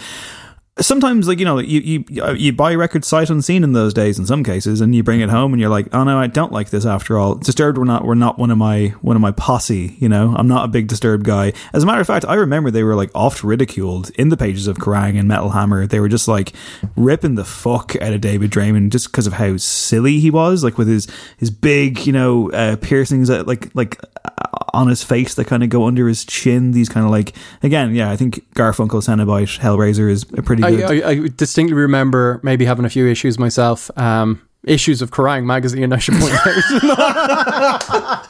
[0.81, 4.19] sometimes, like you know, you you you buy record sight unseen in those days.
[4.19, 6.53] In some cases, and you bring it home, and you're like, oh no, I don't
[6.53, 7.35] like this after all.
[7.35, 9.97] Disturbed, were not were not one of my one of my posse.
[9.99, 11.53] You know, I'm not a big Disturbed guy.
[11.73, 14.67] As a matter of fact, I remember they were like oft ridiculed in the pages
[14.67, 15.87] of Kerrang and Metal Hammer.
[15.87, 16.53] They were just like
[16.97, 20.79] ripping the fuck out of David Draiman just because of how silly he was, like
[20.79, 25.35] with his his big, you know, uh, piercings that like like uh, on his face
[25.35, 26.73] that kind of go under his chin.
[26.73, 30.71] These kind of like again, yeah, I think Garfunkel, Cenobite, Hellraiser is a pretty I,
[30.71, 31.03] good.
[31.05, 33.91] I, I distinctly remember maybe having a few issues myself.
[33.99, 38.29] Um, issues of Kerrang magazine, I should point out.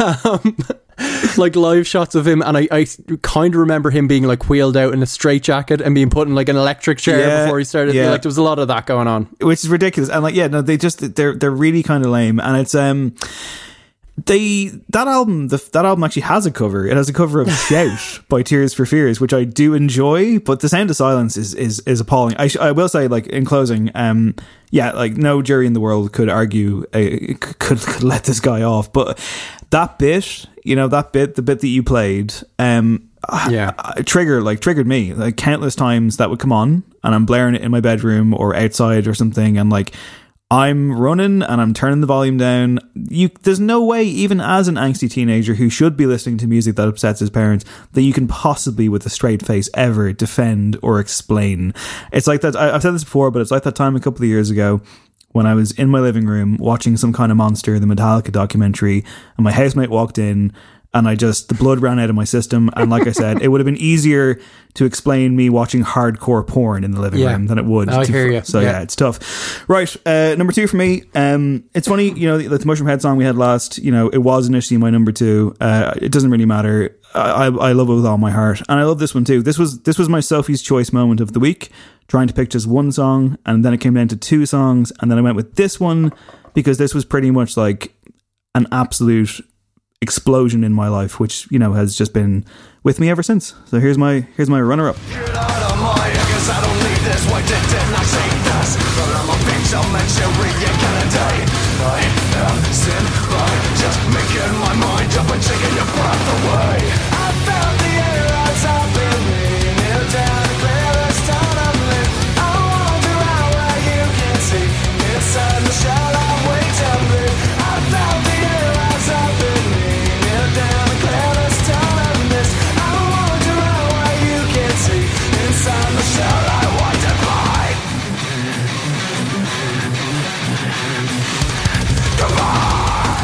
[0.24, 0.56] um,
[1.36, 2.86] like live shots of him, and I, I
[3.22, 6.34] kind of remember him being like wheeled out in a straitjacket and being put in
[6.34, 7.94] like an electric chair Yeah, before he started.
[7.94, 8.10] yeah.
[8.10, 9.24] Like there was a lot of that going on.
[9.40, 10.10] which is ridiculous.
[10.10, 12.40] And like, yeah, no, they just they're they're really kind of lame.
[12.40, 13.14] And it's um,
[14.24, 16.86] they that album the, that album actually has a cover.
[16.86, 20.38] It has a cover of "Shout" by Tears for Fears, which I do enjoy.
[20.38, 22.36] But the Sound of Silence is is is appalling.
[22.38, 24.34] I sh- I will say, like in closing, um,
[24.70, 28.62] yeah, like no jury in the world could argue uh, could could let this guy
[28.62, 28.90] off.
[28.90, 29.18] But
[29.70, 33.10] that bit, you know, that bit, the bit that you played, um,
[33.50, 33.72] yeah,
[34.06, 37.60] trigger like triggered me like countless times that would come on, and I'm blaring it
[37.60, 39.94] in my bedroom or outside or something, and like.
[40.48, 42.78] I'm running and I'm turning the volume down.
[42.94, 46.76] You, there's no way, even as an angsty teenager who should be listening to music
[46.76, 51.00] that upsets his parents, that you can possibly, with a straight face, ever defend or
[51.00, 51.74] explain.
[52.12, 52.54] It's like that.
[52.54, 54.80] I, I've said this before, but it's like that time a couple of years ago
[55.32, 59.04] when I was in my living room watching some kind of monster, the Metallica documentary,
[59.36, 60.52] and my housemate walked in.
[60.96, 62.70] And I just, the blood ran out of my system.
[62.74, 64.40] And like I said, it would have been easier
[64.74, 67.32] to explain me watching hardcore porn in the living Yeah.
[67.32, 67.90] room than it would.
[67.90, 68.40] I to- hear you.
[68.44, 68.70] So Yeah.
[68.70, 69.68] yeah, it's tough.
[69.68, 69.94] Right.
[70.06, 71.02] Uh, number two for me.
[71.14, 74.08] Um, it's funny, you know, the, the Mushroom Head song we had last, you know,
[74.08, 75.54] it was initially my number two.
[75.60, 76.96] Uh, it doesn't really matter.
[77.14, 78.62] I, I, I love it with all my heart.
[78.68, 79.42] And I love this one too.
[79.42, 81.70] This was, this was my Sophie's choice moment of the week,
[82.08, 83.36] trying to pick just one song.
[83.44, 84.92] And then it came down to two songs.
[85.00, 86.10] And then I went with this one
[86.54, 87.92] because this was pretty much like
[88.54, 89.40] an absolute
[90.00, 92.44] explosion in my life, which, you know, has just been
[92.82, 93.54] with me ever since.
[93.66, 94.96] So here's my, here's my runner up.
[103.76, 104.95] Just making my mind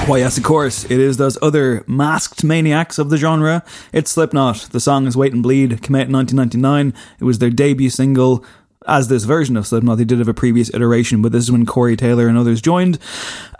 [0.06, 3.64] Why, yes, of course, it is those other masked maniacs of the genre.
[3.92, 4.68] It's Slipknot.
[4.72, 6.92] The song is Wait and Bleed, came out in 1999.
[7.20, 8.44] It was their debut single.
[8.86, 11.66] As this version of Slipknot, they did have a previous iteration, but this is when
[11.66, 12.98] Corey Taylor and others joined.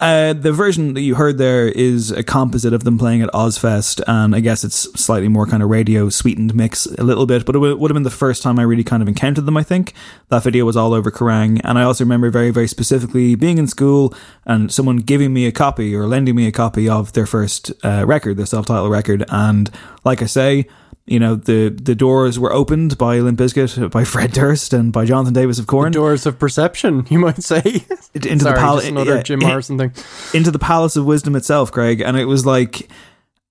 [0.01, 4.03] Uh, the version that you heard there is a composite of them playing at Ozzfest,
[4.07, 7.55] and I guess it's slightly more kind of radio sweetened mix a little bit, but
[7.55, 9.95] it would have been the first time I really kind of encountered them, I think.
[10.29, 13.69] That video was all over Kerrang, and I also remember very, very specifically being in
[13.69, 14.13] school
[14.45, 18.05] and someone giving me a copy or lending me a copy of their first uh,
[18.07, 19.71] record, their self titled record, and
[20.05, 20.67] like I say,
[21.07, 25.05] you know, the, the doors were opened by Limp Bizkit, by Fred Durst, and by
[25.05, 25.93] Jonathan Davis of Korn.
[25.93, 27.61] doors of perception, you might say.
[28.15, 29.93] into Sorry, the palace, another Jim eh, Morrison thing.
[30.33, 32.01] into the palace of wisdom itself, Craig.
[32.01, 32.89] And it was like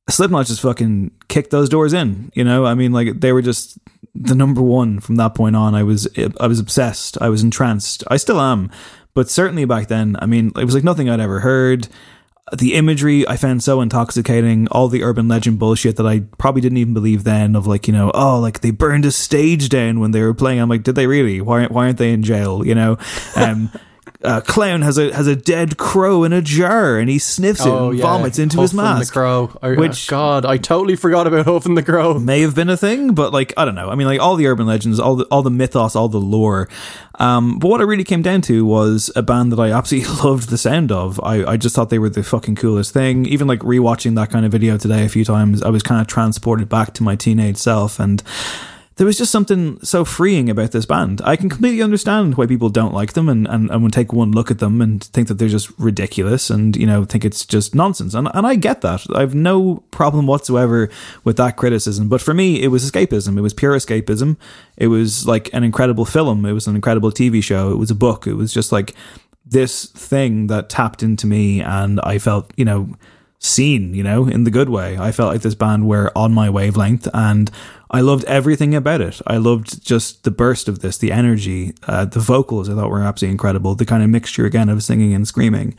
[0.09, 2.31] Slipknot just fucking kicked those doors in.
[2.35, 3.77] You know, I mean, like they were just
[4.15, 5.75] the number one from that point on.
[5.75, 6.07] I was
[6.39, 7.17] I was obsessed.
[7.21, 8.03] I was entranced.
[8.07, 8.71] I still am,
[9.13, 11.87] but certainly back then, I mean, it was like nothing I'd ever heard.
[12.53, 16.79] The imagery I found so intoxicating, all the urban legend bullshit that I probably didn't
[16.79, 20.11] even believe then of like, you know, oh, like they burned a stage down when
[20.11, 20.59] they were playing.
[20.59, 21.39] I'm like, did they really?
[21.41, 22.65] Why, why aren't they in jail?
[22.65, 22.97] You know?
[23.35, 23.71] Um,
[24.23, 27.67] uh, clown has a has a dead crow in a jar and he sniffs it
[27.69, 28.03] Oh, and yeah.
[28.03, 29.51] vomits into his Huffing the crow.
[29.61, 32.19] I- which God, I totally forgot about Huffing the Crow.
[32.19, 33.89] May have been a thing, but like I don't know.
[33.89, 36.69] I mean, like all the urban legends, all the all the mythos, all the lore.
[37.19, 40.49] Um, but what it really came down to was a band that I absolutely loved
[40.49, 41.19] the sound of.
[41.23, 43.25] I, I just thought they were the fucking coolest thing.
[43.25, 46.07] Even like rewatching that kind of video today a few times, I was kind of
[46.07, 48.23] transported back to my teenage self and
[48.97, 51.21] there was just something so freeing about this band.
[51.23, 54.31] I can completely understand why people don't like them and, and, and would take one
[54.31, 57.73] look at them and think that they're just ridiculous and, you know, think it's just
[57.73, 58.13] nonsense.
[58.13, 59.05] And, and I get that.
[59.15, 60.89] I have no problem whatsoever
[61.23, 62.09] with that criticism.
[62.09, 63.37] But for me, it was escapism.
[63.37, 64.35] It was pure escapism.
[64.77, 66.45] It was like an incredible film.
[66.45, 67.71] It was an incredible TV show.
[67.71, 68.27] It was a book.
[68.27, 68.93] It was just like
[69.45, 72.93] this thing that tapped into me and I felt, you know,
[73.43, 74.97] seen, you know, in the good way.
[74.99, 77.49] I felt like this band were on my wavelength and
[77.89, 79.19] I loved everything about it.
[79.25, 83.01] I loved just the burst of this, the energy, uh, the vocals I thought were
[83.01, 83.73] absolutely incredible.
[83.73, 85.75] The kind of mixture again of singing and screaming.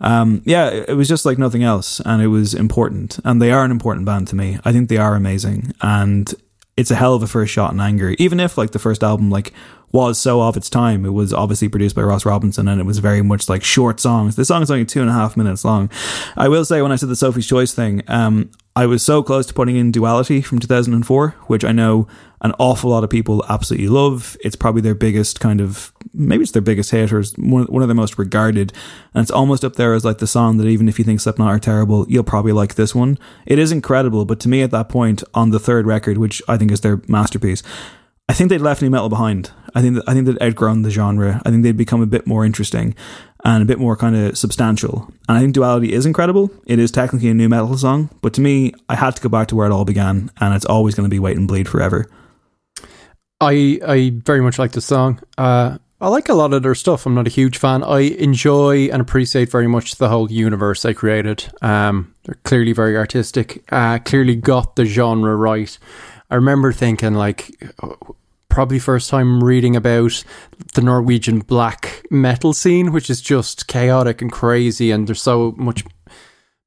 [0.00, 3.18] Um, yeah, it was just like nothing else and it was important.
[3.24, 4.58] And they are an important band to me.
[4.66, 6.32] I think they are amazing and
[6.76, 8.14] it's a hell of a first shot in anger.
[8.18, 9.54] Even if like the first album like
[9.92, 12.98] was so of its time, it was obviously produced by Ross Robinson and it was
[12.98, 14.36] very much like short songs.
[14.36, 15.90] The song is only two and a half minutes long.
[16.36, 19.44] I will say when I said the Sophie's Choice thing, um, I was so close
[19.46, 22.06] to putting in Duality from 2004, which I know
[22.42, 24.36] an awful lot of people absolutely love.
[24.44, 27.88] It's probably their biggest kind of, maybe it's their biggest hit or one, one of
[27.88, 28.72] their most regarded.
[29.14, 31.48] And it's almost up there as like the song that even if you think Slipknot
[31.48, 33.18] are terrible, you'll probably like this one.
[33.46, 36.56] It is incredible, but to me at that point on the third record, which I
[36.56, 37.64] think is their masterpiece,
[38.28, 39.50] I think they'd left new metal behind.
[39.74, 41.40] I think I think they'd outgrown the genre.
[41.44, 42.94] I think they'd become a bit more interesting
[43.44, 45.10] and a bit more kind of substantial.
[45.28, 46.50] And I think Duality is incredible.
[46.66, 49.48] It is technically a new metal song, but to me, I had to go back
[49.48, 52.06] to where it all began, and it's always going to be Wait and Bleed forever.
[53.40, 55.20] I I very much like the song.
[55.36, 57.06] Uh, I like a lot of their stuff.
[57.06, 57.82] I'm not a huge fan.
[57.82, 61.46] I enjoy and appreciate very much the whole universe they created.
[61.60, 63.64] Um, they're clearly very artistic.
[63.72, 65.76] Uh, clearly got the genre right.
[66.30, 67.50] I remember thinking like
[68.58, 70.24] probably first time reading about
[70.74, 75.84] the Norwegian black metal scene, which is just chaotic and crazy, and there's so much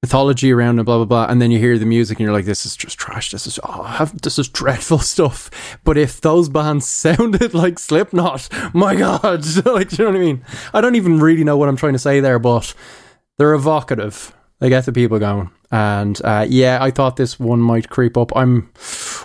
[0.01, 1.25] mythology around and blah blah blah.
[1.29, 3.31] And then you hear the music and you're like, this is just trash.
[3.31, 5.51] This is oh, have, this is dreadful stuff.
[5.83, 10.23] But if those bands sounded like Slipknot, my god, like do you know what I
[10.23, 10.45] mean?
[10.73, 12.73] I don't even really know what I'm trying to say there, but
[13.37, 14.33] they're evocative.
[14.59, 15.51] They get the people going.
[15.71, 18.33] And uh, yeah, I thought this one might creep up.
[18.33, 18.71] I'm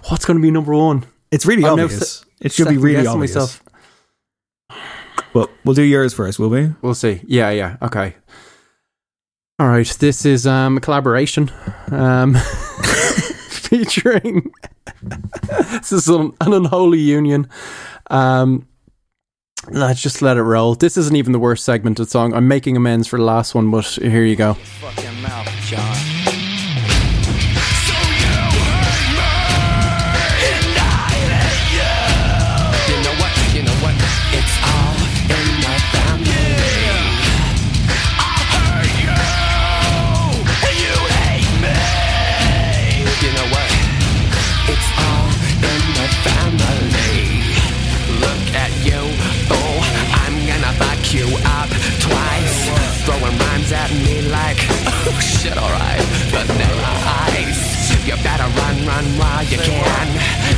[0.08, 1.04] what's going to be number one?
[1.30, 2.25] It's really I'm obvious.
[2.40, 3.60] Se- It should be really second-guessing obvious.
[5.32, 6.70] But we'll do yours first, will we?
[6.80, 7.20] We'll see.
[7.26, 7.76] Yeah, yeah.
[7.82, 8.14] Okay.
[9.58, 9.86] All right.
[9.98, 11.50] This is um, a collaboration
[11.90, 12.34] um,
[13.50, 14.50] featuring.
[15.70, 17.48] this is an, an unholy union.
[18.08, 18.66] Um,
[19.70, 20.74] let's just let it roll.
[20.74, 22.32] This isn't even the worst segmented song.
[22.32, 24.56] I'm making amends for the last one, but here you go.
[59.50, 60.08] You can.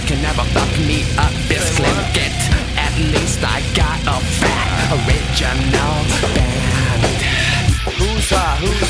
[0.06, 2.39] Can never fuck me up, this Clinkett.
[2.77, 6.18] At least I got a fat original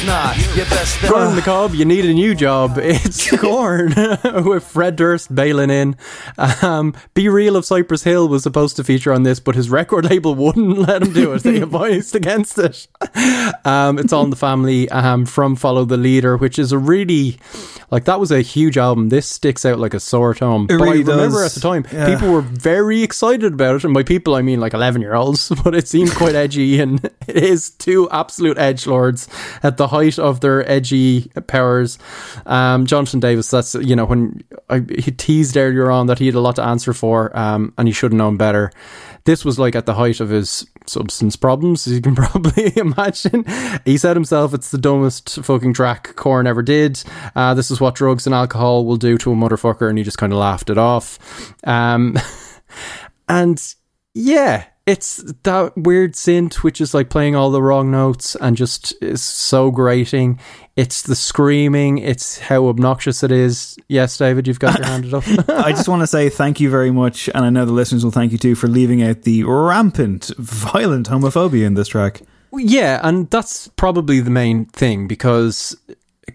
[0.09, 0.37] not?
[0.57, 2.79] Your best Corn the Cob, you need a new job.
[2.89, 3.95] It's Korn
[4.45, 5.97] with Fred Durst bailing in.
[6.63, 10.35] Um, B-Real of Cypress Hill was supposed to feature on this, but his record label
[10.35, 11.43] wouldn't let him do it.
[11.43, 12.89] They advised against it.
[13.65, 17.39] Um, it's on the family um, from Follow the Leader, which is a really
[17.91, 19.09] like that was a huge album.
[19.11, 20.65] This sticks out like a sore thumb.
[20.65, 21.57] It but really I remember does.
[21.57, 22.07] at the time, Yeah.
[22.15, 25.53] people were very excited about it, and by people I mean like eleven year olds.
[25.65, 29.29] But it seemed quite edgy, and it is two absolute edge lords
[29.63, 31.99] at the height of their edgy powers.
[32.47, 36.35] Um, Jonathan Davis, that's you know when I, he teased earlier on that he had
[36.35, 38.71] a lot to answer for, um, and he should have known better.
[39.25, 43.45] This was like at the height of his substance problems, as you can probably imagine.
[43.85, 47.03] He said himself, "It's the dumbest fucking track Korn ever did.
[47.35, 50.19] Uh, this is what drugs and alcohol will do to a motherfucker," and he just
[50.19, 51.19] kind of laughed it off.
[51.65, 52.17] Um,
[53.29, 53.75] and
[54.15, 58.95] yeah, it's that weird synth which is like playing all the wrong notes and just
[59.03, 60.41] is so grating.
[60.77, 63.77] It's the screaming, it's how obnoxious it is.
[63.89, 65.25] Yes, David, you've got your hand up.
[65.49, 68.13] I just want to say thank you very much, and I know the listeners will
[68.13, 72.23] thank you too for leaving out the rampant, violent homophobia in this track.
[72.53, 75.77] Yeah, and that's probably the main thing because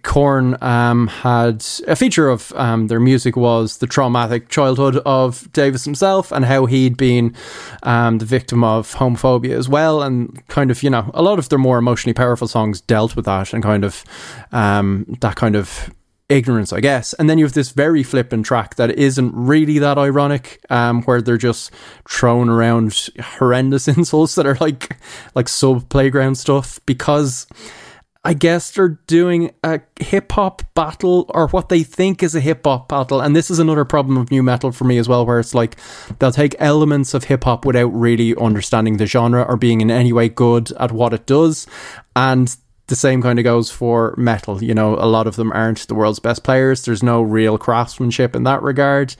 [0.02, 5.86] Korn um, had a feature of um, their music was the traumatic childhood of Davis
[5.86, 7.36] himself and how he'd been
[7.84, 11.50] um, the victim of homophobia as well, and kind of you know a lot of
[11.50, 14.04] their more emotionally powerful songs dealt with that and kind of
[14.52, 15.92] um, that kind of
[16.30, 17.14] ignorance, I guess.
[17.14, 21.22] And then you have this very flippant track that isn't really that ironic, um, where
[21.22, 21.72] they're just
[22.10, 24.98] throwing around horrendous insults that are like
[25.36, 27.48] like sub playground stuff because
[28.26, 32.62] I guess they're doing a hip hop battle or what they think is a hip
[32.64, 33.20] hop battle.
[33.20, 35.76] And this is another problem of new metal for me as well, where it's like
[36.20, 40.14] they'll take elements of hip hop without really understanding the genre or being in any
[40.14, 41.68] way good at what it does.
[42.16, 42.56] And
[42.88, 44.64] the same kind of goes for metal.
[44.64, 46.86] You know, a lot of them aren't the world's best players.
[46.86, 49.16] There's no real craftsmanship in that regard.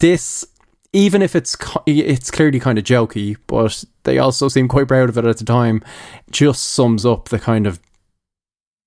[0.00, 0.44] This
[0.92, 1.56] even if it's
[1.86, 5.44] it's clearly kind of jokey, but they also seem quite proud of it at the
[5.44, 5.84] time,
[6.30, 7.78] just sums up the kind of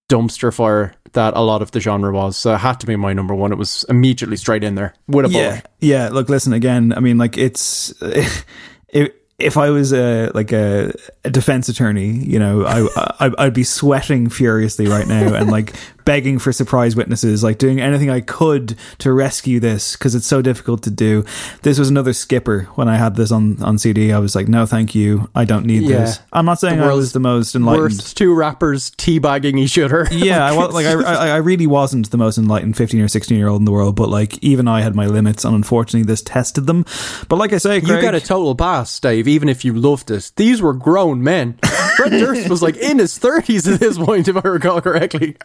[0.10, 2.38] dumpster fire that a lot of the genre was.
[2.38, 3.52] So it had to be my number one.
[3.52, 5.68] It was immediately straight in there with a yeah, bullet.
[5.80, 6.10] yeah.
[6.10, 6.94] Look, listen again.
[6.94, 9.20] I mean, like it's it.
[9.40, 10.94] If I was a like a,
[11.26, 12.88] a defense attorney, you know, I,
[13.20, 15.74] I I'd be sweating furiously right now and like
[16.06, 20.42] begging for surprise witnesses, like doing anything I could to rescue this because it's so
[20.42, 21.24] difficult to do.
[21.62, 24.12] This was another skipper when I had this on, on CD.
[24.12, 25.30] I was like, no, thank you.
[25.36, 26.00] I don't need Yeah.
[26.00, 26.20] this.
[26.32, 27.84] I'm not saying The I was the most enlightened.
[27.94, 30.08] Worst two rappers teabagging each other.
[30.24, 33.48] Yeah, I, like I, I, I really wasn't the most enlightened 15 or 16 year
[33.50, 36.66] old in the world, but like even I had my limits, and unfortunately, this tested
[36.66, 36.86] them.
[37.28, 40.32] But like I say, You got a total pass, Dave, even if you loved it.
[40.38, 41.58] These were grown men.
[41.98, 45.36] Fred Durst was like in his 30s at this point, if I recall correctly.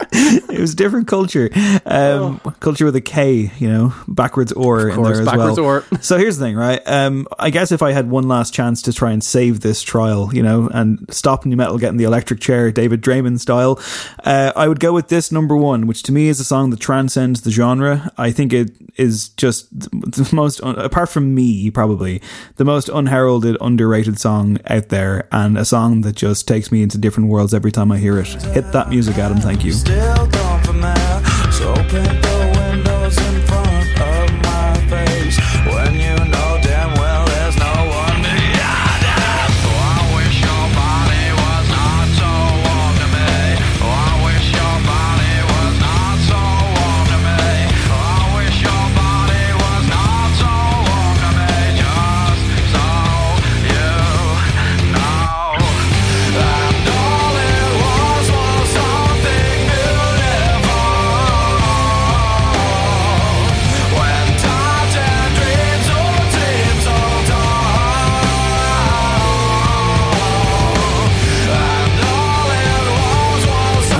[0.50, 1.50] It was a different culture,
[1.84, 5.66] um, culture with a K, you know, backwards or in course, there as backwards well.
[5.66, 5.84] or.
[6.00, 6.80] So here's the thing, right?
[6.86, 10.34] Um, I guess if I had one last chance to try and save this trial,
[10.34, 13.80] you know, and stop new metal getting the electric chair, David Draiman style,
[14.24, 16.80] uh, I would go with this number one, which to me is a song that
[16.80, 18.10] transcends the genre.
[18.16, 22.20] I think it is just the most, apart from me, probably
[22.56, 26.98] the most unheralded, underrated song out there, and a song that just takes me into
[26.98, 28.28] different worlds every time I hear it.
[28.28, 29.38] Hit that music, Adam.
[29.38, 30.37] Thank you.
[30.80, 32.27] Still gone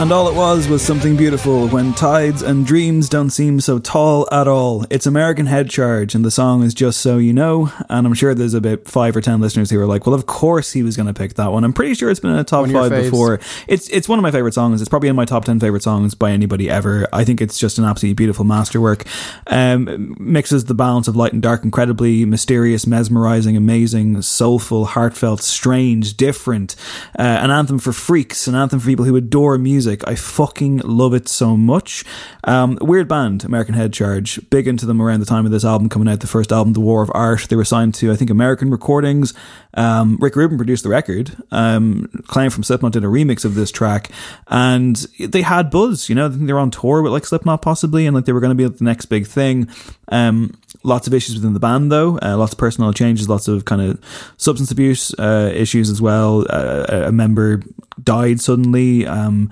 [0.08, 4.26] And all it was was something beautiful when tides and dreams don't seem so tall
[4.32, 4.86] at all.
[4.88, 7.70] It's American Head Charge, and the song is Just So You Know.
[7.90, 10.72] And I'm sure there's about five or ten listeners who are like, well, of course
[10.72, 11.62] he was going to pick that one.
[11.62, 13.10] I'm pretty sure it's been in a top One of your five faves.
[13.10, 13.40] before.
[13.66, 14.80] It's it's one of my favorite songs.
[14.80, 17.06] It's probably in my top ten favorite songs by anybody ever.
[17.12, 19.04] I think it's just an absolutely beautiful masterwork.
[19.46, 26.16] Um, mixes the balance of light and dark incredibly, mysterious, mesmerizing, amazing, soulful, heartfelt, strange,
[26.16, 26.76] different.
[27.18, 29.97] Uh, an anthem for freaks, an anthem for people who adore music.
[30.06, 32.04] I fucking love it so much.
[32.44, 34.40] Um, weird band, American Head Charge.
[34.50, 36.20] Big into them around the time of this album coming out.
[36.20, 37.46] The first album, The War of Art.
[37.48, 39.34] They were signed to I think American Recordings.
[39.74, 41.36] Um, Rick Rubin produced the record.
[41.50, 44.10] Um, Clown from Slipknot did a remix of this track,
[44.48, 46.08] and they had buzz.
[46.08, 48.56] You know, they were on tour with like Slipknot possibly, and like they were going
[48.56, 49.68] to be the next big thing.
[50.10, 52.18] Um, lots of issues within the band though.
[52.18, 53.28] Uh, lots of personal changes.
[53.28, 54.00] Lots of kind of
[54.36, 56.46] substance abuse uh, issues as well.
[56.48, 57.62] Uh, a member
[58.02, 59.06] died suddenly.
[59.06, 59.50] Um,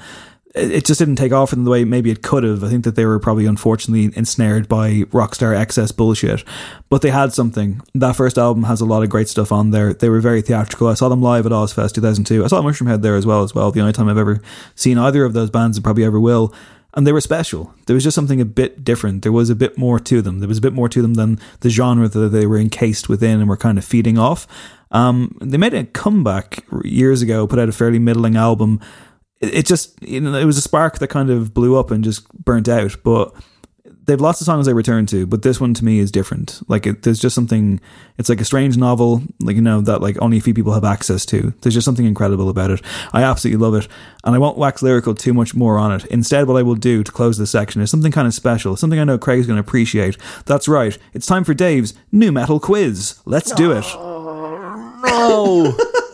[0.57, 2.65] it just didn't take off in the way maybe it could have.
[2.65, 6.45] I think that they were probably unfortunately ensnared by rockstar excess bullshit.
[6.89, 7.83] But they had something.
[7.95, 9.93] That first album has a lot of great stuff on there.
[9.93, 10.89] They were very theatrical.
[10.89, 12.45] I saw them live at Ozzfest 2002.
[12.45, 13.71] I saw Mushroomhead there as well as well.
[13.71, 14.41] The only time I've ever
[14.75, 16.55] seen either of those bands and probably ever will.
[16.95, 17.75] And they were special.
[17.87, 19.23] There was just something a bit different.
[19.23, 20.39] There was a bit more to them.
[20.39, 23.41] There was a bit more to them than the genre that they were encased within
[23.41, 24.47] and were kind of feeding off.
[24.93, 28.81] Um, they made a comeback years ago, put out a fairly middling album
[29.47, 32.31] it just you know it was a spark that kind of blew up and just
[32.45, 33.35] burnt out but
[34.07, 36.63] they've lots of songs they return to but this one to me is different.
[36.69, 37.81] Like it, there's just something
[38.19, 40.85] it's like a strange novel like you know that like only a few people have
[40.85, 41.53] access to.
[41.61, 42.81] There's just something incredible about it.
[43.13, 43.89] I absolutely love it
[44.25, 46.05] and i won't wax lyrical too much more on it.
[46.07, 48.99] Instead what i will do to close this section is something kind of special something
[48.99, 50.17] i know craig's going to appreciate.
[50.47, 53.21] That's right it's time for dave's new metal quiz.
[53.25, 53.85] Let's do it.
[53.87, 55.77] Oh, no.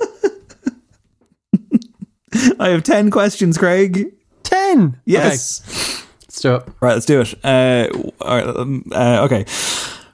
[2.58, 4.12] I have 10 questions, Craig.
[4.42, 5.00] 10?
[5.04, 6.06] Yes.
[6.22, 6.68] Let's do it.
[6.80, 7.34] Right, let's do it.
[7.44, 7.88] Uh,
[8.20, 9.44] all right, um, uh, okay.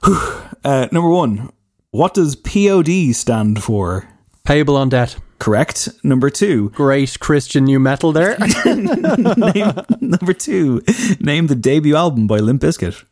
[0.61, 1.53] Uh, number one,
[1.91, 4.09] what does POD stand for?
[4.43, 5.15] Payable on debt.
[5.39, 5.87] Correct.
[6.03, 6.69] Number two.
[6.71, 8.37] Great Christian new metal there.
[8.65, 10.81] name, number two,
[11.21, 13.05] name the debut album by Limp Bizkit.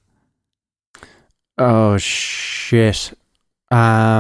[1.57, 3.13] oh, shit.
[3.71, 3.77] Um,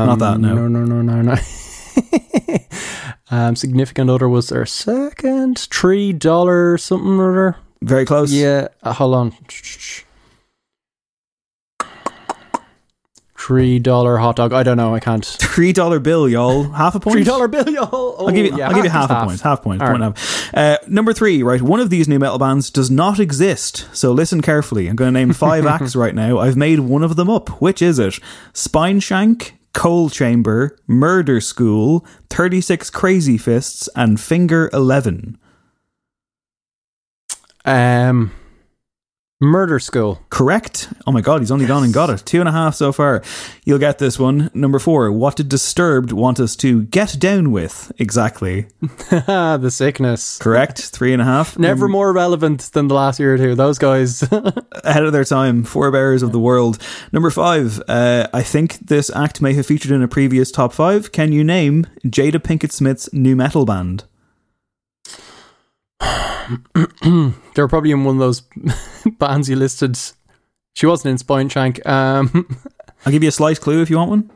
[0.07, 0.55] Not that, no.
[0.55, 1.35] No, no, no, no, no.
[3.31, 5.59] um, significant other was their second.
[5.59, 7.57] Three dollar something or other.
[7.81, 8.31] Very close.
[8.33, 9.33] Yeah, uh, hold on.
[13.47, 14.51] Three dollar hot dog.
[14.51, 14.93] I don't know.
[14.93, 15.23] I can't.
[15.39, 16.63] Three dollar bill, y'all.
[16.63, 17.13] Half a point.
[17.15, 18.15] Three dollar bill, y'all.
[18.19, 18.51] I'll give you.
[18.53, 19.39] Oh, yeah, I'll give you half half a point.
[19.39, 19.81] Half point.
[19.81, 20.17] All point right.
[20.17, 20.53] half.
[20.53, 21.61] Uh, number three, right?
[21.61, 23.87] One of these new metal bands does not exist.
[23.93, 24.89] So listen carefully.
[24.89, 26.39] I'm going to name five acts right now.
[26.39, 27.61] I've made one of them up.
[27.61, 28.19] Which is it?
[28.53, 35.37] Spineshank, Coal Chamber, Murder School, Thirty Six Crazy Fists, and Finger Eleven.
[37.63, 38.31] Um,
[39.39, 40.19] murder school.
[40.29, 40.89] Correct.
[41.05, 42.23] Oh my god, he's only gone and got it.
[42.25, 43.21] Two and a half so far.
[43.65, 44.49] You'll get this one.
[44.53, 45.11] Number four.
[45.11, 47.91] What did Disturbed want us to get down with?
[47.99, 48.67] Exactly.
[49.09, 50.37] the sickness.
[50.39, 50.79] Correct.
[50.79, 51.57] Three and a half.
[51.59, 53.55] Never more relevant than the last year or two.
[53.55, 54.23] Those guys.
[54.83, 56.79] ahead of their time, forebearers of the world.
[57.11, 61.11] Number five, uh, I think this act may have featured in a previous top five.
[61.11, 64.05] Can you name Jada Pinkett Smith's new metal band?
[66.01, 68.41] they were probably in one of those
[69.19, 69.97] bands you listed.
[70.75, 71.85] She wasn't in Spineshank.
[71.87, 72.47] Um,
[73.05, 74.31] I'll give you a slight clue if you want one.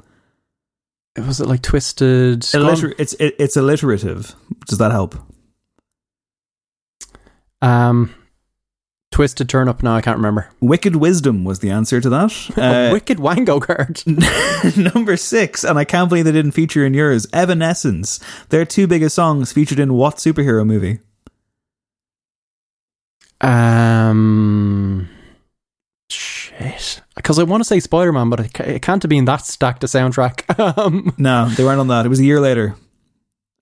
[1.17, 2.41] was it like Twisted?
[2.41, 4.35] Alliter- it's it, it's alliterative.
[4.67, 5.15] Does that help?
[7.61, 8.13] Um,
[9.11, 9.83] Twisted Turn Up.
[9.83, 10.49] now, I can't remember.
[10.61, 12.31] Wicked Wisdom was the answer to that.
[12.57, 14.01] Uh, Wicked Wango card.
[14.77, 17.27] number six, and I can't believe they didn't feature in yours.
[17.33, 18.19] Evanescence.
[18.49, 20.99] Their two biggest songs featured in what superhero movie?
[23.41, 25.09] Um,
[26.09, 27.01] shit.
[27.15, 29.87] Because I want to say Spider Man, but it, can't have been that stacked a
[29.87, 30.77] soundtrack.
[30.77, 32.05] um, No, they weren't on that.
[32.05, 32.75] It was a year later,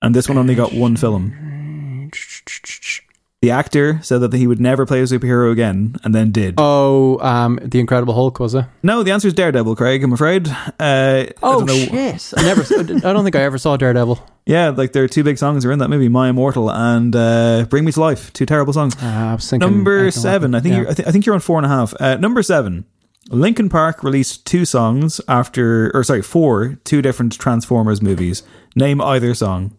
[0.01, 2.11] and this one only got one film.
[3.41, 6.55] The actor said that he would never play a superhero again, and then did.
[6.57, 8.65] oh, um, The Incredible Hulk was it?
[8.83, 10.03] No, the answer is Daredevil, Craig.
[10.03, 10.49] I'm afraid.
[10.49, 11.73] Uh, I Oh don't know.
[11.73, 12.33] shit!
[12.35, 12.63] I never.
[13.07, 14.19] I don't think I ever saw Daredevil.
[14.45, 17.65] Yeah, like there are two big songs are in that movie, "My Immortal" and uh,
[17.69, 18.95] "Bring Me to Life." Two terrible songs.
[19.01, 20.51] Uh, I was thinking Number Echo seven.
[20.51, 20.55] Weapon.
[20.55, 20.81] I think Yeah.
[20.81, 21.93] you're, I, th- I think you're on four and a half.
[21.97, 22.83] Uh, number seven.
[23.29, 28.43] Linkin Park released two songs after, or sorry, four two different Transformers movies.
[28.75, 29.77] Name either song.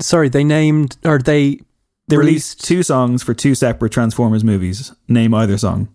[0.00, 1.60] Sorry, they named or they
[2.08, 2.58] They released.
[2.58, 4.92] released two songs for two separate Transformers movies.
[5.08, 5.88] Name either song.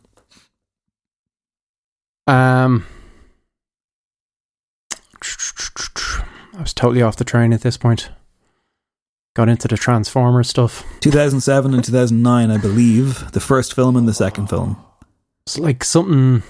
[2.27, 2.85] Um,
[6.57, 8.09] I was totally off the train at this point.
[9.35, 10.83] Got into the Transformer stuff.
[10.99, 13.31] 2007 and 2009, I believe.
[13.31, 14.75] The first film and the second film.
[15.45, 16.43] It's like something.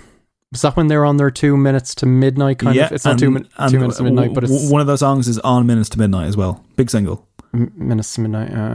[0.52, 2.92] Was that when they were on their two minutes to midnight kind of?
[2.92, 5.28] It's not and- two, min- two minutes to midnight, but it's one of those songs
[5.28, 6.66] is on Minutes to Midnight as well.
[6.76, 7.28] Big single.
[7.54, 8.52] m- minutes to midnight.
[8.52, 8.66] Uh,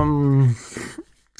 [0.00, 0.54] um,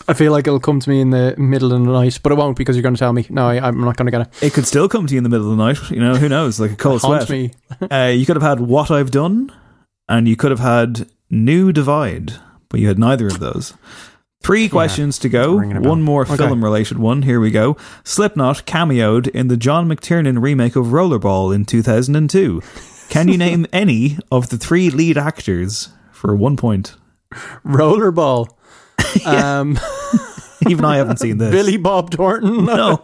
[0.09, 2.35] I feel like it'll come to me in the middle of the night, but it
[2.35, 3.27] won't because you're going to tell me.
[3.31, 4.43] No, I, I'm not going to get it.
[4.43, 5.78] It could still come to you in the middle of the night.
[5.93, 6.59] You know, who knows?
[6.59, 7.31] Like a cold sweat.
[7.31, 7.52] me.
[7.93, 9.52] uh, you could have had What I've Done,
[10.09, 12.32] and you could have had New Divide,
[12.69, 13.74] but you had neither of those.
[14.43, 15.55] Three questions to go.
[15.55, 15.90] ringing a bell.
[15.90, 16.36] One more Okay.
[16.36, 17.23] film related one.
[17.23, 17.77] Here we go.
[18.05, 22.60] Slipknot cameoed in the John McTiernan remake of Rollerball in 2002.
[23.09, 26.94] Can you name any of the three lead actors for one point?
[27.64, 28.48] Rollerball.
[29.27, 29.78] Um,
[30.69, 31.51] Even I haven't seen this.
[31.51, 32.64] Billy Bob Thornton.
[32.64, 32.98] no.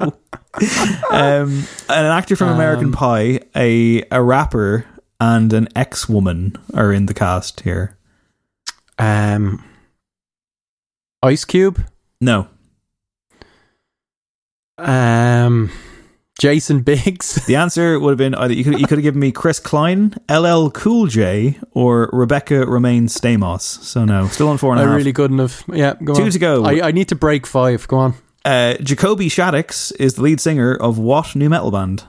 [1.10, 4.86] um, an actor from American Um, Pie, a a rapper,
[5.20, 7.98] and an ex woman are in the cast here.
[8.98, 9.62] Um,
[11.22, 11.84] Ice Cube.
[12.20, 12.48] No.
[14.76, 15.70] Um,
[16.40, 17.34] Jason Biggs.
[17.46, 20.14] The answer would have been either you could you could have given me Chris Klein,
[20.30, 23.62] LL Cool J, or Rebecca Romijn Stamos.
[23.62, 24.96] So no, still on four and I a half.
[24.96, 25.64] really couldn't have.
[25.72, 26.30] Yeah, go Two on.
[26.30, 26.64] to go.
[26.64, 27.88] I, I need to break five.
[27.88, 28.14] Go on.
[28.44, 32.04] Uh, Jacoby Shaddix is the lead singer of what new metal band?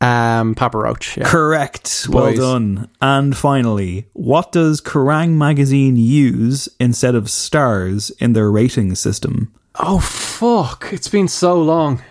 [0.00, 1.16] Um, Papa Roach.
[1.16, 1.24] Yeah.
[1.28, 2.06] Correct.
[2.08, 2.88] Well done.
[3.00, 9.52] And finally, what does Kerrang magazine use instead of stars in their rating system?
[9.74, 10.88] Oh fuck!
[10.92, 12.02] It's been so long.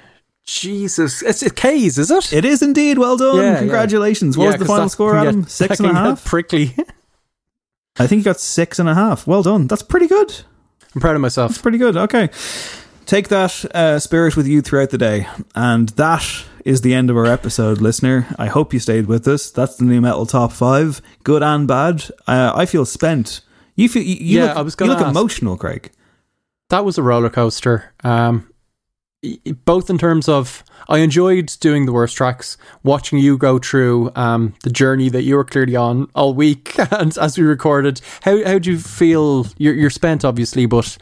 [0.46, 2.32] Jesus, it's it K's, is it?
[2.32, 2.98] It is indeed.
[2.98, 3.36] Well done.
[3.38, 3.60] Yeah, yeah.
[3.60, 4.38] Congratulations.
[4.38, 5.44] What Yeah, was the final score, Adam?
[5.48, 6.24] Six and a half?
[6.24, 6.74] Prickly.
[8.00, 9.26] I think you got six and a half.
[9.28, 9.68] Well done.
[9.68, 10.32] That's pretty good.
[10.94, 11.52] I'm proud of myself.
[11.52, 11.98] It's pretty good.
[11.98, 12.30] Okay.
[13.08, 15.28] Take that uh, spirit with you throughout the day.
[15.56, 16.24] And that
[16.68, 18.28] is the end of our episode, listener.
[18.38, 19.50] I hope you stayed with us.
[19.50, 22.04] That's the new metal top five, good and bad.
[22.28, 23.40] Uh, I feel spent.
[23.76, 25.08] You feel you, you Yeah, look, I was you look ask.
[25.10, 25.92] emotional, Craig.
[26.70, 27.94] that was a roller coaster.
[28.04, 28.52] Um,
[29.66, 34.54] both in terms of I enjoyed doing the worst tracks, watching you go through um,
[34.64, 38.60] the journey that you were clearly on all week, and as we recorded, how how
[38.60, 39.48] do you feel?
[39.58, 40.98] You're, you're spent, obviously, but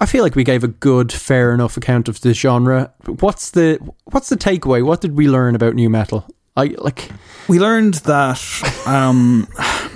[0.00, 2.92] I feel like we gave a good, fair enough account of the genre.
[3.06, 4.84] What's the what's the takeaway?
[4.84, 6.26] What did we learn about new metal?
[6.56, 7.10] I like
[7.48, 8.40] We learned that
[8.86, 9.48] um,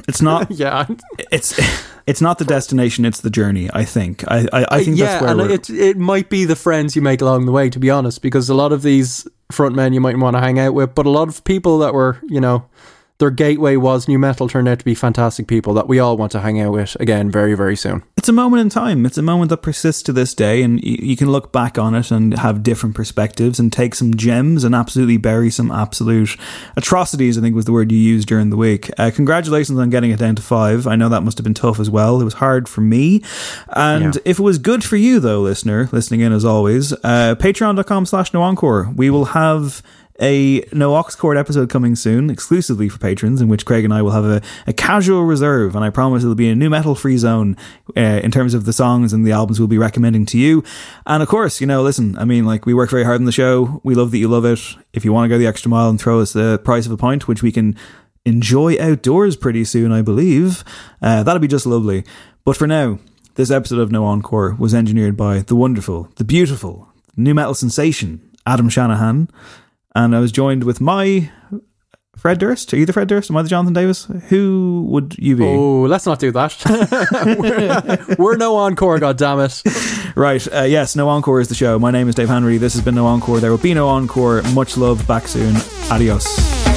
[0.09, 0.51] it's not.
[0.51, 0.87] yeah,
[1.31, 1.59] it's
[2.07, 3.70] it's not the destination; it's the journey.
[3.73, 4.25] I think.
[4.29, 6.97] I I, I think yeah, that's where and we're, it it might be the friends
[6.97, 9.93] you make along the way, to be honest, because a lot of these front men
[9.93, 12.41] you might want to hang out with, but a lot of people that were, you
[12.41, 12.66] know,
[13.19, 16.31] their gateway was new metal turned out to be fantastic people that we all want
[16.32, 18.03] to hang out with again very very soon.
[18.16, 19.05] It's a moment in time.
[19.07, 21.95] It's a moment that persists to this day, and y- you can look back on
[21.95, 26.36] it and have different perspectives and take some gems and absolutely bury some absolute
[26.77, 27.39] atrocities.
[27.39, 28.90] I think was the word you used during the week.
[28.99, 30.86] Uh, congratulations on getting it down to five.
[30.86, 32.20] I know that must have been tough as well.
[32.20, 33.23] It was hard for me,
[33.74, 34.20] and Yeah.
[34.24, 38.43] if it was good for you though, listener, listening in as always, uh, Patreon.com/slash No
[38.43, 38.90] Encore.
[38.95, 39.82] We will have
[40.20, 44.03] a No Ox Court episode coming soon, exclusively for patrons, in which Craig and I
[44.03, 47.16] will have a, a casual reserve, and I promise it'll be a new metal free
[47.16, 47.57] zone
[47.97, 50.65] uh, in terms of the songs and the albums we'll be recommending to you.
[51.07, 53.32] And of course, you know, listen, I mean, like, we work very hard on the
[53.32, 53.81] show.
[53.85, 54.61] We love that you love it.
[54.93, 56.97] If you want to go the extra mile and throw us the price of a
[56.97, 57.77] pint, which we can
[58.24, 60.65] enjoy outdoors pretty soon, I believe,
[61.01, 62.05] uh, that'll be just lovely.
[62.45, 62.99] But for now,
[63.36, 68.20] this episode of No Encore was engineered by the wonderful, the beautiful, new metal sensation,
[68.45, 69.28] Adam Shanahan.
[69.94, 71.31] And I was joined with my
[72.16, 72.73] Fred Durst.
[72.74, 73.31] Are you the Fred Durst?
[73.31, 74.05] Am I the Jonathan Davis?
[74.28, 75.44] Who would you be?
[75.44, 76.56] Oh, let's not do that.
[77.39, 80.16] we're, we're no encore, goddammit.
[80.16, 80.47] Right.
[80.52, 81.78] Uh, yes, No Encore is the show.
[81.78, 82.59] My name is Dave Henry.
[82.59, 83.39] This has been No Encore.
[83.40, 84.43] There will be no Encore.
[84.52, 85.06] Much love.
[85.06, 85.55] Back soon.
[85.90, 86.68] Adios.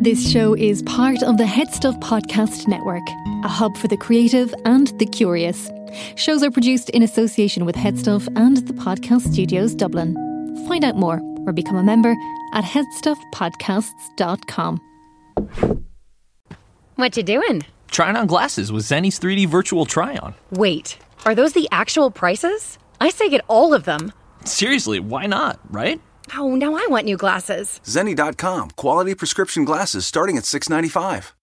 [0.00, 3.02] This show is part of the HeadStuff Podcast Network,
[3.44, 5.70] a hub for the creative and the curious.
[6.16, 10.14] Shows are produced in association with Headstuff and the Podcast Studios Dublin.
[10.66, 12.14] Find out more or become a member
[12.54, 14.80] at headstuffpodcasts.com.
[16.94, 17.62] What you doing?
[17.90, 20.32] Trying on glasses with Zenni's 3D virtual try on.
[20.50, 20.96] Wait,
[21.26, 22.78] are those the actual prices?
[23.02, 24.14] I say get all of them.
[24.46, 26.00] Seriously, why not, right?
[26.36, 27.80] Oh, now I want new glasses.
[27.84, 31.34] Zenni.com, quality prescription glasses starting at 695.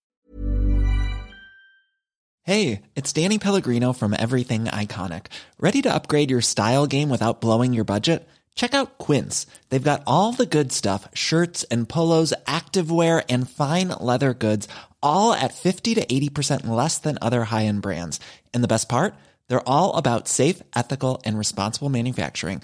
[2.43, 5.25] Hey, it's Danny Pellegrino from Everything Iconic.
[5.59, 8.25] Ready to upgrade your style game without blowing your budget?
[8.55, 9.45] Check out Quince.
[9.67, 14.69] They've got all the good stuff shirts and polos, activewear, and fine leather goods,
[15.03, 18.21] all at 50 to 80% less than other high end brands.
[18.53, 19.13] And the best part?
[19.49, 22.63] They're all about safe, ethical, and responsible manufacturing.